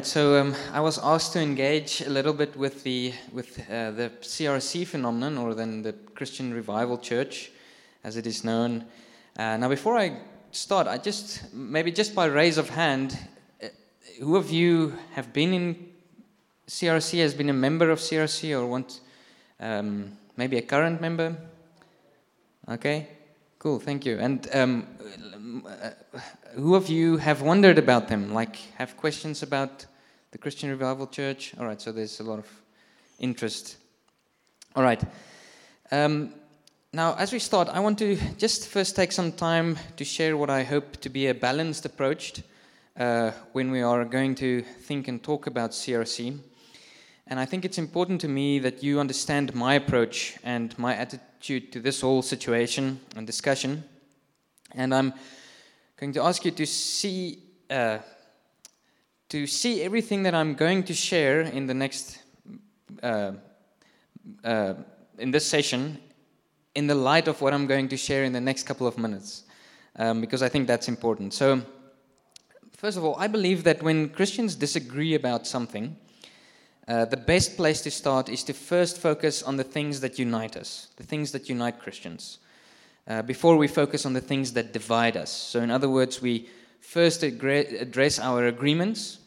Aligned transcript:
right, 0.00 0.06
so 0.06 0.40
um, 0.40 0.54
I 0.72 0.80
was 0.80 0.98
asked 0.98 1.34
to 1.34 1.40
engage 1.40 2.00
a 2.00 2.08
little 2.08 2.32
bit 2.32 2.56
with 2.56 2.84
the 2.84 3.12
with 3.32 3.58
uh, 3.68 3.90
the 3.90 4.10
CRC 4.22 4.86
phenomenon, 4.86 5.36
or 5.36 5.54
then 5.54 5.82
the 5.82 5.92
Christian 6.14 6.54
Revival 6.54 6.96
Church, 6.96 7.50
as 8.02 8.16
it 8.16 8.26
is 8.26 8.42
known. 8.42 8.86
Uh, 9.36 9.58
now, 9.58 9.68
before 9.68 9.98
I 9.98 10.16
start, 10.52 10.86
I 10.86 10.96
just 10.96 11.52
maybe 11.52 11.92
just 11.92 12.14
by 12.14 12.24
raise 12.24 12.56
of 12.56 12.70
hand, 12.70 13.18
uh, 13.62 13.66
who 14.20 14.36
of 14.36 14.50
you 14.50 14.94
have 15.12 15.34
been 15.34 15.52
in 15.52 15.76
CRC, 16.66 17.20
has 17.20 17.34
been 17.34 17.50
a 17.50 17.60
member 17.68 17.90
of 17.90 17.98
CRC, 17.98 18.58
or 18.58 18.66
want 18.66 19.00
um, 19.60 20.16
maybe 20.34 20.56
a 20.56 20.62
current 20.62 21.02
member? 21.02 21.36
Okay, 22.70 23.06
cool, 23.58 23.78
thank 23.78 24.06
you. 24.06 24.18
And 24.18 24.48
um, 24.54 24.86
uh, 25.66 25.90
who 26.54 26.74
of 26.74 26.88
you 26.88 27.18
have 27.18 27.42
wondered 27.42 27.76
about 27.76 28.08
them? 28.08 28.32
Like, 28.32 28.56
have 28.78 28.96
questions 28.96 29.42
about 29.42 29.84
the 30.32 30.38
Christian 30.38 30.70
Revival 30.70 31.06
Church? 31.06 31.54
All 31.58 31.66
right, 31.66 31.80
so 31.80 31.92
there's 31.92 32.20
a 32.20 32.24
lot 32.24 32.38
of 32.38 32.46
interest. 33.18 33.76
All 34.76 34.82
right. 34.82 35.02
Um, 35.90 36.32
now, 36.92 37.14
as 37.16 37.32
we 37.32 37.38
start, 37.38 37.68
I 37.68 37.80
want 37.80 37.98
to 37.98 38.16
just 38.38 38.68
first 38.68 38.94
take 38.94 39.12
some 39.12 39.32
time 39.32 39.76
to 39.96 40.04
share 40.04 40.36
what 40.36 40.50
I 40.50 40.62
hope 40.62 40.96
to 40.98 41.08
be 41.08 41.28
a 41.28 41.34
balanced 41.34 41.84
approach 41.84 42.42
uh, 42.96 43.32
when 43.52 43.70
we 43.70 43.82
are 43.82 44.04
going 44.04 44.34
to 44.36 44.62
think 44.62 45.08
and 45.08 45.22
talk 45.22 45.46
about 45.46 45.70
CRC. 45.70 46.38
And 47.26 47.38
I 47.38 47.44
think 47.44 47.64
it's 47.64 47.78
important 47.78 48.20
to 48.22 48.28
me 48.28 48.58
that 48.60 48.82
you 48.82 48.98
understand 49.00 49.54
my 49.54 49.74
approach 49.74 50.36
and 50.42 50.76
my 50.78 50.94
attitude 50.94 51.72
to 51.72 51.80
this 51.80 52.00
whole 52.00 52.22
situation 52.22 53.00
and 53.16 53.26
discussion. 53.26 53.84
And 54.72 54.94
I'm 54.94 55.12
going 55.96 56.12
to 56.12 56.22
ask 56.22 56.44
you 56.44 56.50
to 56.50 56.66
see 56.66 57.38
uh, 57.68 57.98
to 59.30 59.46
see 59.46 59.82
everything 59.82 60.24
that 60.24 60.34
I'm 60.34 60.54
going 60.54 60.82
to 60.84 60.94
share 60.94 61.40
in 61.40 61.66
the 61.66 61.74
next 61.74 62.18
uh, 63.02 63.32
uh, 64.44 64.74
in 65.18 65.30
this 65.30 65.46
session 65.46 65.98
in 66.74 66.86
the 66.86 66.94
light 66.94 67.28
of 67.28 67.40
what 67.40 67.52
I'm 67.52 67.66
going 67.66 67.88
to 67.88 67.96
share 67.96 68.24
in 68.24 68.32
the 68.32 68.40
next 68.40 68.64
couple 68.64 68.86
of 68.86 68.98
minutes, 68.98 69.44
um, 69.96 70.20
because 70.20 70.42
I 70.42 70.48
think 70.48 70.66
that's 70.66 70.88
important. 70.88 71.34
So, 71.34 71.62
first 72.76 72.96
of 72.96 73.04
all, 73.04 73.16
I 73.18 73.26
believe 73.26 73.64
that 73.64 73.82
when 73.82 74.08
Christians 74.08 74.54
disagree 74.54 75.14
about 75.14 75.46
something, 75.46 75.96
uh, 76.88 77.04
the 77.04 77.16
best 77.16 77.56
place 77.56 77.80
to 77.82 77.90
start 77.90 78.28
is 78.28 78.42
to 78.44 78.52
first 78.52 78.98
focus 78.98 79.42
on 79.42 79.56
the 79.56 79.64
things 79.64 80.00
that 80.00 80.18
unite 80.18 80.56
us, 80.56 80.88
the 80.96 81.04
things 81.04 81.32
that 81.32 81.48
unite 81.48 81.78
Christians 81.78 82.38
uh, 83.06 83.22
before 83.22 83.56
we 83.56 83.68
focus 83.68 84.04
on 84.06 84.12
the 84.12 84.20
things 84.20 84.52
that 84.54 84.72
divide 84.72 85.16
us. 85.16 85.30
So, 85.30 85.60
in 85.60 85.70
other 85.70 85.88
words, 85.88 86.20
we 86.20 86.48
first 86.80 87.22
address 87.22 88.18
our 88.18 88.46
agreements 88.46 89.19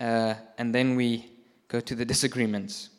uh, 0.00 0.34
and 0.58 0.74
then 0.74 0.96
we 0.96 1.26
go 1.68 1.80
to 1.80 1.94
the 1.94 2.04
disagreements. 2.04 2.90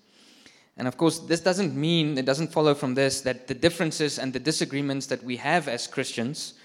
And 0.78 0.88
of 0.88 0.98
course, 0.98 1.20
this 1.20 1.40
doesn't 1.40 1.76
mean, 1.76 2.18
it 2.18 2.26
doesn't 2.26 2.52
follow 2.52 2.74
from 2.74 2.96
this, 2.96 3.22
that 3.22 3.48
the 3.48 3.54
differences 3.54 4.18
and 4.18 4.34
the 4.34 4.40
disagreements 4.40 5.06
that 5.08 5.24
we 5.24 5.38
have 5.38 5.68
as 5.68 5.86
Christians, 5.86 6.56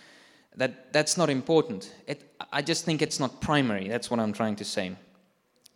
that 0.56 0.93
that's 0.93 1.17
not 1.17 1.29
important. 1.29 1.95
It, 2.06 2.34
I 2.53 2.62
just 2.62 2.84
think 2.84 3.03
it's 3.03 3.21
not 3.21 3.41
primary. 3.41 3.89
That's 3.89 4.11
what 4.11 4.19
I'm 4.19 4.33
trying 4.33 4.56
to 4.56 4.65
say. 4.65 4.97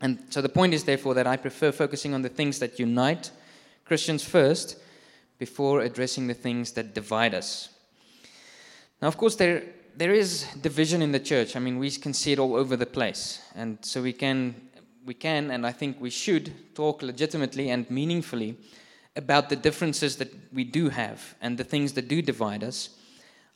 And 0.00 0.19
so 0.30 0.41
the 0.41 0.48
point 0.48 0.75
is, 0.75 0.84
therefore, 0.84 1.14
that 1.14 1.27
I 1.27 1.36
prefer 1.36 1.70
focusing 1.70 2.14
on 2.14 2.23
the 2.23 2.28
things 2.28 2.58
that 2.58 2.78
unite 2.78 3.30
Christians 3.84 4.25
first 4.25 4.78
before 5.39 5.83
addressing 5.83 6.27
the 6.27 6.34
things 6.34 6.73
that 6.73 6.95
divide 6.95 7.34
us. 7.34 7.69
Now, 9.00 9.08
of 9.08 9.17
course, 9.17 9.36
there, 9.36 9.64
there 9.96 10.12
is 10.12 10.46
division 10.60 11.02
in 11.02 11.12
the 11.12 11.20
church. 11.20 11.56
I 11.56 11.58
mean, 11.58 11.78
we 11.78 11.90
can 11.90 12.14
see 12.14 12.32
it 12.32 12.38
all 12.38 12.54
over 12.56 12.76
the 12.76 12.86
place. 12.86 13.40
And 13.54 13.78
so 13.83 14.02
we 14.02 14.12
can, 14.12 14.55
we 15.05 15.14
can, 15.14 15.50
and 15.50 15.67
I 15.67 15.72
think 15.72 16.00
we 16.00 16.11
should, 16.11 16.74
talk 16.74 17.02
legitimately 17.02 17.70
and 17.70 17.89
meaningfully 17.90 18.56
about 19.17 19.48
the 19.50 19.56
differences 19.56 20.17
that 20.17 20.33
we 20.52 20.64
do 20.64 20.89
have 20.89 21.34
and 21.40 21.58
the 21.58 21.64
things 21.64 21.92
that 21.92 22.08
do 22.08 22.22
divide 22.22 22.64
us. 22.64 22.90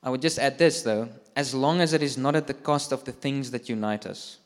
I 0.02 0.10
would 0.10 0.22
just 0.22 0.38
add 0.38 0.58
this, 0.58 0.82
though, 0.82 1.08
as 1.34 1.54
long 1.54 1.80
as 1.80 1.92
it 1.92 2.02
is 2.02 2.18
not 2.18 2.36
at 2.36 2.46
the 2.46 2.54
cost 2.54 2.92
of 2.92 3.04
the 3.04 3.12
things 3.12 3.50
that 3.50 3.68
unite 3.68 4.06
us. 4.06 4.38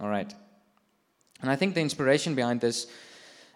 All 0.00 0.08
right. 0.08 0.32
And 1.42 1.50
I 1.50 1.56
think 1.56 1.74
the 1.74 1.80
inspiration 1.80 2.34
behind 2.34 2.60
this 2.60 2.86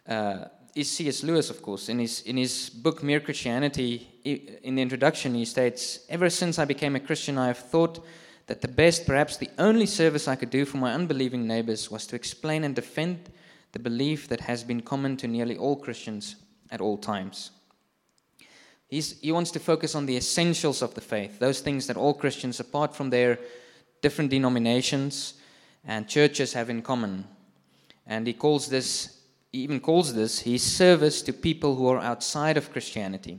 uh, 0.08 0.46
is 0.78 0.90
C.S. 0.92 1.24
Lewis, 1.24 1.50
of 1.50 1.60
course. 1.60 1.88
In 1.88 1.98
his, 1.98 2.20
in 2.22 2.36
his 2.36 2.70
book 2.70 3.02
Mere 3.02 3.18
Christianity, 3.18 4.06
in 4.24 4.76
the 4.76 4.82
introduction, 4.82 5.34
he 5.34 5.44
states 5.44 6.00
Ever 6.08 6.30
since 6.30 6.56
I 6.58 6.64
became 6.64 6.94
a 6.94 7.00
Christian, 7.00 7.36
I 7.36 7.48
have 7.48 7.58
thought 7.58 8.04
that 8.46 8.60
the 8.60 8.68
best, 8.68 9.04
perhaps 9.04 9.36
the 9.36 9.50
only 9.58 9.86
service 9.86 10.28
I 10.28 10.36
could 10.36 10.50
do 10.50 10.64
for 10.64 10.76
my 10.76 10.94
unbelieving 10.94 11.48
neighbors 11.48 11.90
was 11.90 12.06
to 12.06 12.16
explain 12.16 12.62
and 12.62 12.76
defend 12.76 13.28
the 13.72 13.80
belief 13.80 14.28
that 14.28 14.40
has 14.42 14.62
been 14.62 14.80
common 14.80 15.16
to 15.16 15.26
nearly 15.26 15.56
all 15.56 15.74
Christians 15.74 16.36
at 16.70 16.80
all 16.80 16.96
times. 16.96 17.50
He's, 18.86 19.20
he 19.20 19.32
wants 19.32 19.50
to 19.50 19.60
focus 19.60 19.96
on 19.96 20.06
the 20.06 20.16
essentials 20.16 20.80
of 20.80 20.94
the 20.94 21.00
faith, 21.00 21.40
those 21.40 21.60
things 21.60 21.88
that 21.88 21.96
all 21.96 22.14
Christians, 22.14 22.60
apart 22.60 22.94
from 22.94 23.10
their 23.10 23.40
different 24.00 24.30
denominations 24.30 25.34
and 25.84 26.08
churches, 26.08 26.52
have 26.52 26.70
in 26.70 26.82
common. 26.82 27.26
And 28.06 28.28
he 28.28 28.32
calls 28.32 28.68
this 28.68 29.17
he 29.52 29.58
even 29.58 29.80
calls 29.80 30.14
this 30.14 30.40
his 30.40 30.62
service 30.62 31.22
to 31.22 31.32
people 31.32 31.76
who 31.76 31.88
are 31.88 32.00
outside 32.00 32.56
of 32.56 32.72
Christianity, 32.72 33.38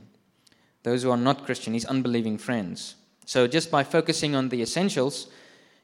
those 0.82 1.02
who 1.02 1.10
are 1.10 1.16
not 1.16 1.44
Christian, 1.44 1.74
his 1.74 1.84
unbelieving 1.84 2.38
friends. 2.38 2.96
So 3.26 3.46
just 3.46 3.70
by 3.70 3.84
focusing 3.84 4.34
on 4.34 4.48
the 4.48 4.62
essentials, 4.62 5.28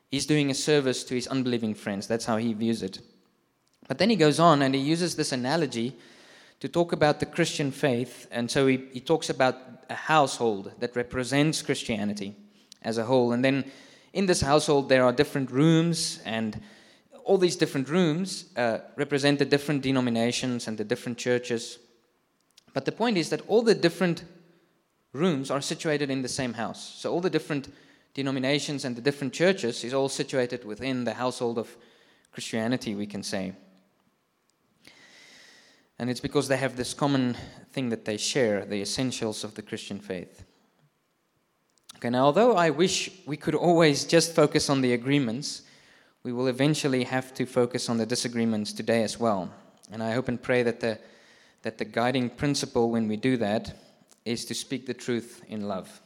he's 0.08 0.26
doing 0.26 0.50
a 0.50 0.54
service 0.54 1.04
to 1.04 1.14
his 1.14 1.28
unbelieving 1.28 1.74
friends. 1.74 2.06
That's 2.06 2.24
how 2.24 2.38
he 2.38 2.52
views 2.52 2.82
it. 2.82 3.00
But 3.88 3.98
then 3.98 4.10
he 4.10 4.16
goes 4.16 4.40
on 4.40 4.62
and 4.62 4.74
he 4.74 4.80
uses 4.80 5.14
this 5.14 5.32
analogy 5.32 5.96
to 6.58 6.68
talk 6.68 6.92
about 6.92 7.20
the 7.20 7.26
Christian 7.26 7.70
faith. 7.70 8.26
And 8.30 8.50
so 8.50 8.66
he, 8.66 8.84
he 8.92 9.00
talks 9.00 9.30
about 9.30 9.56
a 9.88 9.94
household 9.94 10.72
that 10.80 10.96
represents 10.96 11.62
Christianity 11.62 12.34
as 12.82 12.98
a 12.98 13.04
whole. 13.04 13.32
And 13.32 13.44
then 13.44 13.70
in 14.12 14.26
this 14.26 14.40
household, 14.40 14.88
there 14.88 15.04
are 15.04 15.12
different 15.12 15.50
rooms 15.50 16.20
and 16.24 16.60
all 17.26 17.38
these 17.38 17.56
different 17.56 17.88
rooms 17.88 18.44
uh, 18.56 18.78
represent 18.94 19.40
the 19.40 19.44
different 19.44 19.82
denominations 19.82 20.68
and 20.68 20.78
the 20.78 20.84
different 20.84 21.18
churches. 21.18 21.78
But 22.72 22.84
the 22.84 22.92
point 22.92 23.16
is 23.18 23.30
that 23.30 23.42
all 23.48 23.62
the 23.62 23.74
different 23.74 24.22
rooms 25.12 25.50
are 25.50 25.60
situated 25.60 26.08
in 26.08 26.22
the 26.22 26.28
same 26.28 26.52
house. 26.52 26.94
So 26.98 27.12
all 27.12 27.20
the 27.20 27.30
different 27.30 27.68
denominations 28.14 28.84
and 28.84 28.94
the 28.94 29.02
different 29.02 29.32
churches 29.32 29.82
is 29.82 29.92
all 29.92 30.08
situated 30.08 30.64
within 30.64 31.02
the 31.02 31.14
household 31.14 31.58
of 31.58 31.76
Christianity, 32.30 32.94
we 32.94 33.06
can 33.06 33.24
say. 33.24 33.52
And 35.98 36.08
it's 36.08 36.20
because 36.20 36.46
they 36.46 36.58
have 36.58 36.76
this 36.76 36.94
common 36.94 37.36
thing 37.72 37.88
that 37.88 38.04
they 38.04 38.18
share, 38.18 38.64
the 38.64 38.82
essentials 38.82 39.42
of 39.42 39.54
the 39.54 39.62
Christian 39.62 39.98
faith. 39.98 40.44
Okay, 41.96 42.10
now, 42.10 42.26
although 42.26 42.54
I 42.54 42.70
wish 42.70 43.10
we 43.26 43.36
could 43.36 43.54
always 43.56 44.04
just 44.04 44.32
focus 44.32 44.70
on 44.70 44.80
the 44.80 44.92
agreements, 44.92 45.62
we 46.26 46.32
will 46.32 46.48
eventually 46.48 47.04
have 47.04 47.32
to 47.32 47.46
focus 47.46 47.88
on 47.88 47.98
the 47.98 48.04
disagreements 48.04 48.72
today 48.72 49.04
as 49.04 49.16
well. 49.16 49.48
And 49.92 50.02
I 50.02 50.10
hope 50.10 50.26
and 50.26 50.42
pray 50.42 50.64
that 50.64 50.80
the, 50.80 50.98
that 51.62 51.78
the 51.78 51.84
guiding 51.84 52.30
principle 52.30 52.90
when 52.90 53.06
we 53.06 53.16
do 53.16 53.36
that 53.36 53.76
is 54.24 54.44
to 54.46 54.54
speak 54.54 54.86
the 54.86 54.92
truth 54.92 55.44
in 55.46 55.68
love. 55.68 56.00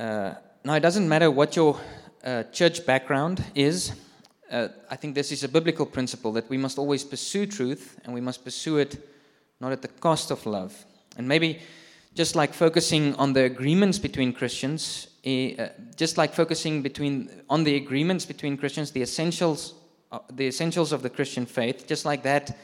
Uh, 0.00 0.32
now, 0.64 0.72
it 0.72 0.80
doesn't 0.80 1.06
matter 1.06 1.30
what 1.30 1.56
your 1.56 1.78
uh, 2.24 2.44
church 2.44 2.86
background 2.86 3.44
is. 3.54 3.92
Uh, 4.50 4.68
I 4.90 4.96
think 4.96 5.14
this 5.14 5.30
is 5.30 5.44
a 5.44 5.48
biblical 5.48 5.84
principle 5.84 6.32
that 6.32 6.48
we 6.48 6.56
must 6.56 6.78
always 6.78 7.04
pursue 7.04 7.44
truth 7.44 8.00
and 8.02 8.14
we 8.14 8.22
must 8.22 8.44
pursue 8.44 8.78
it 8.78 8.96
not 9.60 9.72
at 9.72 9.82
the 9.82 9.88
cost 9.88 10.30
of 10.30 10.46
love. 10.46 10.86
And 11.18 11.28
maybe 11.28 11.58
just 12.14 12.34
like 12.34 12.54
focusing 12.54 13.14
on 13.16 13.34
the 13.34 13.44
agreements 13.44 13.98
between 13.98 14.32
Christians, 14.32 15.09
uh, 15.24 15.68
just 15.96 16.16
like 16.16 16.32
focusing 16.34 16.82
between 16.82 17.30
on 17.48 17.64
the 17.64 17.76
agreements 17.76 18.24
between 18.24 18.56
Christians, 18.56 18.90
the 18.90 19.02
essentials, 19.02 19.74
uh, 20.12 20.20
the 20.32 20.46
essentials 20.46 20.92
of 20.92 21.02
the 21.02 21.10
Christian 21.10 21.46
faith, 21.46 21.86
just 21.86 22.04
like 22.04 22.22
that 22.22 22.56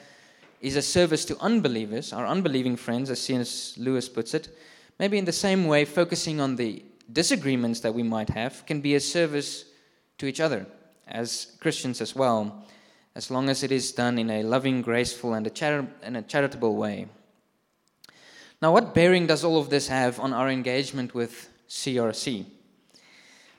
is 0.61 0.77
a 0.77 0.83
service 0.83 1.25
to 1.27 1.37
unbelievers, 1.41 2.13
our 2.13 2.27
unbelieving 2.27 2.77
friends, 2.77 3.11
as 3.11 3.21
C.S. 3.21 3.75
Lewis 3.77 4.09
puts 4.09 4.33
it. 4.35 4.49
Maybe 4.99 5.19
in 5.19 5.27
the 5.27 5.33
same 5.33 5.67
way, 5.67 5.85
focusing 5.85 6.41
on 6.41 6.57
the 6.57 6.83
disagreements 7.13 7.81
that 7.81 7.95
we 7.95 8.03
might 8.03 8.31
have 8.31 8.65
can 8.67 8.81
be 8.81 8.95
a 8.95 9.01
service 9.01 9.67
to 10.19 10.27
each 10.27 10.41
other 10.41 10.67
as 11.07 11.57
Christians 11.61 12.01
as 12.01 12.17
well, 12.17 12.65
as 13.15 13.31
long 13.31 13.49
as 13.49 13.63
it 13.63 13.71
is 13.71 13.93
done 13.93 14.19
in 14.19 14.31
a 14.31 14.43
loving, 14.43 14.83
graceful, 14.83 15.35
and 15.35 15.47
a, 15.47 15.51
chari- 15.51 15.89
and 16.03 16.17
a 16.17 16.23
charitable 16.23 16.75
way. 16.75 17.07
Now, 18.63 18.73
what 18.73 18.95
bearing 18.95 19.27
does 19.27 19.45
all 19.45 19.59
of 19.59 19.69
this 19.69 19.89
have 19.89 20.19
on 20.19 20.33
our 20.33 20.49
engagement 20.49 21.15
with 21.15 21.51
CRC? 21.69 22.47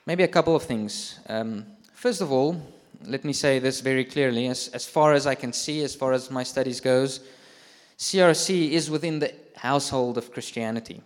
Maybe 0.06 0.22
a 0.22 0.28
couple 0.28 0.56
of 0.56 0.62
things. 0.62 1.20
Um, 1.28 1.66
first 1.92 2.20
of 2.20 2.32
all, 2.32 2.60
let 3.04 3.24
me 3.24 3.32
say 3.32 3.58
this 3.58 3.80
very 3.80 4.04
clearly. 4.04 4.46
As, 4.46 4.68
as 4.68 4.86
far 4.86 5.12
as 5.12 5.26
I 5.26 5.34
can 5.34 5.52
see, 5.52 5.82
as 5.82 5.94
far 5.94 6.12
as 6.12 6.30
my 6.30 6.42
studies 6.42 6.80
goes, 6.80 7.20
CRC 7.98 8.70
is 8.70 8.90
within 8.90 9.18
the 9.18 9.34
household 9.56 10.18
of 10.18 10.32
Christianity. 10.32 11.02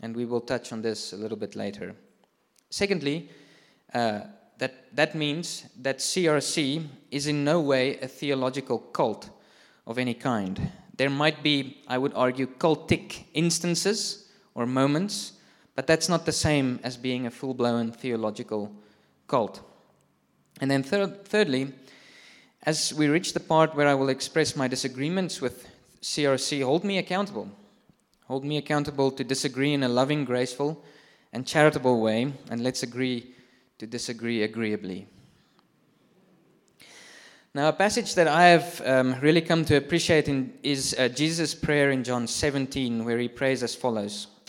And 0.00 0.16
we 0.16 0.24
will 0.24 0.40
touch 0.40 0.72
on 0.72 0.82
this 0.82 1.12
a 1.12 1.16
little 1.16 1.36
bit 1.36 1.54
later. 1.54 1.94
Secondly, 2.70 3.28
uh, 3.94 4.20
that 4.58 4.94
that 4.96 5.14
means 5.14 5.66
that 5.80 5.98
CRC 5.98 6.86
is 7.10 7.26
in 7.26 7.44
no 7.44 7.60
way 7.60 7.98
a 8.00 8.08
theological 8.08 8.78
cult 8.78 9.30
of 9.86 9.98
any 9.98 10.14
kind. 10.14 10.72
There 10.96 11.10
might 11.10 11.42
be, 11.42 11.78
I 11.88 11.98
would 11.98 12.14
argue, 12.14 12.46
cultic 12.46 13.24
instances 13.34 14.28
or 14.54 14.66
moments, 14.66 15.32
but 15.74 15.86
that's 15.86 16.08
not 16.08 16.26
the 16.26 16.32
same 16.32 16.80
as 16.82 16.96
being 16.96 17.26
a 17.26 17.30
full 17.30 17.54
blown 17.54 17.92
theological 17.92 18.72
cult. 19.26 19.60
And 20.60 20.70
then, 20.70 20.82
third, 20.82 21.24
thirdly, 21.24 21.72
as 22.64 22.92
we 22.94 23.08
reach 23.08 23.32
the 23.32 23.40
part 23.40 23.74
where 23.74 23.88
I 23.88 23.94
will 23.94 24.08
express 24.08 24.54
my 24.54 24.68
disagreements 24.68 25.40
with 25.40 25.66
CRC, 26.02 26.62
hold 26.62 26.84
me 26.84 26.98
accountable. 26.98 27.48
Hold 28.28 28.44
me 28.44 28.58
accountable 28.58 29.10
to 29.10 29.24
disagree 29.24 29.72
in 29.72 29.82
a 29.82 29.88
loving, 29.88 30.24
graceful, 30.24 30.84
and 31.32 31.46
charitable 31.46 32.00
way, 32.00 32.32
and 32.50 32.62
let's 32.62 32.82
agree 32.82 33.34
to 33.78 33.86
disagree 33.86 34.42
agreeably. 34.42 35.06
Now, 37.54 37.68
a 37.68 37.72
passage 37.72 38.14
that 38.14 38.28
I 38.28 38.44
have 38.48 38.80
um, 38.86 39.16
really 39.20 39.42
come 39.42 39.64
to 39.66 39.76
appreciate 39.76 40.28
in, 40.28 40.54
is 40.62 40.94
uh, 40.98 41.08
Jesus' 41.08 41.54
prayer 41.54 41.90
in 41.90 42.04
John 42.04 42.26
17, 42.26 43.04
where 43.04 43.18
he 43.18 43.28
prays 43.28 43.62
as 43.62 43.74
follows 43.74 44.28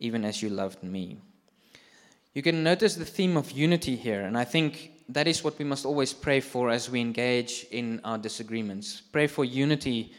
even 0.00 0.24
as 0.24 0.42
you 0.42 0.48
loved 0.48 0.82
me. 0.82 1.18
You 2.34 2.42
can 2.42 2.64
notice 2.64 2.96
the 2.96 3.04
theme 3.04 3.36
of 3.36 3.52
unity 3.52 3.94
here, 3.96 4.22
and 4.22 4.36
I 4.36 4.44
think 4.44 4.92
that 5.08 5.28
is 5.28 5.44
what 5.44 5.58
we 5.58 5.64
must 5.64 5.84
always 5.84 6.12
pray 6.12 6.40
for 6.40 6.70
as 6.70 6.90
we 6.90 7.00
engage 7.00 7.66
in 7.70 8.00
our 8.04 8.18
disagreements. 8.18 9.02
Pray 9.12 9.26
for 9.26 9.44
unity 9.44 10.12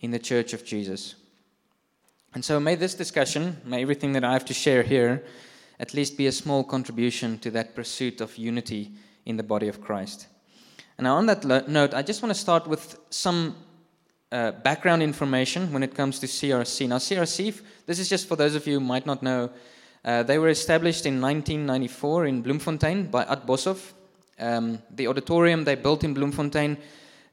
in 0.00 0.10
the 0.10 0.18
church 0.18 0.52
of 0.52 0.64
Jesus. 0.64 1.14
And 2.34 2.44
so, 2.44 2.60
may 2.60 2.74
this 2.74 2.94
discussion, 2.94 3.56
may 3.64 3.80
everything 3.80 4.12
that 4.12 4.24
I 4.24 4.32
have 4.32 4.44
to 4.46 4.54
share 4.54 4.82
here, 4.82 5.24
at 5.80 5.94
least 5.94 6.18
be 6.18 6.26
a 6.26 6.32
small 6.32 6.64
contribution 6.64 7.38
to 7.38 7.50
that 7.52 7.74
pursuit 7.74 8.20
of 8.20 8.36
unity 8.36 8.92
in 9.24 9.36
the 9.36 9.42
body 9.42 9.68
of 9.68 9.80
Christ. 9.80 10.26
And 10.98 11.04
now, 11.04 11.16
on 11.16 11.26
that 11.26 11.44
note, 11.68 11.94
I 11.94 12.02
just 12.02 12.22
want 12.22 12.34
to 12.34 12.40
start 12.40 12.66
with 12.66 12.98
some 13.10 13.56
uh, 14.32 14.52
background 14.52 15.02
information 15.02 15.72
when 15.72 15.82
it 15.82 15.94
comes 15.94 16.18
to 16.18 16.26
CRC. 16.26 16.88
Now, 16.88 16.98
CRC, 16.98 17.60
this 17.86 17.98
is 17.98 18.08
just 18.08 18.26
for 18.26 18.36
those 18.36 18.54
of 18.54 18.66
you 18.66 18.74
who 18.74 18.80
might 18.80 19.06
not 19.06 19.22
know, 19.22 19.50
uh, 20.04 20.22
they 20.22 20.38
were 20.38 20.48
established 20.48 21.06
in 21.06 21.20
1994 21.20 22.26
in 22.26 22.42
Bloemfontein 22.42 23.06
by 23.06 23.24
At 23.24 23.46
Boshoff, 23.46 23.92
um, 24.38 24.82
the 24.90 25.08
auditorium 25.08 25.64
they 25.64 25.74
built 25.74 26.04
in 26.04 26.14
Bloemfontein 26.14 26.76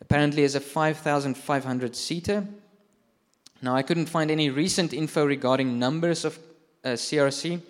apparently 0.02 0.44
is 0.44 0.56
a 0.56 0.60
5,500 0.60 1.96
seater. 1.96 2.46
Now, 3.62 3.76
I 3.76 3.82
couldn't 3.82 4.08
find 4.08 4.30
any 4.30 4.50
recent 4.50 4.94
info 4.94 5.26
regarding 5.26 5.80
numbers 5.80 6.26
of 6.26 6.38
uh, 6.84 6.90
CRC, 6.90 7.62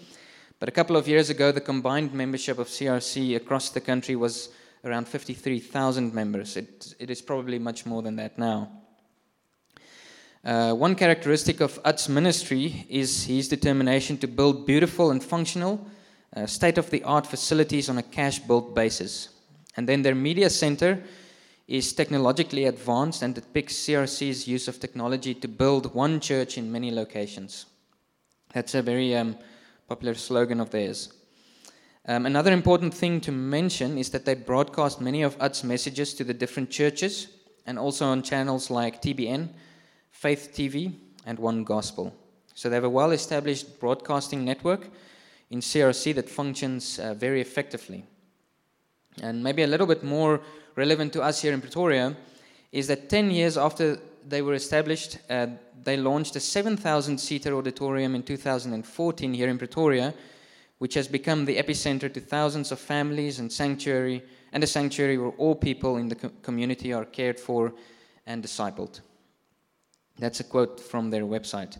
but 0.59 0.69
a 0.69 0.71
couple 0.71 0.95
of 0.95 1.07
years 1.07 1.29
ago, 1.29 1.51
the 1.51 1.61
combined 1.61 2.13
membership 2.13 2.57
of 2.57 2.67
CRC 2.67 3.35
across 3.35 3.69
the 3.69 3.81
country 3.81 4.15
was 4.15 4.49
around 4.83 5.07
53,000 5.07 6.13
members. 6.13 6.57
It, 6.57 6.95
it 6.99 7.09
is 7.09 7.21
probably 7.21 7.59
much 7.59 7.85
more 7.85 8.01
than 8.01 8.15
that 8.17 8.37
now. 8.37 8.82
Uh, 10.43 10.73
one 10.73 10.93
characteristic 10.93 11.61
of 11.61 11.79
At's 11.85 12.09
ministry 12.09 12.85
is 12.89 13.23
his 13.23 13.47
determination 13.47 14.17
to 14.17 14.27
build 14.27 14.65
beautiful 14.65 15.11
and 15.11 15.23
functional 15.23 15.87
uh, 16.35 16.45
state 16.45 16.77
of 16.77 16.89
the 16.89 17.01
art 17.03 17.25
facilities 17.25 17.87
on 17.87 17.97
a 17.97 18.03
cash 18.03 18.39
built 18.39 18.75
basis. 18.75 19.29
And 19.77 19.87
then 19.87 20.01
their 20.01 20.15
media 20.15 20.49
center 20.49 21.01
is 21.67 21.93
technologically 21.93 22.65
advanced 22.65 23.21
and 23.21 23.33
depicts 23.33 23.75
CRC's 23.75 24.45
use 24.45 24.67
of 24.67 24.81
technology 24.81 25.33
to 25.33 25.47
build 25.47 25.93
one 25.95 26.19
church 26.19 26.57
in 26.57 26.69
many 26.69 26.91
locations. 26.91 27.65
That's 28.53 28.75
a 28.75 28.81
very 28.81 29.15
um, 29.15 29.37
popular 29.87 30.13
slogan 30.13 30.59
of 30.59 30.71
theirs. 30.71 31.13
Um, 32.05 32.25
another 32.25 32.51
important 32.51 32.93
thing 32.93 33.21
to 33.21 33.31
mention 33.31 33.97
is 33.97 34.09
that 34.09 34.25
they 34.25 34.33
broadcast 34.33 34.99
many 34.99 35.21
of 35.21 35.37
At's 35.39 35.63
messages 35.63 36.13
to 36.15 36.25
the 36.25 36.33
different 36.33 36.69
churches 36.69 37.27
and 37.65 37.79
also 37.79 38.05
on 38.07 38.21
channels 38.23 38.69
like 38.69 39.01
TBN, 39.01 39.47
Faith 40.23 40.53
TV, 40.53 40.93
and 41.25 41.37
One 41.37 41.65
Gospel. 41.65 42.15
So 42.53 42.69
they 42.69 42.75
have 42.75 42.85
a 42.85 42.89
well 42.89 43.11
established 43.11 43.77
broadcasting 43.81 44.45
network 44.45 44.87
in 45.49 45.59
CRC 45.59 46.15
that 46.15 46.29
functions 46.29 46.97
uh, 46.97 47.13
very 47.13 47.41
effectively. 47.41 48.05
And 49.21 49.43
maybe 49.43 49.63
a 49.63 49.67
little 49.67 49.85
bit 49.85 50.01
more 50.01 50.39
relevant 50.77 51.11
to 51.11 51.21
us 51.21 51.41
here 51.41 51.51
in 51.51 51.59
Pretoria 51.59 52.15
is 52.71 52.87
that 52.87 53.09
10 53.09 53.31
years 53.31 53.57
after 53.57 53.99
they 54.25 54.41
were 54.41 54.53
established, 54.53 55.17
uh, 55.29 55.47
they 55.83 55.97
launched 55.97 56.37
a 56.37 56.39
7,000 56.39 57.17
seater 57.17 57.53
auditorium 57.57 58.15
in 58.15 58.23
2014 58.23 59.33
here 59.33 59.49
in 59.49 59.57
Pretoria, 59.57 60.13
which 60.77 60.93
has 60.93 61.09
become 61.09 61.43
the 61.43 61.57
epicenter 61.57 62.11
to 62.13 62.21
thousands 62.21 62.71
of 62.71 62.79
families 62.79 63.39
and 63.39 63.51
sanctuary 63.51 64.23
and 64.53 64.63
a 64.63 64.67
sanctuary 64.67 65.17
where 65.17 65.31
all 65.31 65.53
people 65.53 65.97
in 65.97 66.07
the 66.07 66.15
co- 66.15 66.31
community 66.41 66.93
are 66.93 67.03
cared 67.03 67.37
for 67.37 67.73
and 68.25 68.41
discipled. 68.41 69.01
That's 70.19 70.39
a 70.39 70.43
quote 70.43 70.79
from 70.79 71.09
their 71.09 71.23
website. 71.23 71.77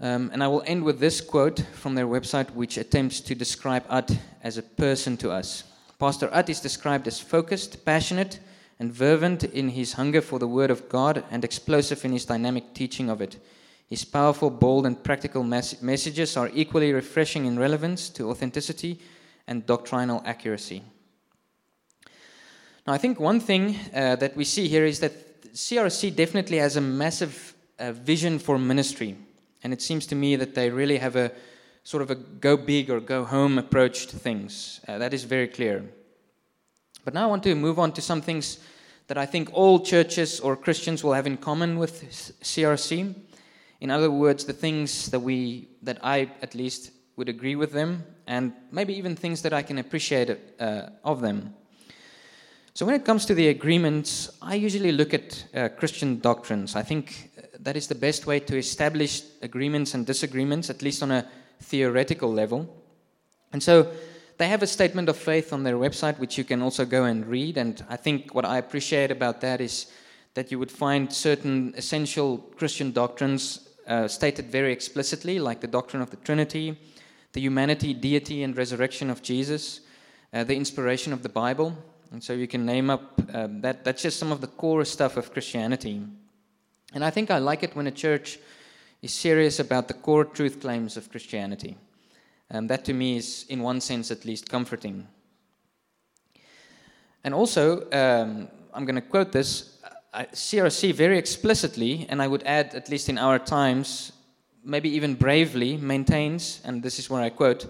Um, 0.00 0.30
and 0.32 0.42
I 0.42 0.48
will 0.48 0.62
end 0.66 0.84
with 0.84 0.98
this 0.98 1.20
quote 1.20 1.60
from 1.74 1.94
their 1.94 2.06
website, 2.06 2.50
which 2.50 2.76
attempts 2.76 3.20
to 3.20 3.34
describe 3.34 3.84
At 3.88 4.10
as 4.42 4.58
a 4.58 4.62
person 4.62 5.16
to 5.18 5.30
us. 5.30 5.64
Pastor 5.98 6.28
At 6.30 6.48
is 6.48 6.60
described 6.60 7.06
as 7.06 7.20
focused, 7.20 7.84
passionate, 7.84 8.40
and 8.80 8.94
fervent 8.94 9.44
in 9.44 9.70
his 9.70 9.92
hunger 9.92 10.20
for 10.20 10.38
the 10.38 10.48
Word 10.48 10.70
of 10.70 10.88
God 10.88 11.24
and 11.30 11.44
explosive 11.44 12.04
in 12.04 12.12
his 12.12 12.24
dynamic 12.24 12.74
teaching 12.74 13.08
of 13.08 13.20
it. 13.20 13.38
His 13.88 14.04
powerful, 14.04 14.50
bold, 14.50 14.86
and 14.86 15.02
practical 15.02 15.44
mes- 15.44 15.80
messages 15.80 16.36
are 16.36 16.50
equally 16.52 16.92
refreshing 16.92 17.46
in 17.46 17.58
relevance 17.58 18.08
to 18.10 18.30
authenticity 18.30 19.00
and 19.46 19.66
doctrinal 19.66 20.22
accuracy. 20.24 20.82
Now, 22.86 22.94
I 22.94 22.98
think 22.98 23.20
one 23.20 23.40
thing 23.40 23.78
uh, 23.94 24.16
that 24.16 24.36
we 24.36 24.44
see 24.44 24.68
here 24.68 24.84
is 24.84 25.00
that 25.00 25.33
CRC 25.54 26.14
definitely 26.14 26.58
has 26.58 26.76
a 26.76 26.80
massive 26.80 27.54
uh, 27.78 27.92
vision 27.92 28.38
for 28.38 28.58
ministry. 28.58 29.16
And 29.62 29.72
it 29.72 29.80
seems 29.80 30.06
to 30.08 30.14
me 30.14 30.36
that 30.36 30.54
they 30.54 30.68
really 30.68 30.98
have 30.98 31.16
a 31.16 31.30
sort 31.84 32.02
of 32.02 32.10
a 32.10 32.16
go 32.16 32.56
big 32.56 32.90
or 32.90 32.98
go 33.00 33.24
home 33.24 33.56
approach 33.58 34.08
to 34.08 34.16
things. 34.16 34.80
Uh, 34.88 34.98
that 34.98 35.14
is 35.14 35.24
very 35.24 35.46
clear. 35.46 35.84
But 37.04 37.14
now 37.14 37.24
I 37.24 37.26
want 37.26 37.42
to 37.44 37.54
move 37.54 37.78
on 37.78 37.92
to 37.92 38.02
some 38.02 38.20
things 38.20 38.58
that 39.06 39.18
I 39.18 39.26
think 39.26 39.50
all 39.52 39.80
churches 39.80 40.40
or 40.40 40.56
Christians 40.56 41.04
will 41.04 41.12
have 41.12 41.26
in 41.26 41.36
common 41.36 41.78
with 41.78 42.02
CRC. 42.42 43.14
In 43.80 43.90
other 43.90 44.10
words, 44.10 44.44
the 44.44 44.52
things 44.52 45.10
that 45.10 45.20
we, 45.20 45.68
that 45.82 45.98
I 46.02 46.30
at 46.40 46.54
least 46.54 46.90
would 47.16 47.28
agree 47.28 47.54
with 47.54 47.72
them, 47.72 48.04
and 48.26 48.52
maybe 48.72 48.94
even 48.94 49.14
things 49.14 49.42
that 49.42 49.52
I 49.52 49.62
can 49.62 49.78
appreciate 49.78 50.36
uh, 50.58 50.88
of 51.04 51.20
them. 51.20 51.54
So 52.76 52.84
when 52.84 52.96
it 52.96 53.04
comes 53.04 53.24
to 53.26 53.34
the 53.34 53.50
agreements, 53.50 54.28
I 54.42 54.56
usually 54.56 54.90
look 54.90 55.14
at 55.14 55.44
uh, 55.54 55.68
Christian 55.68 56.18
doctrines. 56.18 56.74
I 56.74 56.82
think 56.82 57.30
that 57.60 57.76
is 57.76 57.86
the 57.86 57.94
best 57.94 58.26
way 58.26 58.40
to 58.40 58.56
establish 58.56 59.22
agreements 59.42 59.94
and 59.94 60.04
disagreements, 60.04 60.70
at 60.70 60.82
least 60.82 61.00
on 61.00 61.12
a 61.12 61.28
theoretical 61.60 62.32
level. 62.32 62.68
And 63.52 63.62
so 63.62 63.92
they 64.38 64.48
have 64.48 64.64
a 64.64 64.66
statement 64.66 65.08
of 65.08 65.16
faith 65.16 65.52
on 65.52 65.62
their 65.62 65.76
website, 65.76 66.18
which 66.18 66.36
you 66.36 66.42
can 66.42 66.62
also 66.62 66.84
go 66.84 67.04
and 67.04 67.24
read. 67.26 67.58
And 67.58 67.80
I 67.88 67.94
think 67.94 68.34
what 68.34 68.44
I 68.44 68.58
appreciate 68.58 69.12
about 69.12 69.40
that 69.42 69.60
is 69.60 69.86
that 70.34 70.50
you 70.50 70.58
would 70.58 70.72
find 70.72 71.12
certain 71.12 71.74
essential 71.76 72.38
Christian 72.56 72.90
doctrines 72.90 73.68
uh, 73.86 74.08
stated 74.08 74.46
very 74.50 74.72
explicitly, 74.72 75.38
like 75.38 75.60
the 75.60 75.68
doctrine 75.68 76.02
of 76.02 76.10
the 76.10 76.16
Trinity, 76.16 76.76
the 77.34 77.40
humanity, 77.40 77.94
deity, 77.94 78.42
and 78.42 78.56
resurrection 78.56 79.10
of 79.10 79.22
Jesus, 79.22 79.82
uh, 80.32 80.42
the 80.42 80.56
inspiration 80.56 81.12
of 81.12 81.22
the 81.22 81.28
Bible. 81.28 81.78
And 82.14 82.22
so 82.22 82.32
you 82.32 82.46
can 82.46 82.64
name 82.64 82.90
up 82.90 83.20
um, 83.34 83.60
that. 83.62 83.82
That's 83.82 84.00
just 84.00 84.20
some 84.20 84.30
of 84.30 84.40
the 84.40 84.46
core 84.46 84.84
stuff 84.84 85.16
of 85.16 85.32
Christianity. 85.32 86.00
And 86.92 87.04
I 87.04 87.10
think 87.10 87.28
I 87.32 87.38
like 87.38 87.64
it 87.64 87.74
when 87.74 87.88
a 87.88 87.90
church 87.90 88.38
is 89.02 89.12
serious 89.12 89.58
about 89.58 89.88
the 89.88 89.94
core 89.94 90.24
truth 90.24 90.60
claims 90.60 90.96
of 90.96 91.10
Christianity. 91.10 91.76
And 92.48 92.70
that 92.70 92.84
to 92.84 92.92
me 92.92 93.16
is, 93.16 93.46
in 93.48 93.62
one 93.62 93.80
sense 93.80 94.12
at 94.12 94.24
least, 94.24 94.48
comforting. 94.48 95.08
And 97.24 97.34
also, 97.34 97.90
um, 97.90 98.46
I'm 98.72 98.84
going 98.84 98.94
to 98.94 99.08
quote 99.10 99.32
this 99.32 99.80
CRC 100.14 100.94
very 100.94 101.18
explicitly, 101.18 102.06
and 102.08 102.22
I 102.22 102.28
would 102.28 102.44
add, 102.44 102.76
at 102.76 102.88
least 102.88 103.08
in 103.08 103.18
our 103.18 103.40
times, 103.40 104.12
maybe 104.62 104.88
even 104.90 105.14
bravely, 105.16 105.76
maintains, 105.78 106.60
and 106.64 106.80
this 106.80 107.00
is 107.00 107.10
where 107.10 107.22
I 107.22 107.30
quote, 107.30 107.66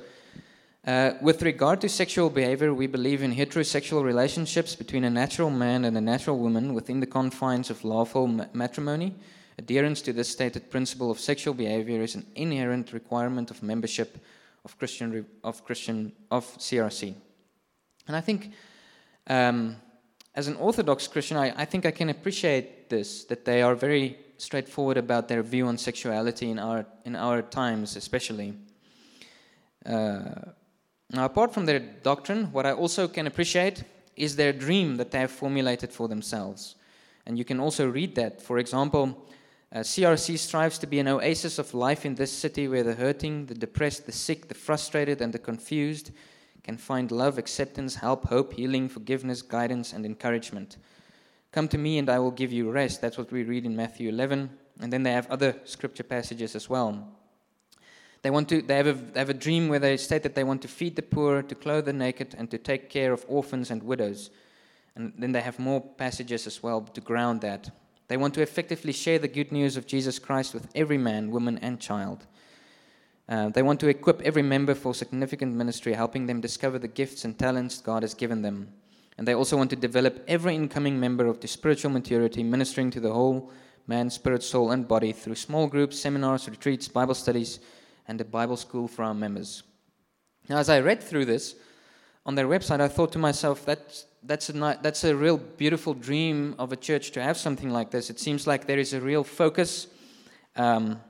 Uh, 0.86 1.14
with 1.22 1.40
regard 1.40 1.80
to 1.80 1.88
sexual 1.88 2.28
behavior, 2.28 2.74
we 2.74 2.86
believe 2.86 3.22
in 3.22 3.34
heterosexual 3.34 4.04
relationships 4.04 4.74
between 4.74 5.04
a 5.04 5.10
natural 5.10 5.48
man 5.48 5.86
and 5.86 5.96
a 5.96 6.00
natural 6.00 6.38
woman 6.38 6.74
within 6.74 7.00
the 7.00 7.06
confines 7.06 7.70
of 7.70 7.82
lawful 7.84 8.26
ma- 8.26 8.44
matrimony. 8.52 9.14
Adherence 9.56 10.02
to 10.02 10.12
this 10.12 10.28
stated 10.28 10.70
principle 10.70 11.10
of 11.10 11.18
sexual 11.18 11.54
behavior 11.54 12.02
is 12.02 12.14
an 12.16 12.26
inherent 12.34 12.92
requirement 12.92 13.50
of 13.50 13.62
membership 13.62 14.18
of 14.66 14.76
Christian 14.76 15.10
re- 15.10 15.24
of 15.42 15.64
Christian 15.64 16.12
of 16.30 16.44
CRC. 16.58 17.14
And 18.06 18.14
I 18.14 18.20
think, 18.20 18.52
um, 19.26 19.76
as 20.34 20.48
an 20.48 20.56
Orthodox 20.56 21.08
Christian, 21.08 21.38
I, 21.38 21.54
I 21.56 21.64
think 21.64 21.86
I 21.86 21.92
can 21.92 22.10
appreciate 22.10 22.90
this 22.90 23.24
that 23.24 23.46
they 23.46 23.62
are 23.62 23.74
very 23.74 24.18
straightforward 24.36 24.98
about 24.98 25.28
their 25.28 25.42
view 25.42 25.66
on 25.66 25.78
sexuality 25.78 26.50
in 26.50 26.58
our 26.58 26.84
in 27.06 27.16
our 27.16 27.40
times, 27.40 27.96
especially. 27.96 28.52
Uh, 29.86 30.52
now, 31.14 31.24
apart 31.24 31.54
from 31.54 31.66
their 31.66 31.78
doctrine, 31.78 32.50
what 32.52 32.66
I 32.66 32.72
also 32.72 33.06
can 33.06 33.26
appreciate 33.26 33.84
is 34.16 34.36
their 34.36 34.52
dream 34.52 34.96
that 34.96 35.10
they 35.10 35.20
have 35.20 35.30
formulated 35.30 35.92
for 35.92 36.08
themselves. 36.08 36.74
And 37.26 37.38
you 37.38 37.44
can 37.44 37.60
also 37.60 37.88
read 37.88 38.14
that. 38.16 38.42
For 38.42 38.58
example, 38.58 39.26
uh, 39.72 39.80
CRC 39.80 40.38
strives 40.38 40.78
to 40.78 40.86
be 40.86 40.98
an 40.98 41.08
oasis 41.08 41.58
of 41.58 41.74
life 41.74 42.04
in 42.04 42.14
this 42.14 42.32
city 42.32 42.68
where 42.68 42.82
the 42.82 42.94
hurting, 42.94 43.46
the 43.46 43.54
depressed, 43.54 44.06
the 44.06 44.12
sick, 44.12 44.48
the 44.48 44.54
frustrated, 44.54 45.20
and 45.20 45.32
the 45.32 45.38
confused 45.38 46.10
can 46.62 46.76
find 46.76 47.10
love, 47.10 47.38
acceptance, 47.38 47.96
help, 47.96 48.26
hope, 48.26 48.54
healing, 48.54 48.88
forgiveness, 48.88 49.42
guidance, 49.42 49.92
and 49.92 50.06
encouragement. 50.06 50.78
Come 51.52 51.68
to 51.68 51.78
me 51.78 51.98
and 51.98 52.08
I 52.08 52.18
will 52.18 52.30
give 52.30 52.52
you 52.52 52.70
rest. 52.70 53.00
That's 53.00 53.18
what 53.18 53.30
we 53.30 53.44
read 53.44 53.66
in 53.66 53.76
Matthew 53.76 54.08
11. 54.08 54.50
And 54.80 54.92
then 54.92 55.02
they 55.02 55.12
have 55.12 55.30
other 55.30 55.54
scripture 55.64 56.02
passages 56.02 56.56
as 56.56 56.68
well. 56.68 57.06
They, 58.24 58.30
want 58.30 58.48
to, 58.48 58.62
they, 58.62 58.78
have 58.78 58.86
a, 58.86 58.94
they 58.94 59.20
have 59.20 59.28
a 59.28 59.34
dream 59.34 59.68
where 59.68 59.78
they 59.78 59.98
state 59.98 60.22
that 60.22 60.34
they 60.34 60.44
want 60.44 60.62
to 60.62 60.68
feed 60.68 60.96
the 60.96 61.02
poor, 61.02 61.42
to 61.42 61.54
clothe 61.54 61.84
the 61.84 61.92
naked, 61.92 62.34
and 62.38 62.50
to 62.50 62.56
take 62.56 62.88
care 62.88 63.12
of 63.12 63.22
orphans 63.28 63.70
and 63.70 63.82
widows. 63.82 64.30
And 64.96 65.12
then 65.18 65.32
they 65.32 65.42
have 65.42 65.58
more 65.58 65.82
passages 65.82 66.46
as 66.46 66.62
well 66.62 66.80
to 66.80 67.00
ground 67.02 67.42
that. 67.42 67.70
They 68.08 68.16
want 68.16 68.32
to 68.34 68.40
effectively 68.40 68.92
share 68.92 69.18
the 69.18 69.28
good 69.28 69.52
news 69.52 69.76
of 69.76 69.86
Jesus 69.86 70.18
Christ 70.18 70.54
with 70.54 70.70
every 70.74 70.96
man, 70.96 71.32
woman, 71.32 71.58
and 71.58 71.78
child. 71.78 72.24
Uh, 73.28 73.50
they 73.50 73.60
want 73.60 73.78
to 73.80 73.88
equip 73.88 74.22
every 74.22 74.42
member 74.42 74.74
for 74.74 74.94
significant 74.94 75.54
ministry, 75.54 75.92
helping 75.92 76.24
them 76.24 76.40
discover 76.40 76.78
the 76.78 76.88
gifts 76.88 77.26
and 77.26 77.38
talents 77.38 77.82
God 77.82 78.02
has 78.02 78.14
given 78.14 78.40
them. 78.40 78.72
And 79.18 79.28
they 79.28 79.34
also 79.34 79.58
want 79.58 79.68
to 79.68 79.76
develop 79.76 80.24
every 80.26 80.54
incoming 80.54 80.98
member 80.98 81.30
to 81.30 81.46
spiritual 81.46 81.90
maturity, 81.90 82.42
ministering 82.42 82.90
to 82.92 83.00
the 83.00 83.12
whole 83.12 83.52
man, 83.86 84.08
spirit, 84.08 84.42
soul, 84.42 84.70
and 84.70 84.88
body 84.88 85.12
through 85.12 85.34
small 85.34 85.66
groups, 85.66 86.00
seminars, 86.00 86.48
retreats, 86.48 86.88
Bible 86.88 87.14
studies, 87.14 87.60
and 88.06 88.20
a 88.20 88.24
Bible 88.24 88.56
school 88.56 88.88
for 88.88 89.02
our 89.02 89.14
members. 89.14 89.62
Now, 90.48 90.58
as 90.58 90.68
I 90.68 90.80
read 90.80 91.02
through 91.02 91.24
this 91.24 91.54
on 92.26 92.34
their 92.34 92.46
website, 92.46 92.80
I 92.80 92.88
thought 92.88 93.12
to 93.12 93.18
myself, 93.18 93.64
that's, 93.64 94.06
that's, 94.22 94.50
a, 94.50 94.78
that's 94.82 95.04
a 95.04 95.14
real 95.14 95.38
beautiful 95.38 95.94
dream 95.94 96.54
of 96.58 96.72
a 96.72 96.76
church 96.76 97.12
to 97.12 97.22
have 97.22 97.36
something 97.36 97.70
like 97.70 97.90
this. 97.90 98.10
It 98.10 98.20
seems 98.20 98.46
like 98.46 98.66
there 98.66 98.78
is 98.78 98.92
a 98.92 99.00
real 99.00 99.24
focus. 99.24 99.86
Um, 100.56 101.00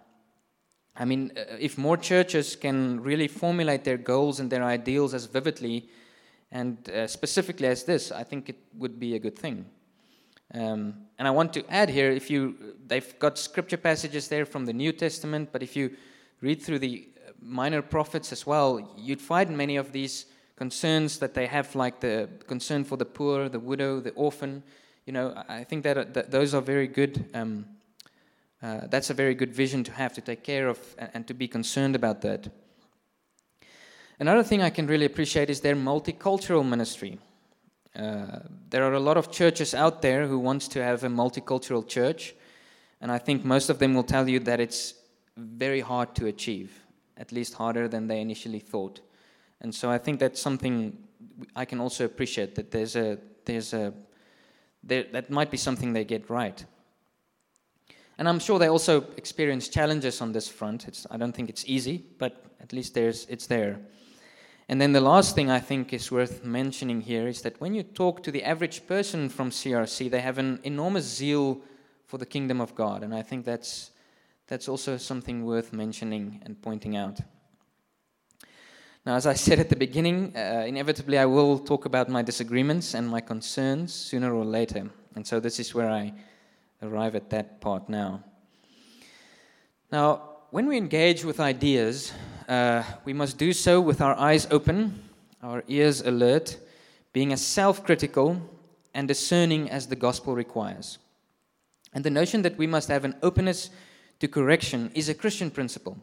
I 0.97 1.05
mean, 1.05 1.33
uh, 1.37 1.57
if 1.59 1.77
more 1.77 1.97
churches 1.97 2.55
can 2.55 3.01
really 3.03 3.27
formulate 3.29 3.83
their 3.83 3.99
goals 3.99 4.39
and 4.39 4.49
their 4.51 4.63
ideals 4.63 5.15
as 5.15 5.27
vividly 5.27 5.89
and 6.53 6.89
uh, 6.89 7.09
specifically 7.09 7.67
as 7.67 7.83
this, 7.83 8.13
I 8.13 8.23
think 8.23 8.49
it 8.49 8.59
would 8.79 9.01
be 9.01 9.17
a 9.17 9.19
good 9.19 9.37
thing. 9.37 9.67
Um, 10.55 10.95
and 11.19 11.27
I 11.27 11.33
want 11.33 11.53
to 11.55 11.65
add 11.69 11.91
here, 11.91 12.13
if 12.13 12.31
you, 12.31 12.77
they've 12.87 13.19
got 13.19 13.39
scripture 13.39 13.77
passages 13.77 14.29
there 14.29 14.47
from 14.47 14.65
the 14.65 14.73
New 14.73 14.93
Testament, 14.93 15.49
but 15.51 15.65
if 15.65 15.75
you 15.75 15.97
read 16.45 16.61
through 16.61 16.79
the 16.79 17.09
minor 17.41 17.81
prophets 17.81 18.33
as 18.33 18.47
well, 18.47 18.69
you'd 18.99 19.21
find 19.21 19.57
many 19.57 19.77
of 19.77 19.93
these 19.93 20.27
concerns 20.57 21.19
that 21.19 21.33
they 21.33 21.47
have, 21.47 21.75
like 21.75 22.01
the 22.01 22.29
concern 22.47 22.85
for 22.85 22.97
the 22.97 23.05
poor, 23.05 23.49
the 23.49 23.59
widow, 23.59 23.99
the 24.01 24.11
orphan. 24.11 24.63
You 25.07 25.15
know, 25.15 25.45
I 25.49 25.65
think 25.65 25.83
that, 25.85 25.97
uh, 25.99 26.05
that 26.13 26.31
those 26.31 26.55
are 26.55 26.61
very 26.61 26.87
good. 26.87 27.25
Um, 27.35 27.67
uh, 28.63 28.87
that's 28.89 29.11
a 29.11 29.15
very 29.15 29.35
good 29.35 29.53
vision 29.53 29.85
to 29.85 29.93
have 29.93 30.13
to 30.15 30.21
take 30.21 30.43
care 30.43 30.69
of 30.69 30.79
and, 30.99 31.11
and 31.15 31.27
to 31.29 31.35
be 31.35 31.49
concerned 31.49 31.97
about 31.97 32.21
that. 32.23 32.49
Another 34.21 34.43
thing 34.43 34.63
I 34.63 34.71
can 34.71 34.87
really 34.87 35.07
appreciate 35.07 35.51
is 35.51 35.61
their 35.61 35.77
multicultural 35.77 36.67
ministry. 36.67 37.19
Uh, 37.97 38.41
there 38.71 38.85
are 38.85 38.95
a 38.95 39.01
lot 39.01 39.17
of 39.17 39.31
churches 39.31 39.75
out 39.75 40.03
there 40.03 40.27
who 40.27 40.39
wants 40.39 40.69
to 40.69 40.83
have 40.83 41.05
a 41.05 41.09
multicultural 41.09 41.87
church, 41.87 42.35
and 43.01 43.11
I 43.11 43.19
think 43.19 43.45
most 43.45 43.71
of 43.71 43.79
them 43.79 43.95
will 43.95 44.05
tell 44.05 44.29
you 44.29 44.41
that 44.41 44.61
it's 44.61 44.95
very 45.37 45.81
hard 45.81 46.15
to 46.17 46.27
achieve, 46.27 46.73
at 47.17 47.33
least 47.33 47.55
harder 47.55 47.89
than 47.89 48.07
they 48.07 48.21
initially 48.21 48.61
thought. 48.61 49.01
And 49.61 49.75
so 49.75 49.91
I 49.91 49.99
think 49.99 50.21
that's 50.21 50.41
something 50.41 50.99
I 51.57 51.65
can 51.65 51.81
also 51.81 52.05
appreciate 52.05 52.55
that 52.55 52.71
there's 52.71 52.97
a 52.97 53.19
there's 53.45 53.73
a 53.73 53.93
there, 54.83 55.05
that 55.13 55.31
might 55.31 55.51
be 55.51 55.57
something 55.57 55.93
they 55.93 56.05
get 56.05 56.29
right. 56.29 56.65
And 58.19 58.29
I'm 58.29 58.39
sure 58.39 58.59
they 58.59 58.69
also 58.69 59.07
experience 59.17 59.69
challenges 59.69 60.21
on 60.21 60.33
this 60.33 60.49
front. 60.49 60.87
It's, 60.87 61.07
I 61.11 61.17
don't 61.17 61.35
think 61.35 61.49
it's 61.49 61.65
easy, 61.67 62.05
but 62.19 62.45
at 62.61 62.73
least 62.73 62.95
there's 62.95 63.27
it's 63.27 63.47
there. 63.47 63.81
And 64.69 64.81
then 64.81 64.93
the 64.93 65.01
last 65.01 65.35
thing 65.35 65.51
I 65.51 65.61
think 65.61 65.93
is 65.93 66.11
worth 66.11 66.45
mentioning 66.45 67.03
here 67.03 67.29
is 67.29 67.43
that 67.43 67.61
when 67.61 67.75
you 67.75 67.83
talk 67.83 68.23
to 68.23 68.31
the 68.31 68.43
average 68.45 68.87
person 68.87 69.29
from 69.29 69.51
CRC, 69.51 70.11
they 70.11 70.21
have 70.21 70.39
an 70.39 70.61
enormous 70.63 71.05
zeal 71.05 71.61
for 72.07 72.19
the 72.19 72.27
kingdom 72.27 72.61
of 72.61 72.75
God, 72.75 73.03
and 73.03 73.15
I 73.15 73.23
think 73.23 73.45
that's 73.45 73.91
that's 74.47 74.69
also 74.69 74.97
something 74.97 75.45
worth 75.45 75.73
mentioning 75.73 76.41
and 76.45 76.61
pointing 76.61 76.97
out. 76.97 77.21
Now, 79.07 79.17
as 79.17 79.27
I 79.27 79.35
said 79.35 79.59
at 79.59 79.69
the 79.69 79.77
beginning, 79.77 80.35
uh, 80.35 80.65
inevitably 80.67 81.19
I 81.19 81.27
will 81.27 81.59
talk 81.59 81.85
about 81.85 82.09
my 82.09 82.23
disagreements 82.23 82.95
and 82.95 83.09
my 83.09 83.21
concerns 83.21 83.93
sooner 83.93 84.35
or 84.35 84.45
later. 84.45 84.91
And 85.15 85.27
so 85.27 85.41
this 85.41 85.61
is 85.61 85.75
where 85.75 85.91
I 85.91 86.15
arrive 86.83 87.15
at 87.15 87.31
that 87.31 87.61
part 87.61 87.89
now. 87.89 88.25
Now, 89.93 90.23
when 90.51 90.67
we 90.67 90.77
engage 90.77 91.25
with 91.25 91.39
ideas, 91.39 92.13
uh, 92.49 92.83
we 93.05 93.13
must 93.13 93.39
do 93.39 93.53
so 93.53 93.81
with 93.81 94.01
our 94.01 94.19
eyes 94.19 94.47
open, 94.51 95.03
our 95.43 95.63
ears 95.69 96.01
alert, 96.01 96.57
being 97.13 97.33
as 97.33 97.45
self 97.45 97.85
critical 97.85 98.41
and 98.95 99.07
discerning 99.07 99.71
as 99.71 99.87
the 99.87 99.97
gospel 99.97 100.35
requires. 100.35 100.99
And 101.93 102.05
the 102.05 102.11
notion 102.11 102.43
that 102.43 102.57
we 102.57 102.67
must 102.67 102.89
have 102.89 103.05
an 103.05 103.15
openness 103.23 103.71
to 104.21 104.29
correction 104.29 104.91
is 104.95 105.09
a 105.09 105.15
Christian 105.15 105.51
principle. 105.51 105.99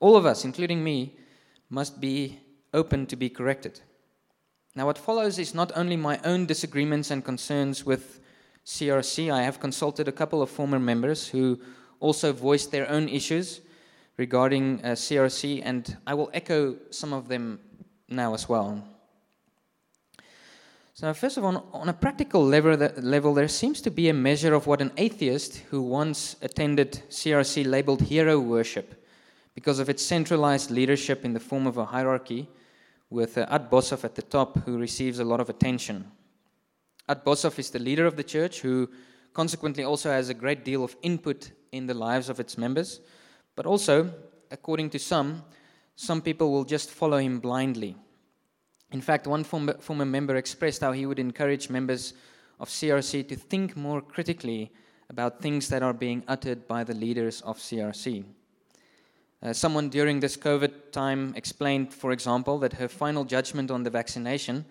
All 0.00 0.16
of 0.16 0.26
us, 0.26 0.44
including 0.44 0.84
me, 0.84 1.16
must 1.70 2.00
be 2.00 2.40
open 2.72 3.06
to 3.06 3.16
be 3.16 3.28
corrected. 3.28 3.80
Now, 4.74 4.86
what 4.86 4.98
follows 4.98 5.38
is 5.38 5.54
not 5.54 5.72
only 5.74 5.96
my 5.96 6.20
own 6.24 6.46
disagreements 6.46 7.10
and 7.10 7.24
concerns 7.24 7.84
with 7.84 8.20
CRC, 8.64 9.32
I 9.32 9.42
have 9.42 9.60
consulted 9.60 10.08
a 10.08 10.12
couple 10.12 10.42
of 10.42 10.50
former 10.50 10.78
members 10.78 11.28
who 11.28 11.58
also 12.00 12.32
voiced 12.32 12.70
their 12.70 12.88
own 12.88 13.08
issues 13.08 13.60
regarding 14.18 14.80
uh, 14.84 14.88
CRC, 14.88 15.62
and 15.64 15.96
I 16.06 16.14
will 16.14 16.30
echo 16.34 16.76
some 16.90 17.12
of 17.12 17.28
them 17.28 17.60
now 18.08 18.34
as 18.34 18.48
well. 18.48 18.84
So, 21.00 21.14
first 21.14 21.36
of 21.36 21.44
all, 21.44 21.64
on 21.72 21.88
a 21.88 21.92
practical 21.92 22.44
level, 22.44 22.74
level, 22.96 23.32
there 23.32 23.46
seems 23.46 23.80
to 23.82 23.90
be 23.92 24.08
a 24.08 24.12
measure 24.12 24.52
of 24.52 24.66
what 24.66 24.80
an 24.80 24.90
atheist 24.96 25.58
who 25.70 25.80
once 25.80 26.34
attended 26.42 27.04
CRC 27.08 27.64
labeled 27.64 28.02
hero 28.02 28.40
worship 28.40 29.06
because 29.54 29.78
of 29.78 29.88
its 29.88 30.04
centralized 30.04 30.72
leadership 30.72 31.24
in 31.24 31.34
the 31.34 31.38
form 31.38 31.68
of 31.68 31.76
a 31.76 31.84
hierarchy 31.84 32.48
with 33.10 33.38
uh, 33.38 33.46
At 33.48 33.70
Boshoff 33.70 34.02
at 34.02 34.16
the 34.16 34.22
top, 34.22 34.58
who 34.64 34.76
receives 34.76 35.20
a 35.20 35.24
lot 35.24 35.38
of 35.38 35.48
attention. 35.48 36.10
At 37.08 37.24
Boshoff 37.24 37.60
is 37.60 37.70
the 37.70 37.78
leader 37.78 38.04
of 38.04 38.16
the 38.16 38.24
church, 38.24 38.60
who 38.60 38.90
consequently 39.34 39.84
also 39.84 40.10
has 40.10 40.30
a 40.30 40.34
great 40.34 40.64
deal 40.64 40.82
of 40.82 40.96
input 41.02 41.52
in 41.70 41.86
the 41.86 41.94
lives 41.94 42.28
of 42.28 42.40
its 42.40 42.58
members. 42.58 42.98
But 43.54 43.66
also, 43.66 44.12
according 44.50 44.90
to 44.90 44.98
some, 44.98 45.44
some 45.94 46.20
people 46.20 46.50
will 46.50 46.64
just 46.64 46.90
follow 46.90 47.18
him 47.18 47.38
blindly. 47.38 47.94
In 48.92 49.00
fact, 49.00 49.26
one 49.26 49.44
former, 49.44 50.04
member 50.04 50.36
expressed 50.36 50.80
how 50.80 50.92
he 50.92 51.04
would 51.04 51.18
encourage 51.18 51.68
members 51.68 52.14
of 52.58 52.68
CRC 52.68 53.28
to 53.28 53.36
think 53.36 53.76
more 53.76 54.00
critically 54.00 54.72
about 55.10 55.40
things 55.40 55.68
that 55.68 55.82
are 55.82 55.92
being 55.92 56.22
uttered 56.26 56.66
by 56.66 56.84
the 56.84 56.94
leaders 56.94 57.40
of 57.42 57.58
CRC. 57.58 58.24
Uh, 59.42 59.52
someone 59.52 59.88
during 59.88 60.20
this 60.20 60.36
COVID 60.36 60.90
time 60.90 61.32
explained, 61.36 61.92
for 61.92 62.12
example, 62.12 62.58
that 62.58 62.72
her 62.72 62.88
final 62.88 63.24
judgment 63.24 63.70
on 63.70 63.82
the 63.82 63.90
vaccination 63.90 64.64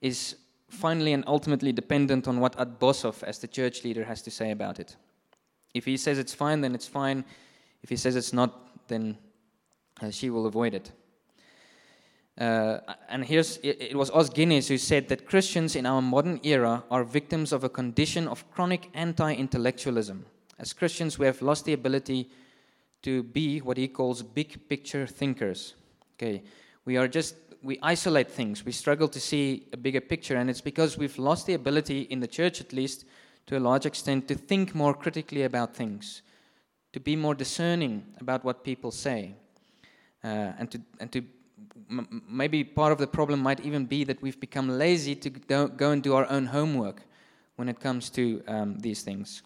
is 0.00 0.36
finally 0.68 1.12
and 1.12 1.24
ultimately 1.26 1.72
dependent 1.72 2.26
on 2.26 2.40
what 2.40 2.58
At 2.58 2.80
Boshoff, 2.80 3.22
as 3.22 3.38
the 3.38 3.48
church 3.48 3.84
leader, 3.84 4.04
has 4.04 4.22
to 4.22 4.30
say 4.30 4.52
about 4.52 4.80
it. 4.80 4.96
If 5.74 5.84
he 5.84 5.96
says 5.96 6.18
it's 6.18 6.34
fine, 6.34 6.60
then 6.60 6.74
it's 6.74 6.88
fine. 6.88 7.24
If 7.82 7.90
he 7.90 7.96
says 7.96 8.16
it's 8.16 8.32
not, 8.32 8.88
then 8.88 9.18
uh, 10.00 10.10
she 10.10 10.30
will 10.30 10.46
avoid 10.46 10.72
it. 10.72 10.90
Uh, 12.38 12.80
and 13.08 13.24
here's 13.24 13.56
it, 13.58 13.80
it 13.80 13.96
was 13.96 14.10
Os 14.10 14.28
Guinness 14.28 14.68
who 14.68 14.76
said 14.76 15.08
that 15.08 15.26
Christians 15.26 15.74
in 15.74 15.86
our 15.86 16.02
modern 16.02 16.38
era 16.42 16.84
are 16.90 17.02
victims 17.02 17.52
of 17.52 17.64
a 17.64 17.68
condition 17.68 18.28
of 18.28 18.50
chronic 18.50 18.90
anti 18.92 19.32
intellectualism. 19.32 20.26
As 20.58 20.72
Christians, 20.72 21.18
we 21.18 21.26
have 21.26 21.40
lost 21.40 21.64
the 21.64 21.72
ability 21.72 22.30
to 23.02 23.22
be 23.22 23.60
what 23.60 23.76
he 23.76 23.88
calls 23.88 24.22
big 24.22 24.68
picture 24.68 25.06
thinkers. 25.06 25.74
Okay, 26.14 26.42
we 26.84 26.96
are 26.98 27.08
just 27.08 27.36
we 27.62 27.78
isolate 27.82 28.30
things. 28.30 28.64
We 28.64 28.72
struggle 28.72 29.08
to 29.08 29.20
see 29.20 29.66
a 29.72 29.76
bigger 29.76 30.00
picture, 30.00 30.36
and 30.36 30.50
it's 30.50 30.60
because 30.60 30.98
we've 30.98 31.18
lost 31.18 31.46
the 31.46 31.54
ability, 31.54 32.02
in 32.02 32.20
the 32.20 32.26
church 32.26 32.60
at 32.60 32.72
least, 32.72 33.06
to 33.46 33.56
a 33.56 33.60
large 33.60 33.86
extent, 33.86 34.28
to 34.28 34.34
think 34.34 34.74
more 34.74 34.92
critically 34.92 35.42
about 35.42 35.74
things, 35.74 36.22
to 36.92 37.00
be 37.00 37.16
more 37.16 37.34
discerning 37.34 38.04
about 38.20 38.44
what 38.44 38.62
people 38.62 38.90
say, 38.90 39.34
uh, 40.22 40.52
and 40.58 40.70
to 40.70 40.80
and 41.00 41.10
to 41.12 41.22
m- 41.90 42.22
maybe 42.28 42.64
part 42.64 42.92
of 42.92 42.98
the 42.98 43.06
problem 43.06 43.40
might 43.40 43.60
even 43.60 43.86
be 43.86 44.04
that 44.04 44.20
we've 44.22 44.40
become 44.40 44.68
lazy 44.68 45.14
to 45.14 45.30
go, 45.30 45.68
go 45.68 45.90
and 45.90 46.02
do 46.02 46.14
our 46.14 46.28
own 46.30 46.46
homework 46.46 47.02
when 47.56 47.68
it 47.68 47.80
comes 47.80 48.10
to 48.10 48.42
um, 48.46 48.78
these 48.78 49.02
things. 49.02 49.42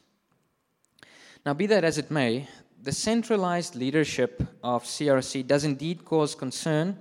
Now, 1.47 1.55
be 1.55 1.67
that 1.67 1.85
as 1.85 1.99
it 1.99 2.11
may, 2.11 2.49
the 2.83 2.93
centralized 2.93 3.76
leadership 3.76 4.43
of 4.62 4.85
CRC 4.85 5.47
does 5.47 5.64
indeed 5.64 6.05
cause 6.05 6.35
concern, 6.35 6.97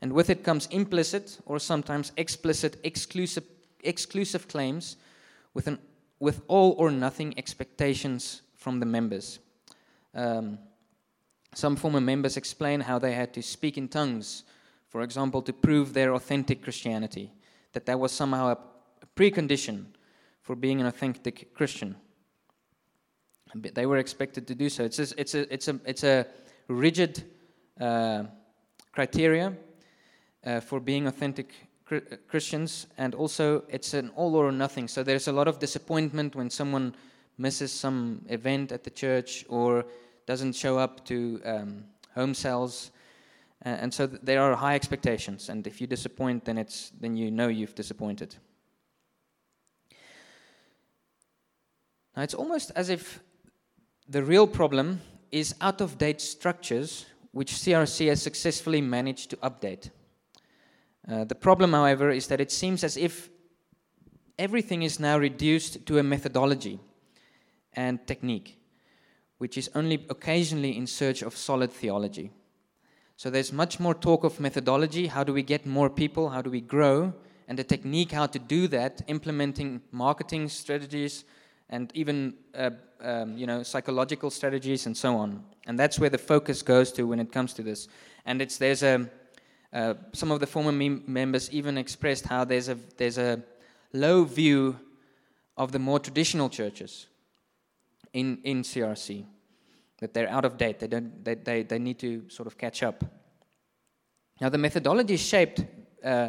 and 0.00 0.12
with 0.12 0.30
it 0.30 0.44
comes 0.44 0.66
implicit 0.66 1.38
or 1.46 1.58
sometimes 1.58 2.12
explicit 2.16 2.76
exclusive, 2.84 3.44
exclusive 3.82 4.48
claims 4.48 4.96
with, 5.54 5.66
an, 5.66 5.78
with 6.20 6.42
all 6.48 6.74
or 6.78 6.90
nothing 6.90 7.34
expectations 7.38 8.42
from 8.54 8.80
the 8.80 8.86
members. 8.86 9.38
Um, 10.14 10.58
some 11.54 11.76
former 11.76 12.00
members 12.00 12.36
explain 12.36 12.80
how 12.80 12.98
they 12.98 13.12
had 13.12 13.32
to 13.34 13.42
speak 13.42 13.78
in 13.78 13.88
tongues, 13.88 14.44
for 14.88 15.02
example, 15.02 15.42
to 15.42 15.52
prove 15.52 15.92
their 15.92 16.14
authentic 16.14 16.62
Christianity, 16.62 17.32
that 17.72 17.86
that 17.86 17.98
was 17.98 18.12
somehow 18.12 18.48
a 18.50 18.58
precondition 19.16 19.86
for 20.42 20.56
being 20.56 20.80
an 20.80 20.86
authentic 20.86 21.54
Christian. 21.54 21.96
They 23.54 23.86
were 23.86 23.98
expected 23.98 24.46
to 24.48 24.54
do 24.54 24.68
so. 24.68 24.84
It's 24.84 24.98
a, 24.98 25.20
it's 25.20 25.34
a, 25.34 25.54
it's 25.54 25.68
a, 25.68 25.80
it's 25.84 26.04
a 26.04 26.26
rigid 26.68 27.22
uh, 27.80 28.24
criteria 28.92 29.54
uh, 30.44 30.60
for 30.60 30.80
being 30.80 31.06
authentic 31.06 31.52
Christians, 32.28 32.86
and 32.98 33.14
also 33.14 33.64
it's 33.68 33.94
an 33.94 34.10
all 34.16 34.34
or 34.34 34.50
nothing. 34.50 34.88
So 34.88 35.02
there's 35.02 35.28
a 35.28 35.32
lot 35.32 35.48
of 35.48 35.58
disappointment 35.58 36.34
when 36.34 36.50
someone 36.50 36.94
misses 37.38 37.72
some 37.72 38.24
event 38.28 38.72
at 38.72 38.84
the 38.84 38.90
church 38.90 39.44
or 39.48 39.84
doesn't 40.26 40.54
show 40.54 40.78
up 40.78 41.04
to 41.06 41.40
um, 41.44 41.84
home 42.14 42.34
cells. 42.34 42.90
Uh, 43.64 43.68
and 43.68 43.94
so 43.94 44.06
th- 44.06 44.20
there 44.22 44.40
are 44.40 44.54
high 44.54 44.74
expectations, 44.74 45.48
and 45.48 45.66
if 45.66 45.80
you 45.80 45.86
disappoint, 45.86 46.44
then 46.44 46.58
it's 46.58 46.90
then 47.00 47.16
you 47.16 47.30
know 47.30 47.48
you've 47.48 47.74
disappointed. 47.74 48.36
Now 52.16 52.22
it's 52.22 52.34
almost 52.34 52.70
as 52.76 52.90
if 52.90 53.20
the 54.08 54.22
real 54.22 54.46
problem 54.46 55.00
is 55.32 55.54
out 55.60 55.80
of 55.80 55.98
date 55.98 56.20
structures 56.20 57.06
which 57.32 57.52
CRC 57.52 58.08
has 58.08 58.22
successfully 58.22 58.80
managed 58.80 59.30
to 59.30 59.36
update. 59.38 59.90
Uh, 61.08 61.24
the 61.24 61.34
problem, 61.34 61.72
however, 61.72 62.10
is 62.10 62.28
that 62.28 62.40
it 62.40 62.52
seems 62.52 62.84
as 62.84 62.96
if 62.96 63.28
everything 64.38 64.84
is 64.84 65.00
now 65.00 65.18
reduced 65.18 65.84
to 65.86 65.98
a 65.98 66.02
methodology 66.02 66.78
and 67.72 68.06
technique, 68.06 68.56
which 69.38 69.58
is 69.58 69.70
only 69.74 70.06
occasionally 70.08 70.76
in 70.76 70.86
search 70.86 71.22
of 71.22 71.36
solid 71.36 71.72
theology. 71.72 72.30
So 73.16 73.30
there's 73.30 73.52
much 73.52 73.78
more 73.78 73.94
talk 73.94 74.24
of 74.24 74.40
methodology 74.40 75.06
how 75.06 75.24
do 75.24 75.32
we 75.32 75.42
get 75.42 75.66
more 75.66 75.88
people, 75.88 76.30
how 76.30 76.42
do 76.42 76.50
we 76.50 76.60
grow, 76.60 77.14
and 77.46 77.58
the 77.58 77.64
technique 77.64 78.12
how 78.12 78.26
to 78.26 78.38
do 78.38 78.66
that, 78.68 79.02
implementing 79.06 79.82
marketing 79.92 80.48
strategies 80.48 81.24
and 81.70 81.90
even 81.94 82.34
uh, 82.54 82.70
um, 83.00 83.36
you 83.36 83.46
know 83.46 83.62
psychological 83.62 84.30
strategies 84.30 84.86
and 84.86 84.96
so 84.96 85.16
on. 85.16 85.44
And 85.66 85.78
that's 85.78 85.98
where 85.98 86.10
the 86.10 86.18
focus 86.18 86.62
goes 86.62 86.92
to 86.92 87.04
when 87.04 87.20
it 87.20 87.32
comes 87.32 87.54
to 87.54 87.62
this. 87.62 87.88
And 88.26 88.42
it's 88.42 88.58
there's 88.58 88.82
a 88.82 89.08
uh, 89.72 89.94
some 90.12 90.30
of 90.30 90.40
the 90.40 90.46
former 90.46 90.72
mem- 90.72 91.04
members 91.06 91.50
even 91.50 91.78
expressed 91.78 92.26
how 92.26 92.44
there's 92.44 92.68
a 92.68 92.76
there's 92.96 93.18
a 93.18 93.42
low 93.92 94.24
view 94.24 94.78
of 95.56 95.72
the 95.72 95.78
more 95.78 96.00
traditional 96.00 96.48
churches 96.48 97.06
in 98.12 98.38
in 98.42 98.62
CRC 98.62 99.26
that 99.98 100.14
they're 100.14 100.28
out 100.28 100.44
of 100.44 100.56
date. 100.56 100.78
They 100.80 100.86
don't 100.86 101.24
they 101.24 101.34
they, 101.34 101.62
they 101.62 101.78
need 101.78 101.98
to 102.00 102.28
sort 102.28 102.46
of 102.46 102.58
catch 102.58 102.82
up. 102.82 103.04
Now 104.40 104.48
the 104.48 104.58
methodology 104.58 105.14
is 105.14 105.22
shaped. 105.22 105.64
Uh, 106.04 106.28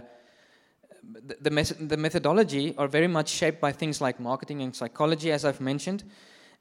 the, 1.04 1.49
the, 1.49 1.86
the 1.86 1.97
methodology 1.97 2.73
are 2.78 2.88
very 2.88 3.08
much 3.08 3.30
shaped 3.30 3.62
by 3.62 3.71
things 3.71 4.01
like 4.01 4.19
marketing 4.19 4.62
and 4.62 4.75
psychology, 4.75 5.32
as 5.32 5.45
I've 5.45 5.62
mentioned, 5.62 6.04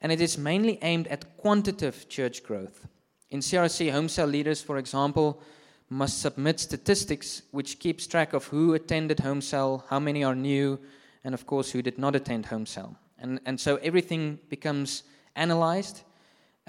and 0.01 0.11
it 0.11 0.21
is 0.21 0.37
mainly 0.37 0.77
aimed 0.83 1.07
at 1.07 1.37
quantitative 1.37 2.07
church 2.09 2.43
growth. 2.43 2.87
In 3.31 3.39
CRC, 3.39 3.91
home 3.91 4.07
cell 4.07 4.27
leaders, 4.27 4.61
for 4.61 4.77
example, 4.77 5.41
must 5.89 6.21
submit 6.21 6.59
statistics 6.59 7.41
which 7.51 7.79
keeps 7.79 8.07
track 8.07 8.33
of 8.33 8.45
who 8.45 8.73
attended 8.73 9.19
home 9.19 9.41
cell, 9.41 9.85
how 9.89 9.99
many 9.99 10.23
are 10.23 10.35
new, 10.35 10.79
and 11.23 11.33
of 11.33 11.45
course 11.45 11.71
who 11.71 11.81
did 11.81 11.97
not 11.97 12.15
attend 12.15 12.45
home 12.45 12.65
cell. 12.65 12.95
And, 13.19 13.39
and 13.45 13.59
so 13.59 13.77
everything 13.77 14.39
becomes 14.49 15.03
analyzed 15.35 16.03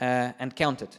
uh, 0.01 0.33
and 0.39 0.55
counted. 0.55 0.97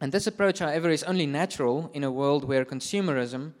And 0.00 0.10
this 0.10 0.26
approach, 0.26 0.58
however, 0.58 0.90
is 0.90 1.04
only 1.04 1.26
natural 1.26 1.90
in 1.94 2.04
a 2.04 2.10
world 2.10 2.44
where 2.44 2.64
consumerism 2.64 3.52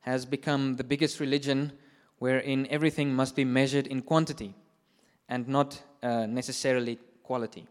has 0.00 0.26
become 0.26 0.76
the 0.76 0.84
biggest 0.84 1.20
religion 1.20 1.72
wherein 2.18 2.66
everything 2.68 3.14
must 3.14 3.36
be 3.36 3.44
measured 3.44 3.86
in 3.86 4.02
quantity 4.02 4.54
and 5.28 5.48
not 5.48 5.80
uh, 6.02 6.26
necessarily 6.26 6.98
quality. 7.22 7.66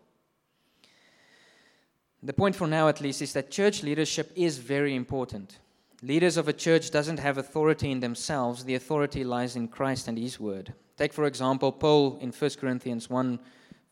The 2.24 2.34
point 2.34 2.56
for 2.56 2.68
now, 2.68 2.88
at 2.88 3.02
least, 3.02 3.22
is 3.22 3.34
that 3.34 3.52
church 3.52 3.84
leadership 3.84 4.32
is 4.36 4.58
very 4.58 4.96
important. 4.96 5.60
Leaders 6.02 6.38
of 6.38 6.48
a 6.48 6.54
church 6.54 6.92
doesn't 6.92 7.20
have 7.20 7.38
authority 7.38 7.92
in 7.92 8.00
themselves, 8.00 8.64
the 8.64 8.76
authority 8.76 9.24
lies 9.24 9.56
in 9.56 9.68
Christ 9.68 10.08
and 10.08 10.18
His 10.18 10.40
word. 10.40 10.74
Take, 10.98 11.14
for 11.14 11.26
example, 11.26 11.72
Paul 11.72 12.18
in 12.22 12.32
1 12.32 12.52
Corinthians 12.60 13.10
1, 13.10 13.40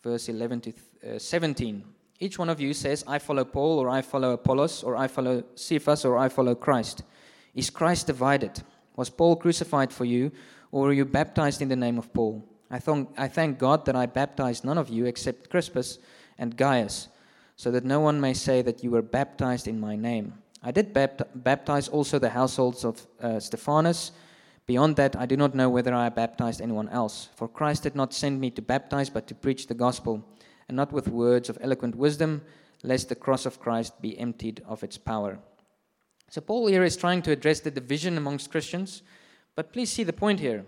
verse 0.03 0.29
11 0.29 0.61
to 0.61 0.73
uh, 1.15 1.19
17. 1.19 1.83
Each 2.21 2.37
one 2.37 2.49
of 2.49 2.61
you 2.61 2.75
says, 2.75 3.03
I 3.07 3.17
follow 3.17 3.43
Paul, 3.43 3.79
or 3.79 3.89
I 3.89 4.03
follow 4.03 4.33
Apollos, 4.33 4.83
or 4.83 4.95
I 4.95 5.07
follow 5.07 5.43
Cephas, 5.55 6.05
or 6.05 6.19
I 6.19 6.29
follow 6.29 6.53
Christ. 6.53 7.01
Is 7.55 7.71
Christ 7.71 8.05
divided? 8.05 8.61
Was 8.95 9.09
Paul 9.09 9.35
crucified 9.35 9.91
for 9.91 10.05
you, 10.05 10.31
or 10.71 10.83
were 10.83 10.93
you 10.93 11.03
baptized 11.03 11.63
in 11.63 11.69
the 11.69 11.75
name 11.75 11.97
of 11.97 12.13
Paul? 12.13 12.47
I, 12.69 12.77
th- 12.77 13.07
I 13.17 13.27
thank 13.27 13.57
God 13.57 13.85
that 13.85 13.95
I 13.95 14.05
baptized 14.05 14.63
none 14.63 14.77
of 14.77 14.87
you 14.87 15.05
except 15.05 15.49
Crispus 15.49 15.97
and 16.37 16.55
Gaius, 16.55 17.07
so 17.55 17.71
that 17.71 17.85
no 17.85 17.99
one 17.99 18.21
may 18.21 18.35
say 18.35 18.61
that 18.61 18.83
you 18.83 18.91
were 18.91 19.01
baptized 19.01 19.67
in 19.67 19.79
my 19.79 19.95
name. 19.95 20.35
I 20.61 20.69
did 20.69 20.93
bapt- 20.93 21.23
baptize 21.33 21.87
also 21.87 22.19
the 22.19 22.29
households 22.29 22.85
of 22.85 23.07
uh, 23.19 23.39
Stephanas. 23.39 24.11
Beyond 24.67 24.95
that, 24.97 25.15
I 25.15 25.25
do 25.25 25.35
not 25.35 25.55
know 25.55 25.69
whether 25.69 25.91
I 25.91 26.09
baptized 26.09 26.61
anyone 26.61 26.89
else. 26.89 27.29
For 27.35 27.47
Christ 27.47 27.81
did 27.81 27.95
not 27.95 28.13
send 28.13 28.39
me 28.39 28.51
to 28.51 28.61
baptize, 28.61 29.09
but 29.09 29.25
to 29.25 29.33
preach 29.33 29.65
the 29.65 29.73
gospel, 29.73 30.23
and 30.71 30.77
not 30.77 30.93
with 30.93 31.09
words 31.09 31.49
of 31.49 31.57
eloquent 31.59 31.95
wisdom, 31.95 32.41
lest 32.81 33.09
the 33.09 33.15
cross 33.15 33.45
of 33.45 33.59
Christ 33.59 34.01
be 34.01 34.17
emptied 34.17 34.63
of 34.65 34.83
its 34.83 34.97
power. 34.97 35.37
So, 36.29 36.39
Paul 36.39 36.67
here 36.67 36.85
is 36.85 36.95
trying 36.95 37.23
to 37.23 37.31
address 37.31 37.59
the 37.59 37.71
division 37.71 38.17
amongst 38.17 38.51
Christians, 38.51 39.03
but 39.53 39.73
please 39.73 39.91
see 39.91 40.03
the 40.03 40.13
point 40.13 40.39
here. 40.39 40.63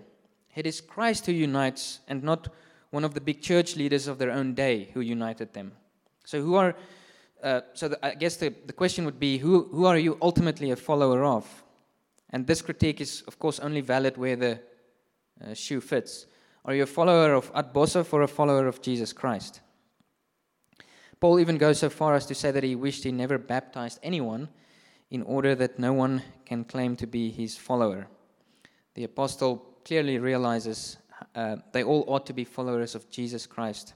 It 0.56 0.68
is 0.68 0.82
Christ 0.82 1.26
who 1.26 1.32
unites, 1.32 2.02
and 2.10 2.22
not 2.22 2.50
one 2.90 3.06
of 3.06 3.14
the 3.14 3.22
big 3.22 3.42
church 3.42 3.78
leaders 3.78 4.08
of 4.08 4.18
their 4.18 4.30
own 4.30 4.56
day 4.56 4.90
who 4.94 5.00
united 5.00 5.54
them. 5.54 5.72
So, 6.26 6.42
who 6.42 6.56
are 6.56 6.76
uh, 7.42 7.62
so 7.74 7.88
the, 7.88 8.06
I 8.06 8.14
guess 8.16 8.36
the, 8.36 8.54
the 8.66 8.74
question 8.74 9.06
would 9.06 9.22
be 9.22 9.38
who, 9.38 9.70
who 9.72 9.86
are 9.86 9.98
you 9.98 10.18
ultimately 10.22 10.72
a 10.72 10.76
follower 10.76 11.24
of? 11.24 11.64
And 12.32 12.46
this 12.46 12.62
critique 12.62 13.00
is, 13.00 13.24
of 13.26 13.40
course, 13.40 13.60
only 13.60 13.80
valid 13.80 14.18
where 14.18 14.36
the 14.36 14.60
uh, 15.42 15.54
shoe 15.54 15.80
fits. 15.80 16.26
Are 16.66 16.76
you 16.76 16.84
a 16.84 16.88
follower 16.88 17.34
of 17.34 17.50
At 17.56 17.74
Boshoff 17.74 18.12
or 18.12 18.24
a 18.24 18.28
follower 18.28 18.68
of 18.68 18.82
Jesus 18.82 19.14
Christ? 19.14 19.62
Paul 21.24 21.40
even 21.40 21.58
goes 21.58 21.80
so 21.80 21.90
far 21.90 22.16
as 22.16 22.26
to 22.26 22.36
say 22.36 22.52
that 22.52 22.66
he 22.66 22.76
wished 22.76 23.06
he 23.06 23.12
never 23.14 23.38
baptized 23.38 23.98
anyone 24.04 24.50
in 25.10 25.22
order 25.22 25.56
that 25.56 25.80
no 25.80 25.94
one 25.94 26.22
can 26.46 26.66
claim 26.66 26.98
to 26.98 27.08
be 27.08 27.30
his 27.32 27.56
follower. 27.56 28.08
The 28.96 29.06
apostle 29.06 29.66
clearly 29.86 30.20
realizes 30.20 30.98
uh, 31.34 31.56
they 31.72 31.82
all 31.82 32.04
ought 32.10 32.26
to 32.26 32.34
be 32.34 32.44
followers 32.44 32.94
of 32.94 33.10
Jesus 33.10 33.46
Christ. 33.46 33.94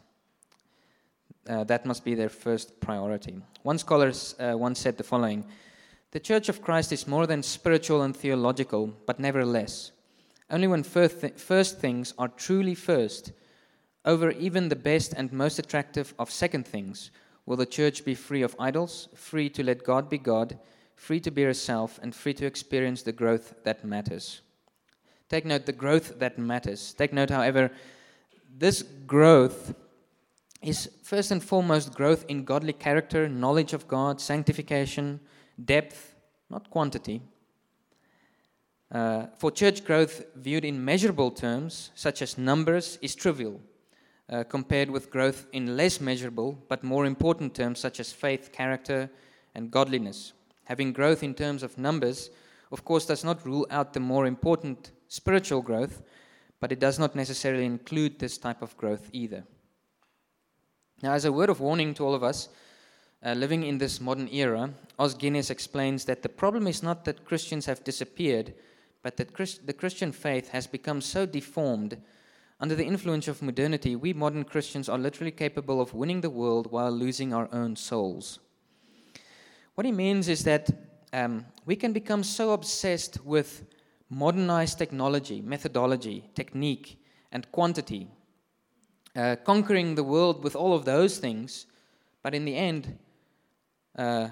Uh, 1.49 1.65
that 1.65 1.85
must 1.85 2.05
be 2.05 2.15
their 2.15 2.29
first 2.29 2.79
priority. 2.79 3.41
One 3.61 3.77
scholar 3.77 4.13
uh, 4.39 4.57
once 4.57 4.79
said 4.79 4.95
the 4.95 5.03
following 5.03 5.43
The 6.11 6.21
Church 6.21 6.47
of 6.47 6.61
Christ 6.61 6.93
is 6.93 7.09
more 7.09 7.27
than 7.27 7.43
spiritual 7.43 8.03
and 8.03 8.15
theological, 8.15 8.93
but 9.05 9.19
nevertheless. 9.19 9.91
Only 10.49 10.67
when 10.67 10.83
first, 10.83 11.19
th- 11.19 11.33
first 11.33 11.81
things 11.81 12.13
are 12.17 12.29
truly 12.29 12.73
first, 12.73 13.33
over 14.07 14.31
even 14.31 14.69
the 14.69 14.75
best 14.75 15.13
and 15.15 15.31
most 15.31 15.59
attractive 15.59 16.15
of 16.17 16.31
second 16.31 16.65
things, 16.65 17.11
will 17.45 17.57
the 17.57 17.65
church 17.67 18.03
be 18.03 18.15
free 18.15 18.41
of 18.41 18.55
idols, 18.57 19.09
free 19.13 19.49
to 19.49 19.63
let 19.63 19.83
God 19.83 20.09
be 20.09 20.17
God 20.17 20.57
free 20.97 21.19
to 21.21 21.31
be 21.31 21.43
herself, 21.43 21.99
and 22.01 22.13
free 22.13 22.33
to 22.33 22.45
experience 22.45 23.03
the 23.03 23.11
growth 23.11 23.53
that 23.63 23.85
matters. 23.85 24.41
Take 25.29 25.45
note, 25.45 25.65
the 25.65 25.71
growth 25.71 26.19
that 26.19 26.37
matters. 26.37 26.93
Take 26.93 27.13
note, 27.13 27.29
however, 27.29 27.71
this 28.57 28.81
growth 29.05 29.75
is 30.61 30.89
first 31.03 31.31
and 31.31 31.41
foremost 31.41 31.93
growth 31.93 32.25
in 32.27 32.43
godly 32.43 32.73
character, 32.73 33.29
knowledge 33.29 33.73
of 33.73 33.87
God, 33.87 34.19
sanctification, 34.19 35.19
depth, 35.63 36.15
not 36.49 36.69
quantity. 36.71 37.21
Uh, 38.91 39.27
for 39.37 39.51
church 39.51 39.85
growth 39.85 40.23
viewed 40.35 40.65
in 40.65 40.83
measurable 40.83 41.29
terms, 41.29 41.91
such 41.93 42.21
as 42.21 42.37
numbers, 42.37 42.97
is 43.01 43.13
trivial 43.13 43.61
uh, 44.29 44.43
compared 44.43 44.89
with 44.89 45.11
growth 45.11 45.47
in 45.53 45.77
less 45.77 46.01
measurable 46.01 46.57
but 46.67 46.83
more 46.83 47.05
important 47.05 47.53
terms, 47.55 47.79
such 47.79 47.99
as 47.99 48.11
faith, 48.11 48.51
character, 48.51 49.09
and 49.55 49.71
godliness. 49.71 50.33
Having 50.65 50.93
growth 50.93 51.23
in 51.23 51.33
terms 51.33 51.63
of 51.63 51.77
numbers, 51.77 52.29
of 52.71 52.83
course, 52.83 53.05
does 53.05 53.23
not 53.23 53.45
rule 53.45 53.65
out 53.69 53.93
the 53.93 53.99
more 53.99 54.25
important 54.25 54.91
spiritual 55.07 55.61
growth, 55.61 56.01
but 56.59 56.71
it 56.71 56.79
does 56.79 56.99
not 56.99 57.15
necessarily 57.15 57.65
include 57.65 58.19
this 58.19 58.37
type 58.37 58.61
of 58.61 58.75
growth 58.77 59.09
either. 59.13 59.43
Now, 61.01 61.13
as 61.13 61.25
a 61.25 61.31
word 61.31 61.49
of 61.49 61.59
warning 61.59 61.93
to 61.93 62.05
all 62.05 62.15
of 62.15 62.23
us 62.23 62.49
uh, 63.23 63.33
living 63.33 63.63
in 63.63 63.77
this 63.77 64.01
modern 64.01 64.27
era, 64.29 64.71
Os 64.99 65.13
Guinness 65.13 65.49
explains 65.49 66.05
that 66.05 66.23
the 66.23 66.29
problem 66.29 66.67
is 66.67 66.83
not 66.83 67.05
that 67.05 67.25
Christians 67.25 67.65
have 67.65 67.83
disappeared, 67.83 68.53
but 69.03 69.17
that 69.17 69.33
Christ- 69.33 69.65
the 69.65 69.73
Christian 69.73 70.11
faith 70.11 70.49
has 70.49 70.67
become 70.67 71.01
so 71.01 71.25
deformed. 71.25 72.01
Under 72.59 72.75
the 72.75 72.85
influence 72.85 73.27
of 73.27 73.43
modernity, 73.43 73.95
we 73.95 74.13
modern 74.13 74.43
Christians 74.43 74.89
are 74.89 74.97
literally 74.97 75.31
capable 75.31 75.79
of 75.79 75.93
winning 75.93 76.21
the 76.21 76.29
world 76.29 76.71
while 76.71 76.91
losing 76.91 77.31
our 77.31 77.47
own 77.51 77.75
souls. 77.75 78.39
What 79.75 79.85
he 79.85 79.91
means 79.91 80.27
is 80.27 80.43
that 80.45 80.69
um, 81.13 81.45
we 81.65 81.75
can 81.75 81.93
become 81.93 82.23
so 82.23 82.53
obsessed 82.53 83.23
with 83.23 83.63
modernized 84.09 84.79
technology, 84.79 85.39
methodology, 85.39 86.29
technique, 86.33 86.99
and 87.31 87.51
quantity, 87.51 88.07
uh, 89.15 89.35
conquering 89.43 89.93
the 89.93 90.03
world 90.03 90.43
with 90.43 90.55
all 90.55 90.73
of 90.73 90.83
those 90.83 91.19
things, 91.19 91.67
but 92.23 92.33
in 92.33 92.43
the 92.43 92.55
end, 92.55 92.97
uh, 93.97 94.29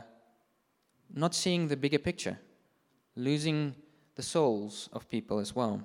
not 1.14 1.36
seeing 1.36 1.68
the 1.68 1.78
bigger 1.78 2.00
picture, 2.00 2.40
losing 3.16 3.76
the 4.16 4.24
souls 4.24 4.90
of 4.94 5.08
people 5.10 5.38
as 5.38 5.56
well. 5.56 5.82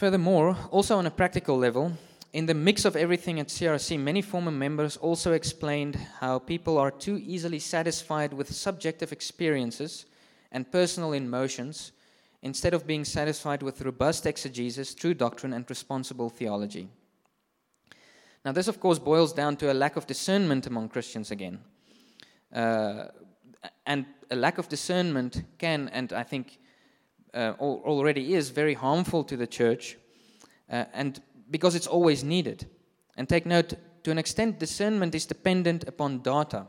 Furthermore, 0.00 0.56
also 0.70 0.96
on 0.96 1.04
a 1.04 1.10
practical 1.10 1.58
level, 1.58 1.92
in 2.32 2.46
the 2.46 2.54
mix 2.54 2.86
of 2.86 2.96
everything 2.96 3.38
at 3.38 3.48
CRC, 3.48 3.98
many 3.98 4.22
former 4.22 4.50
members 4.50 4.96
also 4.96 5.32
explained 5.32 5.96
how 6.20 6.38
people 6.38 6.78
are 6.78 6.90
too 6.90 7.18
easily 7.22 7.58
satisfied 7.58 8.32
with 8.32 8.50
subjective 8.50 9.12
experiences 9.12 10.06
and 10.52 10.72
personal 10.72 11.12
emotions 11.12 11.92
instead 12.40 12.72
of 12.72 12.86
being 12.86 13.04
satisfied 13.04 13.62
with 13.62 13.82
robust 13.82 14.24
exegesis, 14.24 14.94
true 14.94 15.12
doctrine, 15.12 15.52
and 15.52 15.68
responsible 15.68 16.30
theology. 16.30 16.88
Now, 18.42 18.52
this, 18.52 18.68
of 18.68 18.80
course, 18.80 18.98
boils 18.98 19.34
down 19.34 19.58
to 19.58 19.70
a 19.70 19.74
lack 19.74 19.96
of 19.96 20.06
discernment 20.06 20.66
among 20.66 20.88
Christians 20.88 21.30
again. 21.30 21.58
Uh, 22.50 23.08
and 23.84 24.06
a 24.30 24.36
lack 24.36 24.56
of 24.56 24.66
discernment 24.66 25.42
can, 25.58 25.90
and 25.90 26.14
I 26.14 26.22
think 26.22 26.56
uh, 27.34 27.52
already 27.58 28.34
is, 28.34 28.50
very 28.50 28.74
harmful 28.74 29.24
to 29.24 29.36
the 29.36 29.46
church, 29.46 29.96
uh, 30.70 30.84
and 30.92 31.20
because 31.50 31.74
it's 31.74 31.86
always 31.86 32.24
needed. 32.24 32.66
And 33.16 33.28
take 33.28 33.46
note, 33.46 33.74
to 34.04 34.10
an 34.10 34.18
extent, 34.18 34.58
discernment 34.58 35.14
is 35.14 35.26
dependent 35.26 35.86
upon 35.86 36.22
data, 36.22 36.66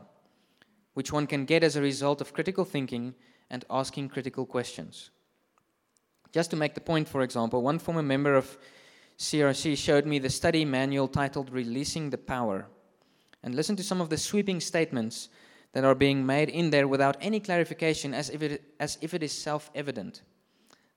which 0.94 1.12
one 1.12 1.26
can 1.26 1.44
get 1.44 1.64
as 1.64 1.76
a 1.76 1.82
result 1.82 2.20
of 2.20 2.32
critical 2.32 2.64
thinking 2.64 3.14
and 3.50 3.64
asking 3.70 4.08
critical 4.08 4.44
questions. 4.44 5.10
Just 6.32 6.50
to 6.50 6.56
make 6.56 6.74
the 6.74 6.80
point, 6.80 7.08
for 7.08 7.22
example, 7.22 7.62
one 7.62 7.78
former 7.78 8.02
member 8.02 8.34
of 8.34 8.58
CRC 9.18 9.76
showed 9.76 10.06
me 10.06 10.18
the 10.18 10.30
study 10.30 10.64
manual 10.64 11.06
titled 11.06 11.50
Releasing 11.50 12.10
the 12.10 12.18
Power. 12.18 12.66
And 13.42 13.54
listen 13.54 13.76
to 13.76 13.82
some 13.82 14.00
of 14.00 14.08
the 14.08 14.16
sweeping 14.16 14.60
statements 14.60 15.28
that 15.72 15.84
are 15.84 15.94
being 15.94 16.24
made 16.24 16.48
in 16.48 16.70
there 16.70 16.88
without 16.88 17.16
any 17.20 17.40
clarification 17.40 18.14
as 18.14 18.30
if 18.30 18.42
it, 18.42 18.62
as 18.80 18.98
if 19.00 19.14
it 19.14 19.22
is 19.22 19.32
self 19.32 19.70
evident. 19.74 20.22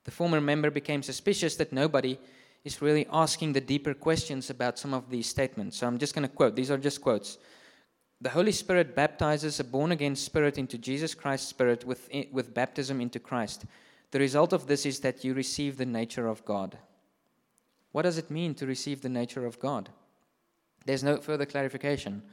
The 0.05 0.11
former 0.11 0.39
member 0.39 0.71
became 0.71 1.03
suspicious 1.03 1.55
that 1.57 1.73
nobody 1.73 2.17
is 2.63 2.81
really 2.81 3.05
asking 3.11 3.53
the 3.53 3.61
deeper 3.61 3.93
questions 3.93 4.49
about 4.49 4.79
some 4.79 4.93
of 4.93 5.09
these 5.09 5.27
statements. 5.27 5.77
So 5.77 5.87
I'm 5.87 5.99
just 5.99 6.15
going 6.15 6.27
to 6.27 6.33
quote, 6.33 6.55
these 6.55 6.71
are 6.71 6.77
just 6.77 7.01
quotes. 7.01 7.37
The 8.21 8.29
Holy 8.29 8.51
Spirit 8.51 8.95
baptizes 8.95 9.59
a 9.59 9.63
born 9.63 9.91
again 9.91 10.15
spirit 10.15 10.57
into 10.57 10.77
Jesus 10.77 11.13
Christ's 11.13 11.49
spirit 11.49 11.85
with, 11.85 12.09
with 12.31 12.53
baptism 12.53 13.01
into 13.01 13.19
Christ. 13.19 13.65
The 14.11 14.19
result 14.19 14.53
of 14.53 14.67
this 14.67 14.85
is 14.85 14.99
that 15.01 15.23
you 15.23 15.33
receive 15.33 15.77
the 15.77 15.85
nature 15.85 16.27
of 16.27 16.45
God. 16.45 16.77
What 17.91 18.03
does 18.03 18.17
it 18.17 18.31
mean 18.31 18.55
to 18.55 18.65
receive 18.65 19.01
the 19.01 19.09
nature 19.09 19.45
of 19.45 19.59
God? 19.59 19.89
There's 20.85 21.03
no 21.03 21.17
further 21.17 21.45
clarification. 21.45 22.23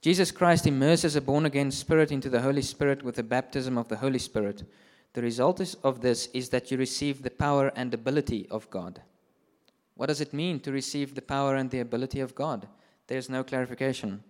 Jesus 0.00 0.30
Christ 0.30 0.66
immerses 0.66 1.16
a 1.16 1.20
born 1.20 1.46
again 1.46 1.70
spirit 1.70 2.12
into 2.12 2.28
the 2.28 2.42
Holy 2.42 2.62
Spirit 2.62 3.02
with 3.02 3.16
the 3.16 3.22
baptism 3.22 3.76
of 3.76 3.88
the 3.88 3.96
Holy 3.96 4.18
Spirit. 4.18 4.64
The 5.14 5.22
result 5.22 5.60
is, 5.60 5.74
of 5.82 6.00
this 6.00 6.28
is 6.34 6.50
that 6.50 6.70
you 6.70 6.76
receive 6.76 7.22
the 7.22 7.30
power 7.30 7.72
and 7.74 7.92
ability 7.92 8.46
of 8.50 8.70
God. 8.70 9.02
What 9.94 10.06
does 10.06 10.20
it 10.20 10.32
mean 10.32 10.60
to 10.60 10.72
receive 10.72 11.14
the 11.14 11.22
power 11.22 11.56
and 11.56 11.70
the 11.70 11.80
ability 11.80 12.20
of 12.20 12.34
God? 12.34 12.68
There's 13.08 13.28
no 13.28 13.42
clarification. 13.42 14.22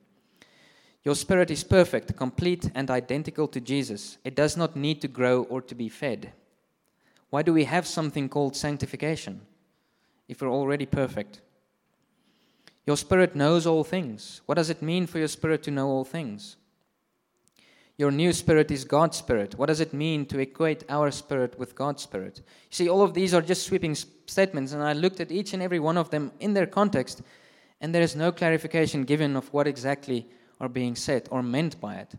Your 1.04 1.14
spirit 1.14 1.50
is 1.50 1.64
perfect, 1.64 2.16
complete, 2.16 2.70
and 2.74 2.90
identical 2.90 3.48
to 3.48 3.60
Jesus. 3.60 4.18
It 4.24 4.34
does 4.34 4.56
not 4.56 4.76
need 4.76 5.00
to 5.02 5.08
grow 5.08 5.42
or 5.44 5.60
to 5.62 5.74
be 5.74 5.88
fed. 5.88 6.32
Why 7.30 7.42
do 7.42 7.52
we 7.52 7.64
have 7.64 7.86
something 7.86 8.28
called 8.28 8.56
sanctification 8.56 9.42
if 10.28 10.40
we're 10.40 10.50
already 10.50 10.86
perfect? 10.86 11.40
Your 12.86 12.96
spirit 12.96 13.36
knows 13.36 13.66
all 13.66 13.84
things. 13.84 14.40
What 14.46 14.54
does 14.54 14.70
it 14.70 14.80
mean 14.80 15.06
for 15.06 15.18
your 15.18 15.28
spirit 15.28 15.62
to 15.64 15.70
know 15.70 15.88
all 15.88 16.04
things? 16.04 16.56
Your 17.98 18.10
new 18.12 18.32
spirit 18.32 18.70
is 18.70 18.84
God's 18.84 19.16
spirit. 19.16 19.58
What 19.58 19.66
does 19.66 19.80
it 19.80 19.92
mean 19.92 20.24
to 20.26 20.38
equate 20.38 20.84
our 20.88 21.10
spirit 21.10 21.58
with 21.58 21.74
God's 21.74 22.02
spirit? 22.02 22.38
You 22.38 22.44
see, 22.70 22.88
all 22.88 23.02
of 23.02 23.12
these 23.12 23.34
are 23.34 23.42
just 23.42 23.66
sweeping 23.66 23.94
statements, 23.94 24.72
and 24.72 24.82
I 24.82 24.92
looked 24.92 25.20
at 25.20 25.32
each 25.32 25.52
and 25.52 25.62
every 25.62 25.80
one 25.80 25.98
of 25.98 26.10
them 26.10 26.32
in 26.38 26.54
their 26.54 26.66
context, 26.66 27.22
and 27.80 27.92
there 27.92 28.02
is 28.02 28.14
no 28.14 28.30
clarification 28.30 29.02
given 29.04 29.36
of 29.36 29.52
what 29.52 29.66
exactly 29.66 30.28
are 30.60 30.68
being 30.68 30.94
said 30.94 31.28
or 31.30 31.42
meant 31.42 31.80
by 31.80 31.96
it. 31.96 32.14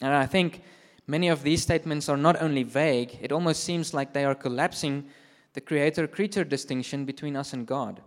And 0.00 0.12
I 0.12 0.26
think 0.26 0.60
many 1.06 1.28
of 1.28 1.42
these 1.42 1.62
statements 1.62 2.08
are 2.08 2.16
not 2.18 2.40
only 2.42 2.62
vague, 2.62 3.18
it 3.20 3.32
almost 3.32 3.64
seems 3.64 3.94
like 3.94 4.12
they 4.12 4.26
are 4.26 4.34
collapsing 4.34 5.06
the 5.54 5.60
creator 5.62 6.06
creature 6.06 6.44
distinction 6.44 7.06
between 7.06 7.36
us 7.36 7.54
and 7.54 7.66
God 7.66 8.02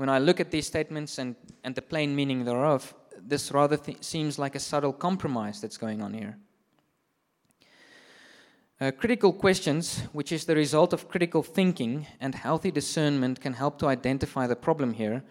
when 0.00 0.08
I 0.08 0.18
look 0.18 0.40
at 0.40 0.50
these 0.50 0.66
statements 0.66 1.18
and, 1.18 1.36
and 1.62 1.74
the 1.74 1.82
plain 1.82 2.16
meaning 2.16 2.46
thereof, 2.46 2.94
this 3.26 3.52
rather 3.52 3.76
th- 3.76 4.02
seems 4.02 4.38
like 4.38 4.54
a 4.54 4.60
subtle 4.60 4.92
compromise 4.92 5.60
that's 5.60 5.76
going 5.76 6.02
on 6.02 6.14
here. 6.14 6.38
Uh, 8.80 8.90
critical 8.90 9.32
questions, 9.32 10.02
which 10.12 10.32
is 10.32 10.46
the 10.46 10.54
result 10.54 10.94
of 10.94 11.08
critical 11.08 11.42
thinking 11.42 12.06
and 12.18 12.34
healthy 12.34 12.70
discernment, 12.70 13.38
can 13.40 13.52
help 13.52 13.78
to 13.78 13.86
identify 13.86 14.46
the 14.46 14.56
problem 14.56 14.94
here, 14.94 15.22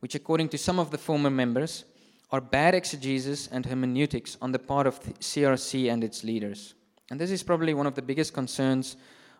which, 0.00 0.16
according 0.16 0.48
to 0.48 0.58
some 0.58 0.80
of 0.80 0.90
the 0.90 0.98
former 0.98 1.30
members, 1.30 1.84
are 2.30 2.40
bad 2.40 2.74
exegesis 2.74 3.46
and 3.46 3.64
hermeneutics 3.64 4.36
on 4.42 4.50
the 4.50 4.58
part 4.58 4.88
of 4.88 4.98
the 5.04 5.12
CRC 5.14 5.92
and 5.92 6.02
its 6.02 6.24
leaders. 6.24 6.74
And 7.10 7.20
this 7.20 7.30
is 7.30 7.44
probably 7.44 7.74
one 7.74 7.86
of 7.86 7.94
the 7.94 8.02
biggest 8.02 8.34
concerns 8.34 8.96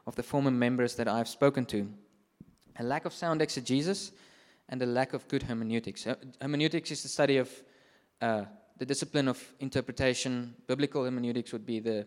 of 0.06 0.14
the 0.14 0.22
former 0.22 0.52
members 0.52 0.94
that 0.94 1.08
I've 1.08 1.28
spoken 1.28 1.66
to. 1.66 1.88
A 2.78 2.84
lack 2.84 3.04
of 3.04 3.12
sound 3.12 3.42
exegesis 3.42 4.12
and 4.68 4.80
a 4.82 4.86
lack 4.86 5.12
of 5.12 5.26
good 5.26 5.42
hermeneutics. 5.42 6.06
Hermeneutics 6.40 6.90
is 6.92 7.02
the 7.02 7.08
study 7.08 7.38
of 7.38 7.50
uh, 8.20 8.44
the 8.78 8.86
discipline 8.86 9.28
of 9.28 9.42
interpretation. 9.60 10.54
Biblical 10.66 11.04
hermeneutics 11.04 11.52
would 11.52 11.66
be 11.66 11.80
the 11.80 12.06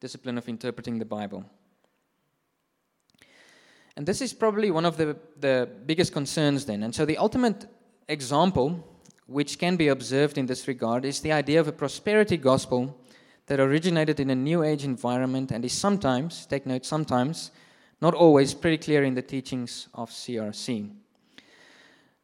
discipline 0.00 0.38
of 0.38 0.48
interpreting 0.48 0.98
the 0.98 1.04
Bible. 1.04 1.44
And 3.96 4.06
this 4.06 4.20
is 4.20 4.32
probably 4.32 4.70
one 4.70 4.86
of 4.86 4.96
the, 4.96 5.16
the 5.38 5.68
biggest 5.86 6.12
concerns 6.12 6.64
then. 6.64 6.82
And 6.82 6.94
so 6.94 7.04
the 7.04 7.18
ultimate 7.18 7.66
example 8.08 8.86
which 9.26 9.58
can 9.58 9.76
be 9.76 9.88
observed 9.88 10.38
in 10.38 10.46
this 10.46 10.66
regard 10.66 11.04
is 11.04 11.20
the 11.20 11.30
idea 11.30 11.60
of 11.60 11.68
a 11.68 11.72
prosperity 11.72 12.36
gospel 12.36 12.96
that 13.46 13.60
originated 13.60 14.18
in 14.18 14.30
a 14.30 14.34
new 14.34 14.64
age 14.64 14.84
environment 14.84 15.52
and 15.52 15.64
is 15.64 15.72
sometimes, 15.72 16.46
take 16.46 16.66
note, 16.66 16.84
sometimes, 16.84 17.52
not 18.00 18.12
always, 18.12 18.54
pretty 18.54 18.78
clear 18.78 19.04
in 19.04 19.14
the 19.14 19.22
teachings 19.22 19.88
of 19.94 20.10
CRC. 20.10 20.90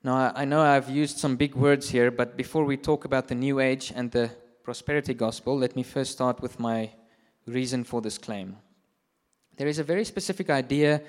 Now, 0.07 0.31
I 0.37 0.45
know 0.45 0.61
I've 0.61 0.88
used 0.88 1.19
some 1.19 1.35
big 1.35 1.57
words 1.57 1.90
here, 1.90 2.12
but 2.12 2.37
before 2.37 2.64
we 2.64 2.77
talk 2.77 3.05
about 3.05 3.27
the 3.27 3.35
New 3.35 3.59
Age 3.59 3.92
and 3.92 4.09
the 4.09 4.31
prosperity 4.62 5.14
gospel, 5.14 5.59
let 5.59 5.75
me 5.75 5.83
first 5.83 6.12
start 6.12 6.40
with 6.40 6.61
my 6.61 6.90
reason 7.49 7.83
for 7.83 8.01
this 8.01 8.16
claim. 8.16 8.55
There 9.57 9.66
is 9.66 9.81
a 9.81 9.83
very 9.83 10.05
specific 10.05 10.49
idea 10.49 11.03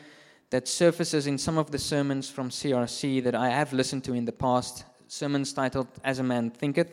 that 0.50 0.68
surfaces 0.68 1.28
in 1.28 1.38
some 1.38 1.60
of 1.60 1.70
the 1.70 1.78
sermons 1.78 2.28
from 2.28 2.50
CRC 2.50 3.24
that 3.24 3.36
I 3.36 3.50
have 3.50 3.72
listened 3.72 4.04
to 4.06 4.16
in 4.16 4.26
the 4.26 4.32
past, 4.32 4.84
sermons 5.08 5.54
titled 5.54 5.90
As 6.04 6.18
a 6.18 6.24
Man 6.24 6.50
Thinketh, 6.50 6.90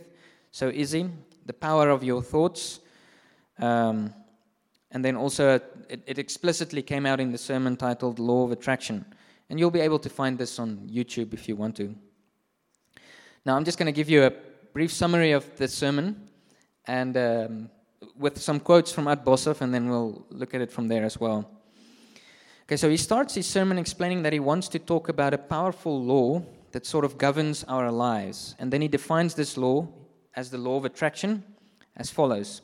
so 0.53 0.69
Is 0.69 0.91
He, 0.91 1.09
The 1.47 1.55
Power 1.55 1.89
of 1.89 2.05
Your 2.05 2.23
Thoughts. 2.23 2.81
Um, 3.59 4.13
and 4.91 5.03
then 5.03 5.17
also, 5.17 5.59
it, 5.89 6.03
it 6.07 6.19
explicitly 6.19 6.83
came 6.83 7.07
out 7.07 7.19
in 7.19 7.33
the 7.33 7.39
sermon 7.39 7.79
titled 7.79 8.19
Law 8.19 8.45
of 8.45 8.53
Attraction. 8.53 9.07
And 9.51 9.59
you'll 9.59 9.71
be 9.71 9.81
able 9.81 9.99
to 9.99 10.09
find 10.09 10.39
this 10.39 10.59
on 10.59 10.89
YouTube 10.91 11.35
if 11.35 11.49
you 11.49 11.57
want 11.57 11.77
to. 11.77 11.95
Now, 13.45 13.57
I'm 13.57 13.65
just 13.65 13.79
going 13.79 13.87
to 13.87 13.93
give 13.93 14.09
you 14.09 14.25
a 14.25 14.33
brief 14.73 14.93
summary 14.93 15.33
of 15.33 15.45
the 15.57 15.69
sermon 15.69 16.29
and 16.87 17.17
um, 17.17 17.71
with 18.17 18.41
some 18.41 18.61
quotes 18.61 18.93
from 18.93 19.09
At 19.09 19.25
Boshoff, 19.25 19.61
and 19.61 19.73
then 19.73 19.89
we'll 19.89 20.27
look 20.31 20.55
at 20.55 20.61
it 20.61 20.71
from 20.71 20.89
there 20.89 21.05
as 21.05 21.19
well. 21.19 21.51
Okay, 22.65 22.77
so 22.77 22.89
he 22.89 22.97
starts 22.97 23.35
his 23.35 23.47
sermon 23.47 23.79
explaining 23.79 24.23
that 24.23 24.33
he 24.33 24.41
wants 24.41 24.69
to 24.69 24.79
talk 24.79 25.09
about 25.09 25.35
a 25.35 25.39
powerful 25.39 26.03
law 26.03 26.43
that 26.73 26.87
sort 26.87 27.05
of 27.05 27.19
governs 27.19 27.65
our 27.65 27.91
lives. 27.93 28.55
And 28.59 28.73
then 28.73 28.81
he 28.81 28.89
defines 28.89 29.35
this 29.35 29.57
law 29.57 29.89
as 30.35 30.51
the 30.51 30.59
law 30.59 30.77
of 30.77 30.85
attraction 30.85 31.45
as 31.97 32.11
follows 32.11 32.63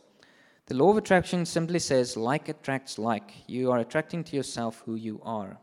The 0.67 0.75
law 0.75 0.91
of 0.91 0.97
attraction 0.97 1.45
simply 1.45 1.79
says, 1.79 2.17
like 2.17 2.49
attracts 2.49 2.99
like. 2.99 3.33
You 3.47 3.71
are 3.73 3.81
attracting 3.81 4.25
to 4.25 4.37
yourself 4.37 4.83
who 4.87 4.95
you 4.95 5.21
are. 5.23 5.59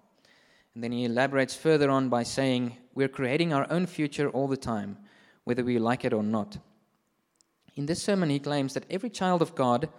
And 0.77 0.83
then 0.83 0.91
he 0.91 1.05
elaborates 1.05 1.55
further 1.55 1.89
on 1.89 2.07
by 2.07 2.21
saying, 2.21 2.77
We're 2.93 3.07
creating 3.07 3.51
our 3.51 3.65
own 3.71 3.87
future 3.87 4.29
all 4.29 4.47
the 4.47 4.55
time, 4.55 4.99
whether 5.43 5.63
we 5.63 5.79
like 5.79 6.05
it 6.05 6.13
or 6.13 6.21
not. 6.21 6.59
In 7.75 7.87
this 7.87 8.03
sermon, 8.03 8.29
he 8.29 8.37
claims 8.37 8.75
that 8.75 8.85
every 8.87 9.09
child 9.09 9.41
of 9.41 9.55
God 9.55 9.89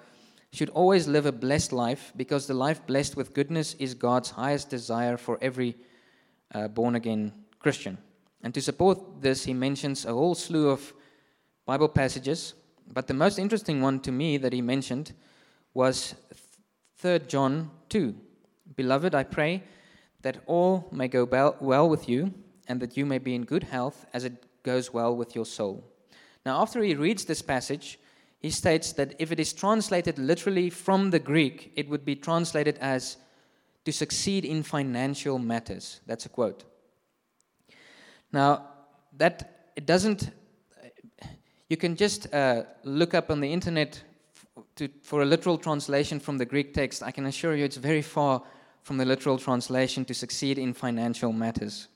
should 0.53 0.71
always 0.71 1.09
live 1.09 1.27
a 1.27 1.33
blessed 1.33 1.73
life 1.73 2.13
because 2.17 2.47
the 2.47 2.55
life 2.55 2.87
blessed 2.87 3.17
with 3.17 3.35
goodness 3.35 3.75
is 3.81 3.93
God's 3.93 4.31
highest 4.31 4.71
desire 4.71 5.17
for 5.17 5.37
every 5.43 5.77
uh, 6.55 6.69
born 6.69 6.95
again 6.95 7.33
Christian. 7.59 7.99
And 8.45 8.55
to 8.55 8.63
support 8.63 9.21
this, 9.21 9.47
he 9.47 9.55
mentions 9.55 10.05
a 10.05 10.13
whole 10.13 10.37
slew 10.37 10.71
of 10.71 10.95
Bible 11.67 11.89
passages, 11.89 12.55
but 12.87 13.09
the 13.09 13.15
most 13.15 13.41
interesting 13.41 13.83
one 13.83 13.99
to 13.99 14.13
me 14.13 14.37
that 14.37 14.53
he 14.53 14.63
mentioned 14.63 15.13
was 15.75 16.15
3 16.99 17.19
John 17.27 17.69
2. 17.89 18.15
Beloved, 18.77 19.17
I 19.17 19.25
pray 19.25 19.65
that 20.23 20.39
all 20.47 20.89
may 20.93 21.09
go 21.09 21.25
well 21.61 21.89
with 21.89 22.09
you 22.09 22.35
and 22.67 22.81
that 22.81 22.97
you 22.97 23.07
may 23.07 23.19
be 23.19 23.35
in 23.35 23.45
good 23.45 23.65
health 23.65 24.07
as 24.13 24.25
it 24.25 24.45
goes 24.63 24.93
well 24.93 25.15
with 25.17 25.35
your 25.35 25.47
soul. 25.47 25.85
Now, 26.45 26.61
after 26.61 26.83
he 26.83 26.95
reads 26.95 27.25
this 27.25 27.43
passage, 27.43 27.99
he 28.41 28.51
states 28.51 28.93
that 28.93 29.15
if 29.19 29.33
it 29.33 29.41
is 29.41 29.53
translated 29.53 30.19
literally 30.19 30.71
from 30.71 31.11
the 31.11 31.19
Greek, 31.19 31.73
it 31.77 31.89
would 31.89 32.05
be 32.05 32.15
translated 32.15 32.79
as 32.79 33.17
to 33.85 33.93
succeed 33.93 34.45
in 34.45 34.63
financial 34.63 35.39
matters. 35.39 36.01
That's 36.07 36.27
a 36.27 36.29
quote. 36.29 36.65
Now, 38.33 38.67
that 39.17 39.71
it 39.77 39.87
doesn't, 39.87 40.31
you 41.69 41.77
can 41.77 41.97
just 41.97 42.33
uh, 42.33 42.65
look 42.85 43.15
up 43.15 43.31
on 43.31 43.41
the 43.41 43.53
internet 43.53 44.03
to, 44.77 44.89
for 45.03 45.23
a 45.23 45.25
literal 45.25 45.59
translation 45.59 46.21
from 46.21 46.39
the 46.39 46.45
Greek 46.45 46.75
text. 46.75 47.03
I 47.03 47.11
can 47.11 47.27
assure 47.27 47.57
you 47.57 47.65
it's 47.65 47.77
very 47.77 48.03
far 48.03 48.43
from 48.89 48.97
the 48.97 49.05
literal 49.05 49.37
translation 49.37 50.03
to 50.07 50.15
succeed 50.15 50.59
in 50.59 50.73
financial 50.73 51.31
matters. 51.31 51.89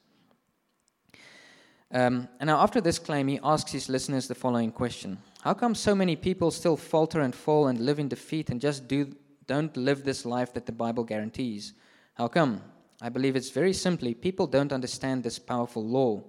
Um, 1.90 2.28
and 2.38 2.48
now, 2.48 2.60
after 2.60 2.82
this 2.82 2.98
claim, 2.98 3.28
he 3.28 3.40
asks 3.42 3.72
his 3.72 3.88
listeners 3.88 4.28
the 4.28 4.34
following 4.34 4.70
question 4.70 5.16
How 5.40 5.54
come 5.54 5.74
so 5.74 5.94
many 5.94 6.16
people 6.16 6.50
still 6.50 6.76
falter 6.76 7.22
and 7.22 7.34
fall 7.34 7.68
and 7.68 7.80
live 7.80 7.98
in 7.98 8.08
defeat 8.08 8.50
and 8.50 8.60
just 8.60 8.88
do, 8.88 9.10
don't 9.46 9.74
live 9.74 10.04
this 10.04 10.26
life 10.26 10.52
that 10.52 10.66
the 10.66 10.72
Bible 10.72 11.02
guarantees? 11.02 11.72
How 12.12 12.28
come? 12.28 12.60
I 13.00 13.08
believe 13.08 13.36
it's 13.36 13.50
very 13.50 13.72
simply 13.72 14.12
people 14.12 14.46
don't 14.46 14.72
understand 14.72 15.22
this 15.22 15.38
powerful 15.38 15.84
law. 15.84 16.22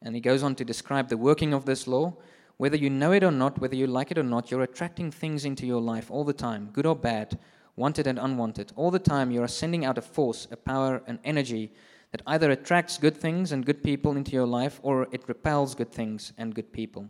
And 0.00 0.14
he 0.14 0.20
goes 0.20 0.44
on 0.44 0.54
to 0.56 0.64
describe 0.64 1.08
the 1.08 1.16
working 1.16 1.52
of 1.52 1.64
this 1.64 1.88
law. 1.88 2.16
Whether 2.56 2.76
you 2.76 2.88
know 2.88 3.10
it 3.10 3.24
or 3.24 3.32
not, 3.32 3.60
whether 3.60 3.74
you 3.74 3.88
like 3.88 4.12
it 4.12 4.18
or 4.18 4.22
not, 4.22 4.48
you're 4.48 4.62
attracting 4.62 5.10
things 5.10 5.44
into 5.44 5.66
your 5.66 5.80
life 5.80 6.08
all 6.08 6.22
the 6.22 6.32
time, 6.32 6.70
good 6.72 6.86
or 6.86 6.94
bad, 6.94 7.36
wanted 7.76 8.06
and 8.06 8.18
unwanted. 8.18 8.72
All 8.76 8.90
the 8.90 8.98
time, 8.98 9.30
you 9.30 9.42
are 9.42 9.48
sending 9.48 9.84
out 9.84 9.98
a 9.98 10.02
force, 10.02 10.46
a 10.50 10.56
power, 10.56 11.02
an 11.06 11.18
energy 11.24 11.72
that 12.12 12.22
either 12.26 12.50
attracts 12.50 12.98
good 12.98 13.16
things 13.16 13.52
and 13.52 13.64
good 13.64 13.82
people 13.82 14.16
into 14.16 14.32
your 14.32 14.46
life 14.46 14.78
or 14.82 15.08
it 15.12 15.24
repels 15.26 15.74
good 15.74 15.90
things 15.90 16.32
and 16.36 16.54
good 16.54 16.72
people. 16.72 17.08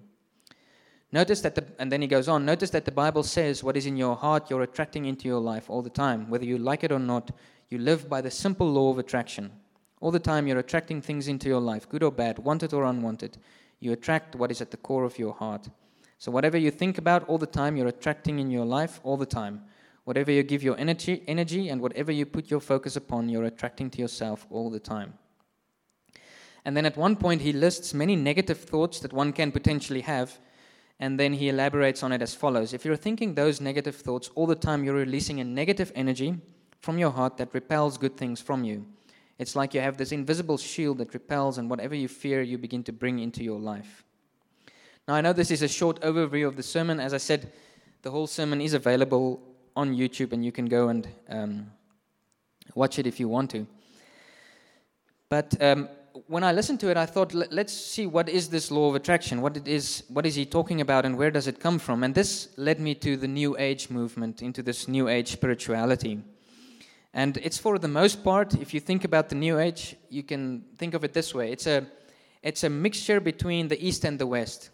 Notice 1.11 1.43
that, 1.43 1.55
the, 1.55 1.67
and 1.79 1.93
then 1.93 2.01
he 2.01 2.09
goes 2.09 2.29
on, 2.29 2.47
notice 2.47 2.71
that 2.71 2.87
the 2.87 2.93
Bible 2.93 3.23
says 3.23 3.63
what 3.63 3.77
is 3.77 3.85
in 3.85 3.97
your 3.97 4.17
heart 4.17 4.49
you're 4.49 4.63
attracting 4.63 5.05
into 5.05 5.29
your 5.29 5.41
life 5.41 5.69
all 5.69 5.83
the 5.83 5.91
time. 5.91 6.31
Whether 6.31 6.47
you 6.47 6.57
like 6.57 6.85
it 6.85 6.93
or 6.93 6.99
not, 6.99 7.33
you 7.69 7.79
live 7.79 8.09
by 8.09 8.21
the 8.21 8.31
simple 8.31 8.71
law 8.71 8.91
of 8.91 8.99
attraction. 8.99 9.51
All 10.01 10.11
the 10.11 10.19
time 10.19 10.47
you're 10.47 10.59
attracting 10.59 11.03
things 11.03 11.29
into 11.29 11.49
your 11.49 11.61
life, 11.61 11.89
good 11.89 12.03
or 12.03 12.11
bad, 12.11 12.39
wanted 12.39 12.73
or 12.73 12.85
unwanted. 12.85 13.37
You 13.81 13.93
attract 13.93 14.37
what 14.37 14.51
is 14.51 14.61
at 14.61 14.71
the 14.71 14.77
core 14.77 15.05
of 15.05 15.19
your 15.19 15.35
heart. 15.35 15.69
So, 16.19 16.31
whatever 16.31 16.57
you 16.57 16.71
think 16.71 16.99
about 16.99 17.29
all 17.29 17.39
the 17.39 17.47
time, 17.47 17.77
you're 17.77 17.89
attracting 17.89 18.39
in 18.39 18.51
your 18.51 18.65
life 18.65 19.01
all 19.03 19.17
the 19.17 19.27
time. 19.27 19.63
Whatever 20.05 20.33
you 20.33 20.43
give 20.43 20.63
your 20.63 20.79
energy, 20.79 21.23
energy 21.29 21.69
and 21.69 21.81
whatever 21.81 22.11
you 22.11 22.27
put 22.27 22.51
your 22.51 22.61
focus 22.61 22.97
upon, 22.97 23.29
you're 23.29 23.45
attracting 23.45 23.91
to 23.91 24.01
yourself 24.01 24.47
all 24.51 24.71
the 24.71 24.81
time. 24.81 25.15
And 26.65 26.77
then 26.77 26.87
at 26.87 26.97
one 26.97 27.17
point, 27.17 27.43
he 27.43 27.53
lists 27.53 27.95
many 27.95 28.17
negative 28.17 28.59
thoughts 28.59 29.01
that 29.01 29.13
one 29.13 29.33
can 29.33 29.53
potentially 29.53 30.03
have, 30.03 30.39
and 31.01 31.19
then 31.19 31.33
he 31.33 31.49
elaborates 31.49 32.03
on 32.03 32.13
it 32.13 32.23
as 32.23 32.35
follows 32.35 32.73
If 32.73 32.85
you're 32.85 32.97
thinking 32.97 33.35
those 33.35 33.61
negative 33.61 33.97
thoughts 33.97 34.31
all 34.35 34.47
the 34.47 34.55
time, 34.55 34.85
you're 34.85 34.95
releasing 34.95 35.41
a 35.41 35.45
negative 35.45 35.91
energy 35.95 36.39
from 36.81 36.99
your 36.99 37.11
heart 37.11 37.37
that 37.37 37.55
repels 37.55 37.99
good 37.99 38.17
things 38.17 38.41
from 38.41 38.65
you. 38.65 38.87
It's 39.39 39.57
like 39.57 39.75
you 39.75 39.81
have 39.81 39.97
this 39.97 40.13
invisible 40.13 40.59
shield 40.59 40.99
that 40.99 41.15
repels, 41.15 41.59
and 41.59 41.69
whatever 41.69 41.95
you 41.95 42.09
fear, 42.09 42.43
you 42.43 42.59
begin 42.59 42.85
to 42.85 42.93
bring 42.93 43.19
into 43.19 43.43
your 43.43 43.59
life. 43.59 44.05
Now, 45.09 45.15
I 45.15 45.21
know 45.21 45.33
this 45.33 45.51
is 45.51 45.63
a 45.63 45.69
short 45.69 46.01
overview 46.03 46.47
of 46.47 46.57
the 46.57 46.63
sermon. 46.63 47.01
As 47.01 47.13
I 47.13 47.19
said, 47.19 47.53
the 48.03 48.11
whole 48.11 48.29
sermon 48.29 48.61
is 48.61 48.75
available 48.75 49.43
on 49.77 49.95
YouTube, 49.95 50.33
and 50.33 50.45
you 50.45 50.53
can 50.53 50.67
go 50.67 50.89
and 50.89 51.09
um, 51.29 51.73
watch 52.75 52.99
it 52.99 53.07
if 53.07 53.19
you 53.21 53.29
want 53.29 53.51
to. 53.51 53.67
But 55.29 55.61
um, 55.63 55.89
when 56.27 56.45
I 56.45 56.53
listened 56.53 56.81
to 56.81 56.91
it, 56.91 56.97
I 56.97 57.07
thought, 57.07 57.33
let's 57.35 57.73
see 57.73 58.07
what 58.07 58.29
is 58.29 58.49
this 58.49 58.71
law 58.71 58.89
of 58.89 58.95
attraction? 58.95 59.41
What 59.41 59.57
it 59.57 59.67
is? 59.67 60.05
What 60.09 60.27
is 60.27 60.35
he 60.35 60.45
talking 60.45 60.81
about, 60.81 61.05
and 61.05 61.17
where 61.17 61.31
does 61.31 61.47
it 61.47 61.59
come 61.61 61.79
from? 61.79 62.05
And 62.05 62.15
this 62.15 62.49
led 62.57 62.81
me 62.81 62.95
to 62.97 63.17
the 63.17 63.29
New 63.29 63.57
Age 63.59 63.91
movement, 63.91 64.43
into 64.43 64.63
this 64.63 64.89
New 64.89 65.09
Age 65.09 65.33
spirituality. 65.33 66.23
And 67.15 67.37
it's 67.39 67.59
for 67.59 67.79
the 67.79 67.89
most 67.89 68.25
part, 68.25 68.55
if 68.55 68.73
you 68.73 68.81
think 68.81 69.05
about 69.05 69.29
the 69.29 69.35
New 69.35 69.59
Age, 69.59 69.97
you 70.09 70.23
can 70.23 70.65
think 70.77 70.95
of 70.95 71.05
it 71.05 71.13
this 71.13 71.35
way: 71.35 71.53
it's 71.53 71.67
a 71.67 71.87
it's 72.43 72.65
a 72.65 72.71
mixture 72.71 73.21
between 73.21 73.69
the 73.69 73.87
East 73.87 74.05
and 74.05 74.19
the 74.19 74.27
West. 74.27 74.71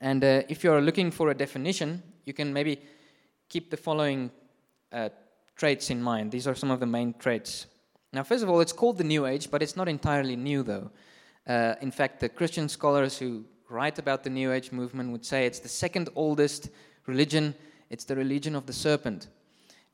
And 0.00 0.22
uh, 0.22 0.42
if 0.48 0.62
you're 0.62 0.80
looking 0.80 1.10
for 1.10 1.30
a 1.30 1.34
definition, 1.34 2.02
you 2.24 2.32
can 2.32 2.52
maybe 2.52 2.80
keep 3.48 3.70
the 3.70 3.76
following 3.76 4.30
uh, 4.92 5.08
traits 5.56 5.90
in 5.90 6.02
mind. 6.02 6.30
These 6.30 6.46
are 6.46 6.54
some 6.54 6.70
of 6.70 6.80
the 6.80 6.86
main 6.86 7.14
traits. 7.18 7.66
Now, 8.12 8.22
first 8.22 8.42
of 8.42 8.48
all, 8.50 8.60
it's 8.60 8.72
called 8.72 8.98
the 8.98 9.04
New 9.04 9.26
Age, 9.26 9.50
but 9.50 9.62
it's 9.62 9.76
not 9.76 9.88
entirely 9.88 10.36
new, 10.36 10.62
though. 10.62 10.90
Uh, 11.46 11.74
in 11.80 11.90
fact, 11.90 12.20
the 12.20 12.28
Christian 12.28 12.68
scholars 12.68 13.18
who 13.18 13.44
write 13.68 13.98
about 13.98 14.24
the 14.24 14.30
New 14.30 14.52
Age 14.52 14.72
movement 14.72 15.12
would 15.12 15.24
say 15.24 15.46
it's 15.46 15.60
the 15.60 15.68
second 15.68 16.08
oldest 16.14 16.70
religion. 17.06 17.54
It's 17.90 18.04
the 18.04 18.16
religion 18.16 18.54
of 18.54 18.66
the 18.66 18.72
serpent. 18.72 19.28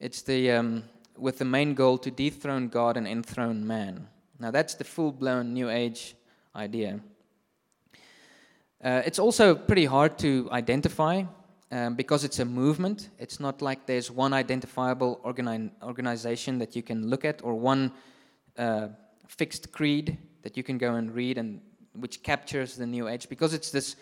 It's 0.00 0.22
the 0.22 0.50
um, 0.52 0.84
with 1.16 1.38
the 1.38 1.44
main 1.44 1.74
goal 1.74 1.98
to 1.98 2.10
dethrone 2.10 2.68
God 2.68 2.96
and 2.96 3.06
enthrone 3.06 3.66
man. 3.66 4.08
Now, 4.38 4.50
that's 4.50 4.74
the 4.74 4.84
full-blown 4.84 5.54
New 5.54 5.70
Age 5.70 6.16
idea. 6.56 7.00
Uh, 8.82 9.02
it's 9.06 9.18
also 9.18 9.54
pretty 9.54 9.84
hard 9.84 10.18
to 10.18 10.48
identify 10.50 11.22
um, 11.74 11.96
because 11.96 12.22
it's 12.22 12.38
a 12.38 12.44
movement. 12.44 13.10
It's 13.18 13.40
not 13.40 13.60
like 13.60 13.84
there's 13.84 14.08
one 14.08 14.32
identifiable 14.32 15.20
organi- 15.24 15.72
organization 15.82 16.58
that 16.58 16.76
you 16.76 16.82
can 16.82 17.10
look 17.10 17.24
at 17.24 17.42
or 17.42 17.54
one 17.54 17.90
uh, 18.56 18.88
fixed 19.26 19.72
creed 19.72 20.16
that 20.42 20.56
you 20.56 20.62
can 20.62 20.78
go 20.78 20.94
and 20.94 21.12
read 21.12 21.37
and 21.37 21.60
which 21.98 22.22
captures 22.22 22.76
the 22.76 22.87
new 22.87 23.08
age. 23.08 23.28
Because 23.28 23.54
it's 23.54 23.72
this 23.72 23.96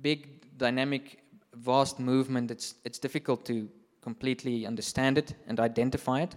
big, 0.00 0.56
dynamic, 0.56 1.18
vast 1.54 1.98
movement, 1.98 2.52
it's, 2.52 2.76
it's 2.84 3.00
difficult 3.00 3.44
to 3.46 3.68
completely 4.02 4.64
understand 4.64 5.18
it 5.18 5.34
and 5.48 5.58
identify 5.58 6.20
it, 6.20 6.36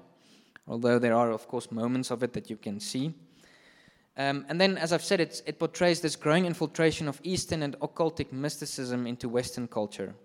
although 0.68 0.98
there 0.98 1.14
are, 1.14 1.30
of 1.30 1.48
course, 1.48 1.72
moments 1.72 2.10
of 2.10 2.24
it 2.24 2.34
that 2.34 2.50
you 2.50 2.58
can 2.58 2.80
see. 2.80 3.14
Um, 4.18 4.44
and 4.50 4.60
then, 4.60 4.76
as 4.76 4.92
I've 4.92 5.04
said, 5.04 5.22
it 5.22 5.60
portrays 5.60 6.02
this 6.02 6.16
growing 6.16 6.46
infiltration 6.46 7.08
of 7.08 7.22
Eastern 7.22 7.62
and 7.62 7.80
occultic 7.80 8.32
mysticism 8.32 9.06
into 9.06 9.30
Western 9.30 9.68
culture. 9.68 10.16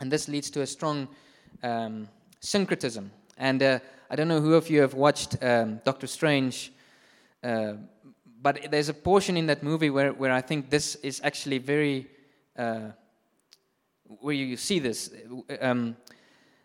And 0.00 0.10
this 0.10 0.28
leads 0.28 0.50
to 0.50 0.62
a 0.62 0.66
strong 0.66 1.08
um, 1.62 2.08
syncretism. 2.40 3.10
And 3.36 3.62
uh, 3.62 3.78
I 4.10 4.16
don't 4.16 4.28
know 4.28 4.40
who 4.40 4.54
of 4.54 4.68
you 4.70 4.80
have 4.80 4.94
watched 4.94 5.42
um, 5.42 5.80
Doctor 5.84 6.06
Strange, 6.06 6.72
uh, 7.44 7.74
but 8.42 8.70
there's 8.70 8.88
a 8.88 8.94
portion 8.94 9.36
in 9.36 9.46
that 9.46 9.62
movie 9.62 9.90
where, 9.90 10.12
where 10.12 10.32
I 10.32 10.40
think 10.40 10.70
this 10.70 10.94
is 10.96 11.20
actually 11.22 11.58
very, 11.58 12.06
uh, 12.56 12.88
where 14.04 14.34
you 14.34 14.56
see 14.56 14.78
this. 14.78 15.12
Um, 15.60 15.96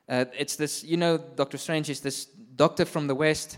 uh, 0.07 0.25
it's 0.37 0.55
this, 0.55 0.83
you 0.83 0.97
know, 0.97 1.17
Doctor 1.17 1.57
Strange 1.57 1.89
is 1.89 1.99
this 1.99 2.25
doctor 2.55 2.85
from 2.85 3.07
the 3.07 3.15
West. 3.15 3.57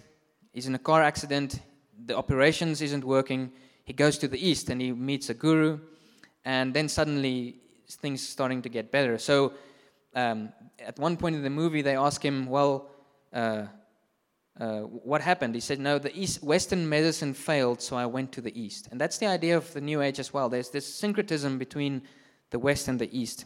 He's 0.53 0.65
in 0.65 0.73
a 0.73 0.79
car 0.79 1.03
accident. 1.03 1.61
The 2.05 2.17
operations 2.17 2.81
isn't 2.81 3.03
working. 3.03 3.51
He 3.83 3.93
goes 3.93 4.17
to 4.19 4.27
the 4.27 4.43
East 4.43 4.69
and 4.69 4.81
he 4.81 4.91
meets 4.91 5.29
a 5.29 5.33
guru. 5.33 5.79
And 6.45 6.73
then 6.73 6.89
suddenly 6.89 7.59
things 7.87 8.27
starting 8.27 8.61
to 8.63 8.69
get 8.69 8.91
better. 8.91 9.17
So 9.17 9.53
um, 10.17 10.51
at 10.79 10.97
one 10.97 11.15
point 11.15 11.35
in 11.35 11.43
the 11.43 11.49
movie, 11.49 11.83
they 11.83 11.95
ask 11.95 12.23
him, 12.25 12.47
Well, 12.47 12.89
uh, 13.31 13.67
uh, 14.59 14.79
what 14.79 15.21
happened? 15.21 15.53
He 15.53 15.61
said, 15.61 15.79
No, 15.79 15.99
the 15.99 16.17
East, 16.17 16.43
Western 16.43 16.89
medicine 16.89 17.35
failed, 17.35 17.81
so 17.81 17.95
I 17.95 18.07
went 18.07 18.31
to 18.31 18.41
the 18.41 18.59
East. 18.59 18.87
And 18.89 18.99
that's 18.99 19.19
the 19.19 19.27
idea 19.27 19.55
of 19.55 19.71
the 19.73 19.81
New 19.81 20.01
Age 20.01 20.19
as 20.19 20.33
well. 20.33 20.49
There's 20.49 20.71
this 20.71 20.91
syncretism 20.91 21.59
between 21.59 22.01
the 22.49 22.57
West 22.57 22.87
and 22.87 22.99
the 22.99 23.15
East. 23.17 23.45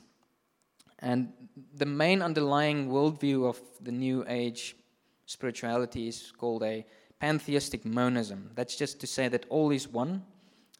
And 0.99 1.33
the 1.75 1.85
main 1.85 2.21
underlying 2.21 2.87
worldview 2.87 3.49
of 3.49 3.59
the 3.81 3.91
New 3.91 4.23
Age 4.27 4.77
spirituality 5.25 6.07
is 6.07 6.31
called 6.37 6.63
a 6.63 6.85
pantheistic 7.19 7.83
monism. 7.83 8.51
That's 8.55 8.77
just 8.77 9.01
to 9.01 9.07
say 9.07 9.27
that 9.27 9.45
all 9.49 9.71
is 9.71 9.89
one 9.89 10.23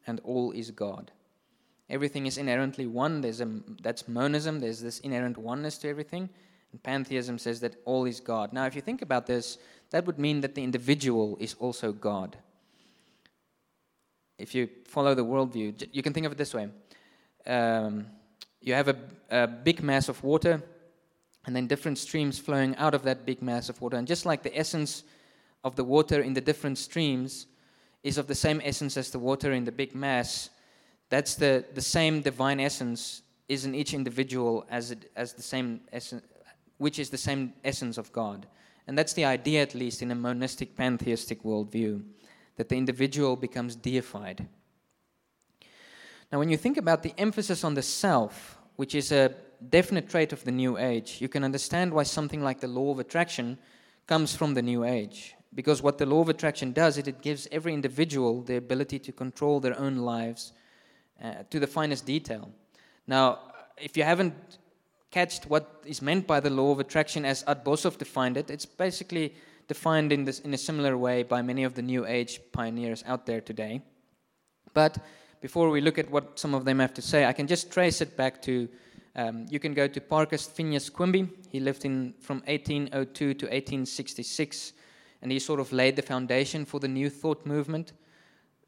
and 0.07 0.21
all 0.23 0.53
is 0.53 0.71
God. 0.71 1.11
Everything 1.91 2.25
is 2.25 2.37
inherently 2.37 2.87
one. 2.87 3.19
There's 3.19 3.41
a, 3.41 3.49
that's 3.81 4.07
monism. 4.07 4.61
There's 4.61 4.81
this 4.81 4.99
inherent 4.99 5.37
oneness 5.37 5.77
to 5.79 5.89
everything. 5.89 6.29
And 6.71 6.81
pantheism 6.81 7.37
says 7.37 7.59
that 7.59 7.75
all 7.83 8.05
is 8.05 8.21
God. 8.21 8.53
Now, 8.53 8.65
if 8.65 8.75
you 8.75 8.81
think 8.81 9.01
about 9.01 9.27
this, 9.27 9.57
that 9.89 10.05
would 10.05 10.17
mean 10.17 10.39
that 10.41 10.55
the 10.55 10.63
individual 10.63 11.37
is 11.41 11.53
also 11.59 11.91
God. 11.91 12.37
If 14.37 14.55
you 14.55 14.69
follow 14.85 15.13
the 15.13 15.25
worldview, 15.25 15.89
you 15.91 16.01
can 16.01 16.13
think 16.13 16.25
of 16.25 16.31
it 16.31 16.37
this 16.37 16.53
way 16.53 16.69
um, 17.45 18.07
you 18.61 18.73
have 18.73 18.87
a, 18.87 18.95
a 19.29 19.47
big 19.47 19.83
mass 19.83 20.07
of 20.07 20.23
water, 20.23 20.63
and 21.45 21.55
then 21.55 21.67
different 21.67 21.97
streams 21.97 22.39
flowing 22.39 22.75
out 22.77 22.93
of 22.93 23.03
that 23.03 23.25
big 23.25 23.41
mass 23.41 23.67
of 23.67 23.81
water. 23.81 23.97
And 23.97 24.07
just 24.07 24.25
like 24.25 24.43
the 24.43 24.57
essence 24.57 25.03
of 25.63 25.75
the 25.75 25.83
water 25.83 26.21
in 26.21 26.33
the 26.33 26.41
different 26.41 26.77
streams 26.77 27.47
is 28.03 28.17
of 28.17 28.27
the 28.27 28.35
same 28.35 28.61
essence 28.63 28.95
as 28.95 29.11
the 29.11 29.19
water 29.19 29.51
in 29.51 29.65
the 29.65 29.71
big 29.71 29.93
mass, 29.93 30.49
that's 31.11 31.35
the, 31.35 31.65
the 31.73 31.81
same 31.81 32.21
divine 32.21 32.61
essence 32.61 33.21
is 33.49 33.65
in 33.65 33.75
each 33.75 33.93
individual 33.93 34.65
as, 34.69 34.91
it, 34.91 35.11
as 35.17 35.33
the 35.33 35.41
same 35.41 35.81
essence, 35.91 36.23
which 36.77 36.97
is 36.99 37.09
the 37.09 37.17
same 37.17 37.53
essence 37.65 37.97
of 37.97 38.11
God. 38.13 38.47
And 38.87 38.97
that's 38.97 39.11
the 39.11 39.25
idea, 39.25 39.61
at 39.61 39.75
least, 39.75 40.01
in 40.01 40.09
a 40.09 40.15
monistic 40.15 40.75
pantheistic 40.75 41.43
worldview, 41.43 42.01
that 42.55 42.69
the 42.69 42.77
individual 42.77 43.35
becomes 43.35 43.75
deified. 43.75 44.47
Now, 46.31 46.39
when 46.39 46.49
you 46.49 46.55
think 46.55 46.77
about 46.77 47.03
the 47.03 47.13
emphasis 47.17 47.65
on 47.65 47.73
the 47.73 47.83
self, 47.83 48.57
which 48.77 48.95
is 48.95 49.11
a 49.11 49.35
definite 49.69 50.09
trait 50.09 50.31
of 50.31 50.45
the 50.45 50.51
New 50.51 50.77
Age, 50.77 51.17
you 51.19 51.27
can 51.27 51.43
understand 51.43 51.93
why 51.93 52.03
something 52.03 52.41
like 52.41 52.61
the 52.61 52.69
law 52.69 52.89
of 52.91 52.99
attraction 52.99 53.57
comes 54.07 54.33
from 54.33 54.53
the 54.53 54.61
New 54.61 54.85
Age. 54.85 55.35
Because 55.53 55.81
what 55.81 55.97
the 55.97 56.05
law 56.05 56.21
of 56.21 56.29
attraction 56.29 56.71
does, 56.71 56.97
is 56.97 57.05
it 57.05 57.21
gives 57.21 57.49
every 57.51 57.73
individual 57.73 58.41
the 58.41 58.55
ability 58.55 58.97
to 58.99 59.11
control 59.11 59.59
their 59.59 59.77
own 59.77 59.97
lives 59.97 60.53
uh, 61.23 61.43
to 61.49 61.59
the 61.59 61.67
finest 61.67 62.05
detail. 62.05 62.49
Now, 63.07 63.39
if 63.77 63.97
you 63.97 64.03
haven't 64.03 64.33
catched 65.11 65.45
what 65.45 65.83
is 65.85 66.01
meant 66.01 66.25
by 66.25 66.39
the 66.39 66.49
law 66.49 66.71
of 66.71 66.79
attraction 66.79 67.25
as 67.25 67.43
At 67.43 67.65
Boshoff 67.65 67.97
defined 67.97 68.37
it, 68.37 68.49
it's 68.49 68.65
basically 68.65 69.35
defined 69.67 70.11
in, 70.11 70.25
this, 70.25 70.39
in 70.39 70.53
a 70.53 70.57
similar 70.57 70.97
way 70.97 71.23
by 71.23 71.41
many 71.41 71.63
of 71.63 71.75
the 71.75 71.81
New 71.81 72.05
Age 72.05 72.39
pioneers 72.51 73.03
out 73.05 73.25
there 73.25 73.41
today. 73.41 73.81
But 74.73 74.97
before 75.41 75.69
we 75.69 75.81
look 75.81 75.97
at 75.97 76.09
what 76.09 76.39
some 76.39 76.53
of 76.53 76.65
them 76.65 76.79
have 76.79 76.93
to 76.93 77.01
say, 77.01 77.25
I 77.25 77.33
can 77.33 77.47
just 77.47 77.71
trace 77.71 78.01
it 78.01 78.15
back 78.15 78.41
to 78.43 78.69
um, 79.15 79.45
you 79.49 79.59
can 79.59 79.73
go 79.73 79.87
to 79.87 79.99
Parkhurst 79.99 80.51
Phineas 80.51 80.89
Quimby. 80.89 81.27
He 81.49 81.59
lived 81.59 81.83
in 81.83 82.13
from 82.19 82.37
1802 82.47 83.33
to 83.33 83.45
1866, 83.45 84.73
and 85.21 85.31
he 85.31 85.39
sort 85.39 85.59
of 85.59 85.73
laid 85.73 85.97
the 85.97 86.01
foundation 86.01 86.63
for 86.63 86.79
the 86.79 86.87
New 86.87 87.09
Thought 87.09 87.45
movement. 87.45 87.91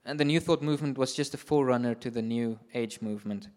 And 0.05 0.19
the 0.19 0.25
New 0.25 0.39
Thought 0.39 0.61
movement 0.61 0.97
was 0.97 1.13
just 1.13 1.33
a 1.33 1.37
forerunner 1.37 1.95
to 1.95 2.11
the 2.11 2.21
New 2.21 2.59
Age 2.73 3.01
movement. 3.01 3.47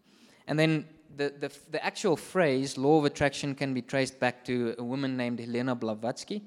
And 0.46 0.58
then 0.58 0.86
the, 1.16 1.32
the, 1.40 1.50
the 1.70 1.84
actual 1.84 2.16
phrase, 2.16 2.78
law 2.78 2.98
of 2.98 3.04
attraction, 3.04 3.54
can 3.54 3.74
be 3.74 3.82
traced 3.82 4.20
back 4.20 4.44
to 4.44 4.74
a 4.78 4.84
woman 4.84 5.16
named 5.16 5.40
Helena 5.40 5.74
Blavatsky. 5.74 6.42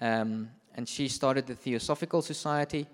Um, 0.00 0.50
and 0.74 0.88
she 0.88 1.08
started 1.08 1.46
the 1.46 1.54
Theosophical 1.54 2.22
Society. 2.22 2.86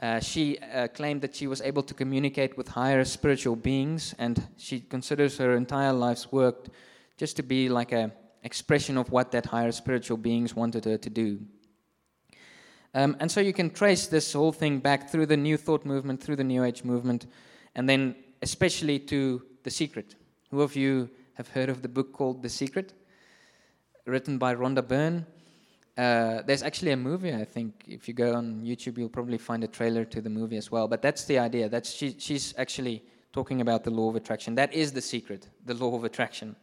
Uh, 0.00 0.20
she 0.20 0.58
uh, 0.58 0.88
claimed 0.88 1.20
that 1.22 1.34
she 1.34 1.46
was 1.46 1.60
able 1.60 1.82
to 1.82 1.94
communicate 1.94 2.56
with 2.56 2.68
higher 2.68 3.04
spiritual 3.04 3.56
beings, 3.56 4.14
and 4.18 4.46
she 4.56 4.80
considers 4.80 5.38
her 5.38 5.56
entire 5.56 5.92
life's 5.92 6.30
work 6.32 6.66
just 7.16 7.36
to 7.36 7.42
be 7.42 7.68
like 7.68 7.92
an 7.92 8.12
expression 8.42 8.98
of 8.98 9.10
what 9.10 9.30
that 9.30 9.46
higher 9.46 9.72
spiritual 9.72 10.16
beings 10.16 10.54
wanted 10.56 10.84
her 10.84 10.98
to 10.98 11.10
do. 11.10 11.40
Um, 12.94 13.16
and 13.20 13.30
so 13.30 13.40
you 13.40 13.52
can 13.52 13.70
trace 13.70 14.06
this 14.06 14.32
whole 14.32 14.52
thing 14.52 14.78
back 14.78 15.08
through 15.08 15.26
the 15.26 15.36
New 15.36 15.56
Thought 15.56 15.84
movement, 15.86 16.22
through 16.22 16.36
the 16.36 16.44
New 16.44 16.62
Age 16.62 16.84
movement, 16.84 17.26
and 17.74 17.88
then 17.88 18.14
especially 18.42 18.98
to 18.98 19.42
The 19.62 19.70
Secret. 19.70 20.16
Who 20.50 20.60
of 20.60 20.76
you 20.76 21.08
have 21.34 21.48
heard 21.48 21.70
of 21.70 21.80
the 21.80 21.88
book 21.88 22.12
called 22.12 22.42
The 22.42 22.48
Secret? 22.50 22.92
Written 24.04 24.36
by 24.36 24.54
Rhonda 24.54 24.86
Byrne. 24.86 25.24
Uh, 25.96 26.42
there's 26.42 26.62
actually 26.62 26.90
a 26.90 26.96
movie, 26.96 27.32
I 27.32 27.44
think. 27.44 27.84
If 27.86 28.08
you 28.08 28.14
go 28.14 28.34
on 28.34 28.62
YouTube, 28.62 28.98
you'll 28.98 29.08
probably 29.08 29.38
find 29.38 29.62
a 29.64 29.68
trailer 29.68 30.04
to 30.06 30.20
the 30.20 30.30
movie 30.30 30.56
as 30.56 30.70
well. 30.70 30.88
But 30.88 31.00
that's 31.02 31.24
the 31.24 31.38
idea. 31.38 31.68
That's 31.68 31.90
she, 31.90 32.16
she's 32.18 32.54
actually 32.58 33.02
talking 33.32 33.60
about 33.60 33.84
the 33.84 33.90
law 33.90 34.10
of 34.10 34.16
attraction. 34.16 34.54
That 34.54 34.72
is 34.74 34.92
the 34.92 35.00
secret, 35.00 35.48
the 35.64 35.74
law 35.74 35.94
of 35.96 36.04
attraction. 36.04 36.56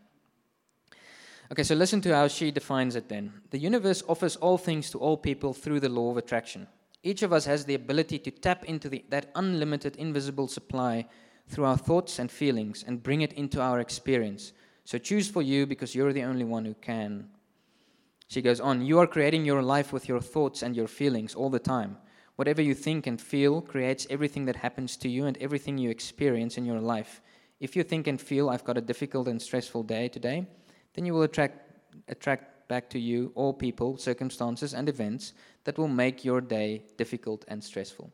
Okay, 1.52 1.64
so 1.64 1.74
listen 1.74 2.00
to 2.02 2.14
how 2.14 2.28
she 2.28 2.52
defines 2.52 2.96
it 2.96 3.10
then. 3.10 3.34
The 3.50 3.58
universe 3.58 4.04
offers 4.08 4.36
all 4.36 4.60
things 4.60 4.92
to 4.92 5.00
all 5.00 5.18
people 5.18 5.54
through 5.54 5.80
the 5.80 5.90
law 5.90 6.12
of 6.12 6.18
attraction. 6.18 6.68
Each 7.02 7.24
of 7.24 7.34
us 7.34 7.46
has 7.46 7.66
the 7.66 7.74
ability 7.74 8.20
to 8.20 8.32
tap 8.32 8.66
into 8.66 8.88
the, 8.88 9.04
that 9.10 9.32
unlimited 9.36 9.96
invisible 9.96 10.48
supply 10.48 11.08
through 11.48 11.66
our 11.66 11.78
thoughts 11.78 12.20
and 12.20 12.30
feelings 12.30 12.84
and 12.86 13.02
bring 13.02 13.22
it 13.22 13.34
into 13.34 13.60
our 13.60 13.80
experience. 13.80 14.54
So 14.86 15.00
choose 15.00 15.28
for 15.28 15.42
you 15.42 15.66
because 15.66 15.96
you're 15.96 16.14
the 16.14 16.24
only 16.24 16.46
one 16.46 16.66
who 16.66 16.76
can. 16.76 17.30
She 18.28 18.44
goes 18.44 18.60
on, 18.60 18.86
You 18.86 19.00
are 19.00 19.08
creating 19.08 19.44
your 19.44 19.64
life 19.64 19.92
with 19.92 20.08
your 20.08 20.22
thoughts 20.22 20.62
and 20.62 20.76
your 20.76 20.88
feelings 20.88 21.34
all 21.34 21.50
the 21.50 21.58
time. 21.58 21.98
Whatever 22.36 22.62
you 22.62 22.76
think 22.76 23.08
and 23.08 23.20
feel 23.20 23.60
creates 23.60 24.06
everything 24.10 24.46
that 24.46 24.58
happens 24.58 24.96
to 24.98 25.10
you 25.10 25.26
and 25.26 25.36
everything 25.38 25.80
you 25.80 25.90
experience 25.90 26.58
in 26.58 26.66
your 26.66 26.80
life. 26.80 27.22
If 27.60 27.76
you 27.76 27.84
think 27.84 28.06
and 28.06 28.22
feel, 28.22 28.50
I've 28.50 28.64
got 28.64 28.78
a 28.78 28.82
difficult 28.82 29.28
and 29.28 29.42
stressful 29.42 29.84
day 29.84 30.10
today, 30.10 30.48
then 31.00 31.06
you 31.06 31.14
will 31.14 31.24
attract, 31.24 31.56
attract 32.10 32.68
back 32.68 32.90
to 32.90 33.00
you 33.00 33.32
all 33.36 33.54
people, 33.54 33.98
circumstances, 33.98 34.74
and 34.74 34.90
events 34.90 35.32
that 35.64 35.78
will 35.78 35.88
make 35.88 36.26
your 36.26 36.42
day 36.42 36.84
difficult 36.98 37.46
and 37.48 37.64
stressful. 37.64 38.12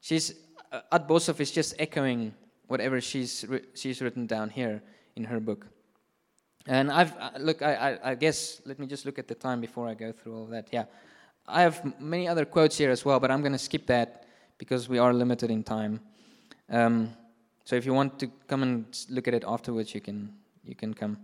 She's, 0.00 0.34
uh, 0.72 0.80
At 0.90 1.08
is 1.38 1.52
just 1.52 1.76
echoing 1.78 2.34
whatever 2.66 3.00
she's, 3.00 3.44
she's 3.74 4.02
written 4.02 4.26
down 4.26 4.50
here 4.50 4.82
in 5.14 5.22
her 5.22 5.38
book. 5.38 5.68
And 6.66 6.90
I've, 6.90 7.16
uh, 7.16 7.30
look, 7.38 7.62
I, 7.62 7.74
I, 7.74 8.10
I 8.10 8.14
guess, 8.16 8.60
let 8.66 8.80
me 8.80 8.88
just 8.88 9.06
look 9.06 9.20
at 9.20 9.28
the 9.28 9.36
time 9.36 9.60
before 9.60 9.86
I 9.86 9.94
go 9.94 10.10
through 10.10 10.36
all 10.36 10.46
that. 10.46 10.66
Yeah. 10.72 10.86
I 11.46 11.62
have 11.62 12.00
many 12.00 12.26
other 12.26 12.44
quotes 12.44 12.76
here 12.76 12.90
as 12.90 13.04
well, 13.04 13.20
but 13.20 13.30
I'm 13.30 13.40
going 13.40 13.52
to 13.52 13.58
skip 13.70 13.86
that 13.86 14.26
because 14.58 14.88
we 14.88 14.98
are 14.98 15.14
limited 15.14 15.48
in 15.48 15.62
time. 15.62 16.00
Um, 16.70 17.12
so 17.64 17.76
if 17.76 17.86
you 17.86 17.94
want 17.94 18.18
to 18.18 18.26
come 18.48 18.64
and 18.64 18.84
look 19.08 19.28
at 19.28 19.34
it 19.34 19.44
afterwards, 19.46 19.94
you 19.94 20.00
can, 20.00 20.34
you 20.64 20.74
can 20.74 20.92
come. 20.92 21.16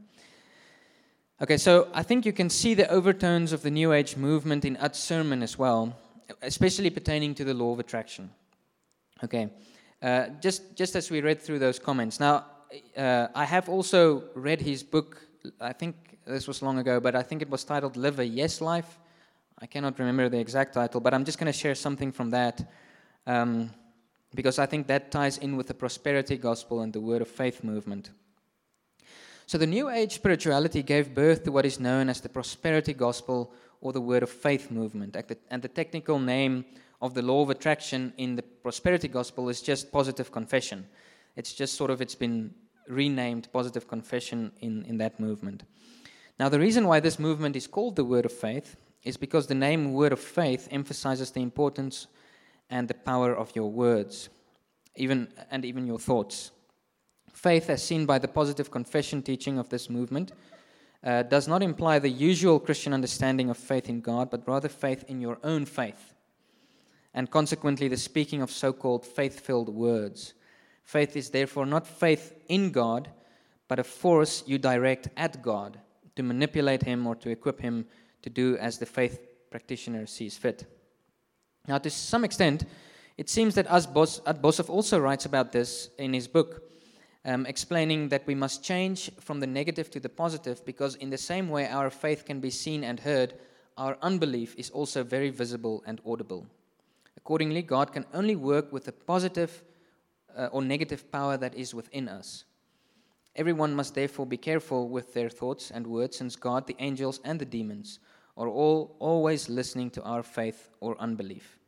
Okay, 1.38 1.59
so 1.59 1.88
I 1.92 2.03
think 2.03 2.25
you 2.25 2.33
can 2.33 2.49
see 2.49 2.72
the 2.72 2.88
overtones 2.88 3.53
of 3.53 3.61
the 3.61 3.70
New 3.70 3.92
Age 3.92 4.16
movement 4.16 4.64
in 4.64 4.75
At's 4.79 4.99
sermon 4.99 5.42
as 5.42 5.59
well, 5.59 5.94
especially 6.40 6.88
pertaining 6.88 7.35
to 7.35 7.44
the 7.44 7.53
law 7.53 7.75
of 7.75 7.79
attraction. 7.79 8.31
Okay, 9.22 9.51
uh, 10.01 10.29
just 10.40 10.75
just 10.75 10.96
as 10.96 11.11
we 11.11 11.20
read 11.20 11.42
through 11.42 11.59
those 11.59 11.79
comments. 11.79 12.18
Now, 12.18 12.46
uh, 12.96 13.29
I 13.35 13.44
have 13.44 13.68
also 13.68 14.25
read 14.35 14.62
his 14.62 14.83
book. 14.83 15.29
I 15.61 15.75
think 15.75 15.94
this 16.27 16.49
was 16.49 16.62
long 16.62 16.79
ago, 16.79 17.01
but 17.01 17.14
I 17.14 17.22
think 17.22 17.42
it 17.42 17.51
was 17.51 17.64
titled 17.64 17.99
"Live 17.99 18.18
a 18.18 18.25
Yes 18.25 18.62
Life." 18.62 18.99
I 19.59 19.66
cannot 19.66 19.99
remember 19.99 20.31
the 20.31 20.38
exact 20.38 20.72
title, 20.72 21.01
but 21.01 21.12
I'm 21.12 21.27
just 21.27 21.38
going 21.38 21.53
to 21.53 21.59
share 21.59 21.75
something 21.75 22.12
from 22.12 22.31
that 22.31 22.66
um, 23.27 23.70
because 24.35 24.59
I 24.59 24.64
think 24.64 24.87
that 24.87 25.11
ties 25.11 25.37
in 25.37 25.59
with 25.59 25.66
the 25.66 25.75
prosperity 25.75 26.38
gospel 26.38 26.81
and 26.81 26.94
the 26.94 27.01
word 27.01 27.20
of 27.20 27.29
faith 27.29 27.62
movement. 27.62 28.11
So 29.47 29.59
the 29.59 29.67
New 29.67 29.89
Age 29.89 30.15
spirituality 30.15 30.83
gave 30.83 31.15
birth 31.15 31.45
to 31.45 31.53
what 31.53 31.65
is 31.65 31.79
known 31.79 32.09
as 32.09 32.21
the 32.21 32.29
prosperity 32.29 32.93
gospel 32.93 33.53
or 33.81 33.93
the 33.93 34.01
word 34.01 34.25
of 34.25 34.31
faith 34.31 34.73
movement. 34.73 35.17
And 35.51 35.63
the 35.63 35.69
technical 35.69 36.19
name 36.19 36.65
of 37.01 37.15
the 37.15 37.23
law 37.23 37.43
of 37.43 37.51
attraction 37.51 38.13
in 38.17 38.35
the 38.35 38.43
prosperity 38.43 39.07
gospel 39.07 39.49
is 39.49 39.63
just 39.63 39.93
positive 39.93 40.33
confession. 40.33 40.89
It's 41.37 41.53
just 41.53 41.75
sort 41.75 41.93
of 41.93 42.01
it's 42.01 42.16
been 42.16 42.55
renamed 42.89 43.49
positive 43.53 43.87
confession 43.87 44.51
in, 44.61 44.85
in 44.85 44.99
that 44.99 45.20
movement. 45.20 45.62
Now 46.41 46.49
the 46.49 46.59
reason 46.59 46.89
why 46.89 46.99
this 46.99 47.20
movement 47.20 47.55
is 47.55 47.68
called 47.68 47.95
the 47.95 48.05
word 48.05 48.25
of 48.25 48.33
faith 48.33 48.77
is 49.05 49.16
because 49.16 49.47
the 49.47 49.55
name 49.55 49.93
word 49.93 50.12
of 50.12 50.18
faith 50.18 50.66
emphasizes 50.73 51.31
the 51.31 51.43
importance 51.43 52.09
and 52.68 52.89
the 52.89 52.95
power 52.95 53.33
of 53.33 53.55
your 53.55 53.70
words, 53.70 54.29
even 54.97 55.29
and 55.53 55.64
even 55.64 55.87
your 55.87 56.01
thoughts. 56.01 56.51
Faith, 57.37 57.68
as 57.68 57.82
seen 57.82 58.07
by 58.07 58.18
the 58.18 58.26
positive 58.26 58.70
confession 58.70 59.20
teaching 59.20 59.59
of 59.59 59.68
this 59.68 59.91
movement, 59.91 60.32
uh, 61.05 61.22
does 61.22 61.47
not 61.47 61.62
imply 61.62 61.99
the 61.99 62.09
usual 62.09 62.59
Christian 62.59 62.95
understanding 62.95 63.51
of 63.51 63.59
faith 63.59 63.91
in 63.91 64.01
God, 64.01 64.30
but 64.30 64.49
rather 64.49 64.70
faith 64.70 65.05
in 65.07 65.20
your 65.20 65.39
own 65.45 65.66
faith, 65.66 66.14
and 67.12 67.30
consequently 67.30 67.89
the 67.89 67.97
speaking 67.99 68.41
of 68.41 68.51
so 68.51 68.72
called 68.72 69.05
faith 69.05 69.39
filled 69.39 69.68
words. 69.68 70.32
Faith 70.82 71.14
is 71.14 71.28
therefore 71.28 71.66
not 71.66 71.87
faith 71.87 72.32
in 72.49 72.70
God, 72.70 73.11
but 73.68 73.78
a 73.78 73.84
force 73.84 74.43
you 74.47 74.57
direct 74.57 75.11
at 75.18 75.43
God 75.43 75.78
to 76.16 76.22
manipulate 76.22 76.84
Him 76.84 77.07
or 77.07 77.14
to 77.16 77.28
equip 77.28 77.61
Him 77.61 77.84
to 78.22 78.30
do 78.30 78.57
as 78.57 78.78
the 78.78 78.87
faith 78.87 79.20
practitioner 79.51 80.07
sees 80.07 80.39
fit. 80.39 80.64
Now, 81.68 81.76
to 81.76 81.91
some 81.91 82.24
extent, 82.24 82.64
it 83.18 83.28
seems 83.28 83.55
that 83.57 83.66
At 83.66 83.93
Boshoff 83.93 84.70
also 84.70 84.99
writes 84.99 85.26
about 85.26 85.53
this 85.53 85.91
in 85.99 86.14
his 86.14 86.28
book 86.28 86.62
um, 87.27 87.45
explaining 87.45 88.09
that 88.09 88.27
we 88.27 88.35
must 88.35 88.62
change 88.62 89.11
from 89.20 89.41
the 89.41 89.47
negative 89.47 89.91
to 89.91 90.01
the 90.01 90.09
positive 90.09 90.64
because, 90.64 90.95
in 90.95 91.11
the 91.11 91.18
same 91.18 91.49
way 91.49 91.68
our 91.68 91.91
faith 91.91 92.24
can 92.24 92.41
be 92.41 92.51
seen 92.51 92.85
and 92.85 93.01
heard, 93.01 93.35
our 93.77 93.99
unbelief 94.01 94.55
is 94.57 94.70
also 94.70 95.03
very 95.03 95.31
visible 95.31 95.83
and 95.87 96.01
audible. 96.07 96.47
Accordingly, 97.16 97.62
God 97.62 97.93
can 97.93 98.07
only 98.14 98.37
work 98.37 98.72
with 98.72 98.85
the 98.85 98.93
positive 98.93 99.64
uh, 100.37 100.49
or 100.53 100.62
negative 100.62 101.11
power 101.11 101.37
that 101.37 101.55
is 101.55 101.74
within 101.74 102.09
us. 102.09 102.45
Everyone 103.35 103.74
must 103.74 103.95
therefore 103.95 104.24
be 104.24 104.37
careful 104.37 104.89
with 104.89 105.12
their 105.12 105.29
thoughts 105.29 105.70
and 105.70 105.87
words, 105.87 106.16
since 106.16 106.37
God, 106.37 106.66
the 106.66 106.77
angels, 106.79 107.20
and 107.24 107.41
the 107.41 107.45
demons 107.45 107.99
are 108.37 108.49
all 108.49 108.97
always 109.01 109.49
listening 109.49 109.91
to 109.91 110.03
our 110.03 110.22
faith 110.22 110.68
or 110.81 110.97
unbelief. 111.01 111.59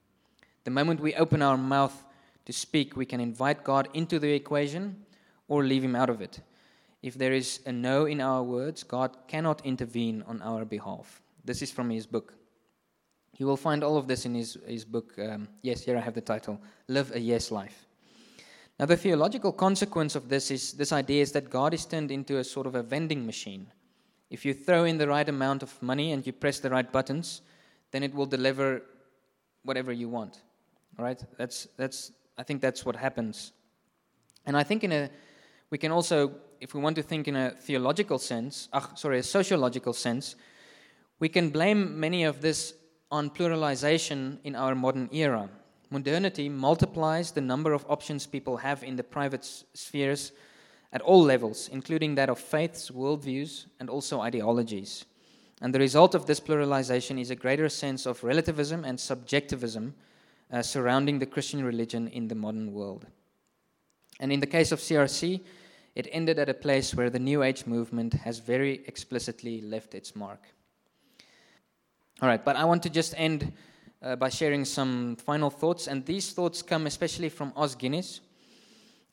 The 0.65 0.71
moment 0.71 1.01
we 1.01 1.15
open 1.15 1.43
our 1.43 1.59
mouth 1.59 2.05
to 2.45 2.53
speak, 2.53 2.97
we 2.97 3.07
can 3.07 3.21
invite 3.21 3.65
God 3.65 3.89
into 3.93 4.19
the 4.19 4.33
equation 4.33 5.05
or 5.49 5.65
leave 5.65 5.83
him 5.83 5.97
out 5.97 6.11
of 6.11 6.21
it. 6.21 6.41
If 7.03 7.15
there 7.15 7.33
is 7.33 7.61
a 7.67 7.73
no 7.73 8.07
in 8.07 8.21
our 8.21 8.43
words, 8.43 8.83
God 8.83 9.17
cannot 9.27 9.65
intervene 9.65 10.23
on 10.27 10.43
our 10.43 10.65
behalf. 10.65 11.23
This 11.45 11.63
is 11.63 11.71
from 11.71 11.91
his 11.91 12.07
book. 12.07 12.35
You 13.37 13.47
will 13.47 13.57
find 13.57 13.85
all 13.85 13.97
of 13.97 14.09
this 14.09 14.27
in 14.27 14.35
his, 14.35 14.59
his 14.67 14.85
book. 14.85 15.15
Um, 15.19 15.49
yes, 15.63 15.83
here 15.83 15.97
I 15.97 16.01
have 16.01 16.15
the 16.15 16.21
title 16.21 16.61
Live 16.89 17.15
a 17.15 17.21
Yes 17.21 17.51
Life. 17.51 17.87
Now, 18.81 18.87
the 18.87 18.97
theological 18.97 19.53
consequence 19.53 20.15
of 20.15 20.29
this 20.29 20.51
is 20.51 20.73
this 20.73 20.93
idea 20.93 21.23
is 21.23 21.33
that 21.33 21.51
God 21.51 21.75
is 21.75 21.85
turned 21.85 22.11
into 22.11 22.39
a 22.39 22.45
sort 22.45 22.67
of 22.67 22.75
a 22.75 22.83
vending 22.83 23.27
machine. 23.27 23.67
If 24.31 24.45
you 24.45 24.55
throw 24.55 24.85
in 24.85 24.99
the 24.99 25.09
right 25.09 25.29
amount 25.29 25.63
of 25.63 25.81
money 25.83 26.13
and 26.13 26.27
you 26.27 26.33
press 26.33 26.61
the 26.61 26.71
right 26.71 26.91
buttons, 26.91 27.43
then 27.91 28.03
it 28.03 28.15
will 28.15 28.27
deliver 28.27 28.83
whatever 29.63 29.93
you 29.93 30.09
want. 30.09 30.43
All 30.99 31.05
right? 31.05 31.21
That's, 31.37 31.67
that's, 31.77 32.13
I 32.37 32.43
think 32.43 32.61
that's 32.61 32.85
what 32.85 32.95
happens. 32.95 33.53
And 34.47 34.57
I 34.57 34.63
think 34.63 34.85
in 34.85 34.93
a, 34.93 35.11
we 35.71 35.79
can 35.79 35.93
also, 35.93 36.33
if 36.61 36.75
we 36.75 36.81
want 36.81 36.97
to 36.97 37.03
think 37.03 37.29
in 37.29 37.37
a 37.37 37.51
theological 37.51 38.19
sense, 38.19 38.69
ach, 38.73 38.97
sorry, 38.97 39.19
a 39.19 39.23
sociological 39.23 39.93
sense, 39.93 40.37
we 41.19 41.29
can 41.29 41.51
blame 41.51 41.99
many 41.99 42.25
of 42.25 42.41
this 42.41 42.75
on 43.11 43.31
pluralization 43.31 44.39
in 44.45 44.55
our 44.55 44.75
modern 44.75 45.09
era. 45.13 45.49
Modernity 45.91 46.49
multiplies 46.49 47.33
the 47.33 47.41
number 47.41 47.73
of 47.73 47.85
options 47.89 48.27
people 48.27 48.59
have 48.59 48.83
in 48.83 48.97
the 48.97 49.03
private 49.03 49.45
spheres 49.75 50.33
at 50.93 51.01
all 51.03 51.23
levels, 51.23 51.69
including 51.73 52.15
that 52.15 52.29
of 52.29 52.39
faiths, 52.39 52.91
worldviews, 52.91 53.67
and 53.81 53.91
also 53.91 54.21
ideologies. 54.21 55.05
And 55.61 55.75
the 55.75 55.79
result 55.79 56.15
of 56.15 56.27
this 56.27 56.41
pluralization 56.41 57.21
is 57.21 57.31
a 57.31 57.37
greater 57.37 57.69
sense 57.69 58.07
of 58.07 58.23
relativism 58.23 58.85
and 58.85 58.99
subjectivism 58.99 59.95
uh, 60.53 60.63
surrounding 60.63 61.19
the 61.19 61.27
Christian 61.27 61.65
religion 61.65 62.09
in 62.09 62.29
the 62.29 62.35
modern 62.35 62.73
world. 62.73 63.07
And 64.21 64.33
in 64.33 64.41
the 64.41 64.47
case 64.47 64.73
of 64.73 64.81
CRC, 64.81 65.41
it 65.95 66.09
ended 66.13 66.39
at 66.39 66.49
a 66.49 66.55
place 66.55 66.95
where 66.95 67.11
the 67.11 67.19
New 67.19 67.43
Age 67.43 67.67
movement 67.67 68.15
has 68.15 68.39
very 68.39 68.83
explicitly 68.87 69.61
left 69.61 69.95
its 69.95 70.15
mark. 70.15 70.43
All 72.21 72.29
right, 72.29 72.45
but 72.45 72.57
I 72.57 72.65
want 72.65 72.83
to 72.85 72.91
just 72.91 73.15
end 73.17 73.53
uh, 74.03 74.17
by 74.17 74.29
sharing 74.29 74.65
some 74.65 75.17
final 75.17 75.51
thoughts, 75.51 75.87
and 75.87 76.05
these 76.05 76.33
thoughts 76.33 76.63
come 76.63 76.87
especially 76.87 77.29
from 77.29 77.53
Os 77.57 77.75
Guinness. 77.75 78.21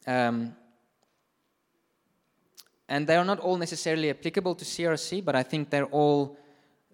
Um, 0.08 0.56
and 2.88 3.08
they 3.08 3.16
are 3.16 3.26
not 3.26 3.40
all 3.40 3.58
necessarily 3.58 4.10
applicable 4.10 4.56
to 4.56 4.66
CRC, 4.66 5.26
but 5.26 5.36
I 5.36 5.44
think 5.44 5.70
they're 5.70 5.86
all 5.86 6.38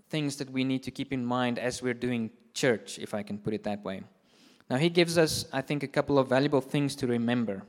things 0.10 0.38
that 0.38 0.50
we 0.50 0.64
need 0.64 0.84
to 0.84 0.92
keep 0.92 1.12
in 1.12 1.26
mind 1.26 1.60
as 1.60 1.82
we're 1.82 1.94
doing 1.94 2.30
church, 2.54 3.00
if 3.00 3.14
I 3.14 3.24
can 3.24 3.38
put 3.38 3.54
it 3.54 3.64
that 3.64 3.84
way. 3.84 4.04
Now, 4.70 4.78
he 4.78 4.90
gives 4.90 5.18
us, 5.18 5.46
I 5.52 5.62
think, 5.62 5.84
a 5.84 5.88
couple 5.88 6.18
of 6.18 6.30
valuable 6.30 6.62
things 6.62 6.96
to 6.98 7.08
remember. 7.08 7.64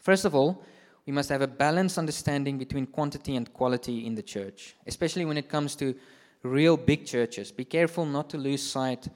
First 0.00 0.24
of 0.24 0.34
all, 0.34 0.62
we 1.06 1.12
must 1.12 1.28
have 1.28 1.42
a 1.42 1.46
balanced 1.46 1.98
understanding 1.98 2.58
between 2.58 2.86
quantity 2.86 3.36
and 3.36 3.52
quality 3.52 4.06
in 4.06 4.14
the 4.14 4.22
church, 4.22 4.74
especially 4.86 5.24
when 5.24 5.36
it 5.36 5.48
comes 5.48 5.76
to 5.76 5.94
real 6.42 6.76
big 6.76 7.04
churches. 7.06 7.52
Be 7.52 7.64
careful 7.64 8.06
not 8.06 8.30
to 8.30 8.38
lose 8.38 8.62
sight 8.62 9.08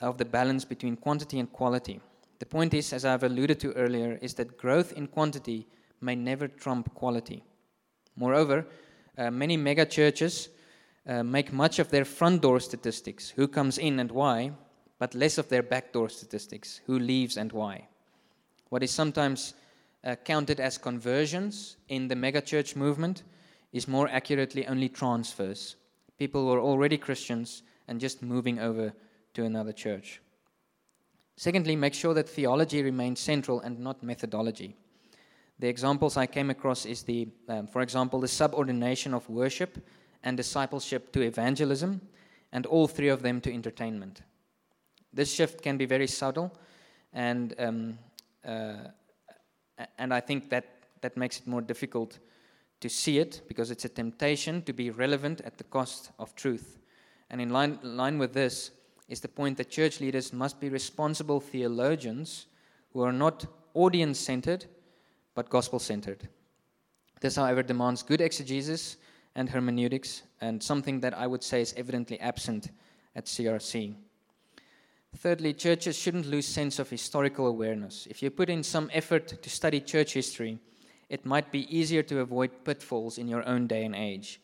of 0.00 0.18
the 0.18 0.24
balance 0.24 0.64
between 0.64 0.96
quantity 0.96 1.38
and 1.38 1.52
quality. 1.52 2.00
The 2.38 2.46
point 2.46 2.74
is, 2.74 2.92
as 2.92 3.04
I've 3.04 3.22
alluded 3.22 3.60
to 3.60 3.72
earlier, 3.74 4.18
is 4.22 4.34
that 4.34 4.56
growth 4.56 4.92
in 4.92 5.06
quantity 5.06 5.66
may 6.00 6.16
never 6.16 6.48
trump 6.48 6.92
quality. 6.94 7.44
Moreover, 8.16 8.66
uh, 9.16 9.30
many 9.30 9.56
mega 9.56 9.86
churches 9.86 10.48
uh, 11.06 11.22
make 11.22 11.52
much 11.52 11.78
of 11.78 11.90
their 11.90 12.04
front 12.04 12.42
door 12.42 12.58
statistics 12.60 13.30
who 13.30 13.46
comes 13.46 13.78
in 13.78 14.00
and 14.00 14.10
why, 14.10 14.52
but 14.98 15.14
less 15.14 15.38
of 15.38 15.48
their 15.48 15.62
back 15.62 15.92
door 15.92 16.08
statistics 16.08 16.80
who 16.86 16.98
leaves 16.98 17.36
and 17.36 17.52
why. 17.52 17.86
What 18.70 18.82
is 18.82 18.90
sometimes 18.90 19.54
uh, 20.04 20.16
counted 20.24 20.60
as 20.60 20.78
conversions 20.78 21.76
in 21.88 22.08
the 22.08 22.14
megachurch 22.14 22.76
movement 22.76 23.22
is 23.72 23.88
more 23.88 24.08
accurately 24.08 24.66
only 24.66 24.88
transfers. 24.88 25.76
People 26.18 26.46
were 26.46 26.60
already 26.60 26.98
Christians 26.98 27.62
and 27.88 28.00
just 28.00 28.22
moving 28.22 28.58
over 28.58 28.92
to 29.34 29.44
another 29.44 29.72
church. 29.72 30.20
Secondly, 31.36 31.76
make 31.76 31.94
sure 31.94 32.14
that 32.14 32.28
theology 32.28 32.82
remains 32.82 33.20
central 33.20 33.60
and 33.60 33.80
not 33.80 34.02
methodology. 34.02 34.76
The 35.58 35.68
examples 35.68 36.16
I 36.16 36.26
came 36.26 36.50
across 36.50 36.84
is 36.86 37.02
the, 37.02 37.28
um, 37.48 37.66
for 37.66 37.82
example, 37.82 38.20
the 38.20 38.28
subordination 38.28 39.14
of 39.14 39.28
worship 39.28 39.78
and 40.24 40.36
discipleship 40.36 41.12
to 41.12 41.22
evangelism, 41.22 42.00
and 42.52 42.66
all 42.66 42.86
three 42.86 43.08
of 43.08 43.22
them 43.22 43.40
to 43.40 43.52
entertainment. 43.52 44.22
This 45.12 45.32
shift 45.32 45.62
can 45.62 45.76
be 45.76 45.86
very 45.86 46.06
subtle, 46.06 46.52
and 47.12 47.54
um, 47.58 47.98
uh, 48.46 48.88
and 49.98 50.12
I 50.12 50.20
think 50.20 50.50
that 50.50 50.64
that 51.00 51.16
makes 51.16 51.40
it 51.40 51.46
more 51.46 51.60
difficult 51.60 52.18
to 52.80 52.88
see 52.88 53.18
it 53.18 53.42
because 53.48 53.70
it's 53.70 53.84
a 53.84 53.88
temptation 53.88 54.62
to 54.62 54.72
be 54.72 54.90
relevant 54.90 55.40
at 55.42 55.58
the 55.58 55.64
cost 55.64 56.10
of 56.18 56.34
truth. 56.34 56.78
And 57.30 57.40
in 57.40 57.50
line, 57.50 57.78
line 57.82 58.18
with 58.18 58.32
this 58.32 58.70
is 59.08 59.20
the 59.20 59.28
point 59.28 59.56
that 59.58 59.70
church 59.70 60.00
leaders 60.00 60.32
must 60.32 60.60
be 60.60 60.68
responsible 60.68 61.40
theologians 61.40 62.46
who 62.92 63.02
are 63.02 63.12
not 63.12 63.46
audience 63.74 64.18
centered 64.18 64.66
but 65.34 65.48
gospel 65.48 65.78
centered. 65.78 66.28
This, 67.20 67.36
however, 67.36 67.62
demands 67.62 68.02
good 68.02 68.20
exegesis 68.20 68.96
and 69.34 69.48
hermeneutics, 69.48 70.22
and 70.40 70.62
something 70.62 71.00
that 71.00 71.16
I 71.16 71.26
would 71.26 71.42
say 71.42 71.62
is 71.62 71.72
evidently 71.76 72.20
absent 72.20 72.70
at 73.14 73.26
CRC. 73.26 73.94
Thirdly, 75.16 75.52
churches 75.52 75.96
shouldn't 75.96 76.26
lose 76.26 76.46
sense 76.46 76.78
of 76.78 76.88
historical 76.88 77.46
awareness. 77.46 78.06
If 78.10 78.22
you 78.22 78.30
put 78.30 78.48
in 78.48 78.62
some 78.62 78.90
effort 78.92 79.28
to 79.42 79.50
study 79.50 79.80
church 79.80 80.14
history, 80.14 80.58
it 81.08 81.26
might 81.26 81.52
be 81.52 81.76
easier 81.76 82.02
to 82.04 82.20
avoid 82.20 82.64
pitfalls 82.64 83.18
in 83.18 83.28
your 83.28 83.46
own 83.46 83.66
day 83.66 83.84
and 83.84 83.94
age. 83.94 84.40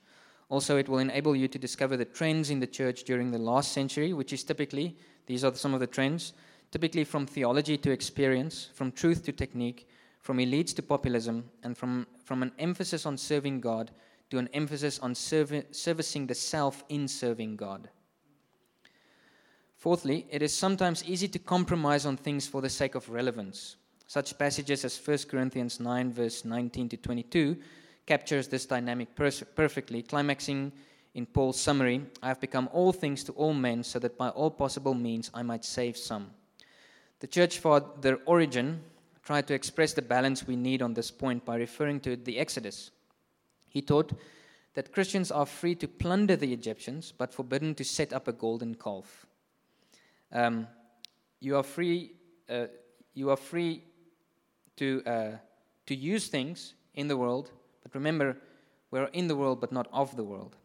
Also, 0.50 0.76
it 0.76 0.88
will 0.88 0.98
enable 0.98 1.34
you 1.34 1.48
to 1.48 1.58
discover 1.58 1.96
the 1.96 2.04
trends 2.04 2.50
in 2.50 2.60
the 2.60 2.66
church 2.66 3.04
during 3.04 3.30
the 3.30 3.38
last 3.38 3.72
century, 3.72 4.12
which 4.12 4.32
is 4.32 4.44
typically, 4.44 4.96
these 5.26 5.44
are 5.44 5.54
some 5.54 5.74
of 5.74 5.80
the 5.80 5.86
trends, 5.86 6.32
typically 6.70 7.04
from 7.04 7.26
theology 7.26 7.76
to 7.78 7.90
experience, 7.90 8.68
from 8.74 8.92
truth 8.92 9.24
to 9.24 9.32
technique, 9.32 9.88
from 10.20 10.38
elites 10.38 10.74
to 10.74 10.82
populism, 10.82 11.44
and 11.62 11.76
from, 11.76 12.06
from 12.24 12.42
an 12.42 12.52
emphasis 12.58 13.06
on 13.06 13.16
serving 13.16 13.60
God 13.60 13.90
to 14.30 14.38
an 14.38 14.48
emphasis 14.52 14.98
on 14.98 15.14
servi- 15.14 15.64
servicing 15.70 16.26
the 16.26 16.34
self 16.34 16.84
in 16.88 17.08
serving 17.08 17.56
God. 17.56 17.88
Fourthly, 19.78 20.26
it 20.28 20.42
is 20.42 20.52
sometimes 20.52 21.04
easy 21.04 21.28
to 21.28 21.38
compromise 21.38 22.04
on 22.04 22.16
things 22.16 22.48
for 22.48 22.60
the 22.60 22.68
sake 22.68 22.96
of 22.96 23.08
relevance. 23.08 23.76
Such 24.08 24.36
passages 24.36 24.84
as 24.84 24.98
1 24.98 25.18
Corinthians 25.30 25.78
9, 25.78 26.12
verse 26.12 26.44
19 26.44 26.88
to 26.88 26.96
22, 26.96 27.56
captures 28.04 28.48
this 28.48 28.66
dynamic 28.66 29.14
perfectly, 29.14 30.02
climaxing 30.02 30.72
in 31.14 31.26
Paul's 31.26 31.60
summary 31.60 32.04
I 32.20 32.26
have 32.26 32.40
become 32.40 32.68
all 32.72 32.92
things 32.92 33.22
to 33.24 33.32
all 33.32 33.54
men, 33.54 33.84
so 33.84 34.00
that 34.00 34.18
by 34.18 34.30
all 34.30 34.50
possible 34.50 34.94
means 34.94 35.30
I 35.32 35.42
might 35.42 35.64
save 35.64 35.96
some. 35.96 36.32
The 37.20 37.28
church 37.28 37.58
father 37.58 38.16
Origen 38.26 38.82
tried 39.22 39.46
to 39.46 39.54
express 39.54 39.92
the 39.92 40.02
balance 40.02 40.44
we 40.44 40.56
need 40.56 40.82
on 40.82 40.94
this 40.94 41.12
point 41.12 41.44
by 41.44 41.54
referring 41.54 42.00
to 42.00 42.16
the 42.16 42.38
Exodus. 42.38 42.90
He 43.68 43.82
taught 43.82 44.12
that 44.74 44.92
Christians 44.92 45.30
are 45.30 45.46
free 45.46 45.76
to 45.76 45.86
plunder 45.86 46.34
the 46.34 46.52
Egyptians, 46.52 47.12
but 47.16 47.32
forbidden 47.32 47.76
to 47.76 47.84
set 47.84 48.12
up 48.12 48.26
a 48.26 48.32
golden 48.32 48.74
calf. 48.74 49.26
Um, 50.32 50.66
you 51.40 51.56
are 51.56 51.62
free. 51.62 52.12
Uh, 52.48 52.66
you 53.14 53.30
are 53.30 53.36
free 53.36 53.84
to 54.76 55.02
uh, 55.06 55.30
to 55.86 55.94
use 55.94 56.28
things 56.28 56.74
in 56.94 57.08
the 57.08 57.16
world, 57.16 57.50
but 57.82 57.94
remember, 57.94 58.36
we 58.90 58.98
are 58.98 59.10
in 59.12 59.28
the 59.28 59.36
world, 59.36 59.60
but 59.60 59.72
not 59.72 59.88
of 59.92 60.16
the 60.16 60.24
world. 60.24 60.56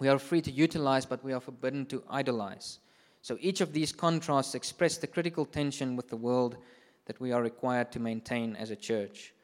We 0.00 0.08
are 0.08 0.18
free 0.18 0.40
to 0.42 0.50
utilize, 0.50 1.06
but 1.06 1.24
we 1.24 1.32
are 1.32 1.40
forbidden 1.40 1.86
to 1.86 2.02
idolize. 2.08 2.78
So 3.22 3.36
each 3.40 3.60
of 3.60 3.72
these 3.72 3.92
contrasts 3.92 4.54
express 4.54 4.96
the 4.96 5.06
critical 5.06 5.44
tension 5.44 5.96
with 5.96 6.08
the 6.08 6.16
world 6.16 6.56
that 7.06 7.20
we 7.20 7.32
are 7.32 7.42
required 7.42 7.90
to 7.92 8.00
maintain 8.00 8.54
as 8.56 8.70
a 8.70 8.76
church. 8.76 9.34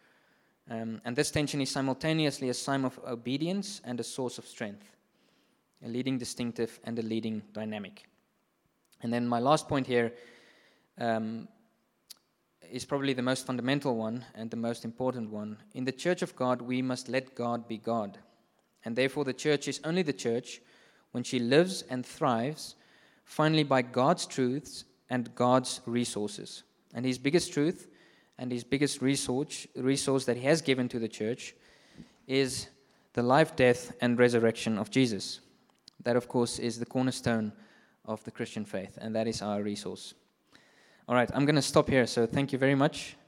Um, 0.70 1.00
and 1.04 1.16
this 1.16 1.30
tension 1.30 1.60
is 1.60 1.70
simultaneously 1.70 2.48
a 2.48 2.54
sign 2.54 2.84
of 2.84 2.98
obedience 3.06 3.80
and 3.84 3.98
a 3.98 4.04
source 4.04 4.38
of 4.38 4.46
strength, 4.46 4.86
a 5.84 5.88
leading 5.88 6.18
distinctive 6.18 6.78
and 6.84 6.98
a 6.98 7.02
leading 7.02 7.42
dynamic. 7.52 8.04
And 9.04 9.12
then 9.12 9.28
my 9.28 9.38
last 9.38 9.68
point 9.68 9.86
here 9.86 10.14
um, 10.98 11.46
is 12.72 12.86
probably 12.86 13.12
the 13.12 13.20
most 13.20 13.46
fundamental 13.46 13.94
one 13.96 14.24
and 14.34 14.50
the 14.50 14.56
most 14.56 14.82
important 14.82 15.28
one. 15.30 15.58
In 15.74 15.84
the 15.84 15.92
church 15.92 16.22
of 16.22 16.34
God, 16.34 16.62
we 16.62 16.80
must 16.80 17.10
let 17.10 17.34
God 17.34 17.68
be 17.68 17.76
God. 17.76 18.16
And 18.82 18.96
therefore, 18.96 19.24
the 19.24 19.34
church 19.34 19.68
is 19.68 19.78
only 19.84 20.00
the 20.00 20.14
church 20.14 20.62
when 21.12 21.22
she 21.22 21.38
lives 21.38 21.82
and 21.90 22.04
thrives 22.04 22.76
finally 23.24 23.62
by 23.62 23.82
God's 23.82 24.24
truths 24.24 24.86
and 25.10 25.34
God's 25.34 25.82
resources. 25.84 26.62
And 26.94 27.04
his 27.04 27.18
biggest 27.18 27.52
truth 27.52 27.88
and 28.38 28.50
his 28.50 28.64
biggest 28.64 29.02
resource, 29.02 29.66
resource 29.76 30.24
that 30.24 30.38
he 30.38 30.46
has 30.46 30.62
given 30.62 30.88
to 30.88 30.98
the 30.98 31.08
church 31.08 31.54
is 32.26 32.68
the 33.12 33.22
life, 33.22 33.54
death, 33.54 33.92
and 34.00 34.18
resurrection 34.18 34.78
of 34.78 34.90
Jesus. 34.90 35.40
That, 36.04 36.16
of 36.16 36.26
course, 36.26 36.58
is 36.58 36.78
the 36.78 36.86
cornerstone 36.86 37.52
of 38.04 38.22
the 38.24 38.30
Christian 38.30 38.64
faith, 38.64 38.98
and 39.00 39.14
that 39.14 39.26
is 39.26 39.42
our 39.42 39.62
resource. 39.62 40.14
All 41.08 41.14
right, 41.14 41.30
I'm 41.34 41.44
going 41.44 41.56
to 41.56 41.62
stop 41.62 41.88
here. 41.88 42.06
So 42.06 42.26
thank 42.26 42.52
you 42.52 42.58
very 42.58 42.74
much. 42.74 43.16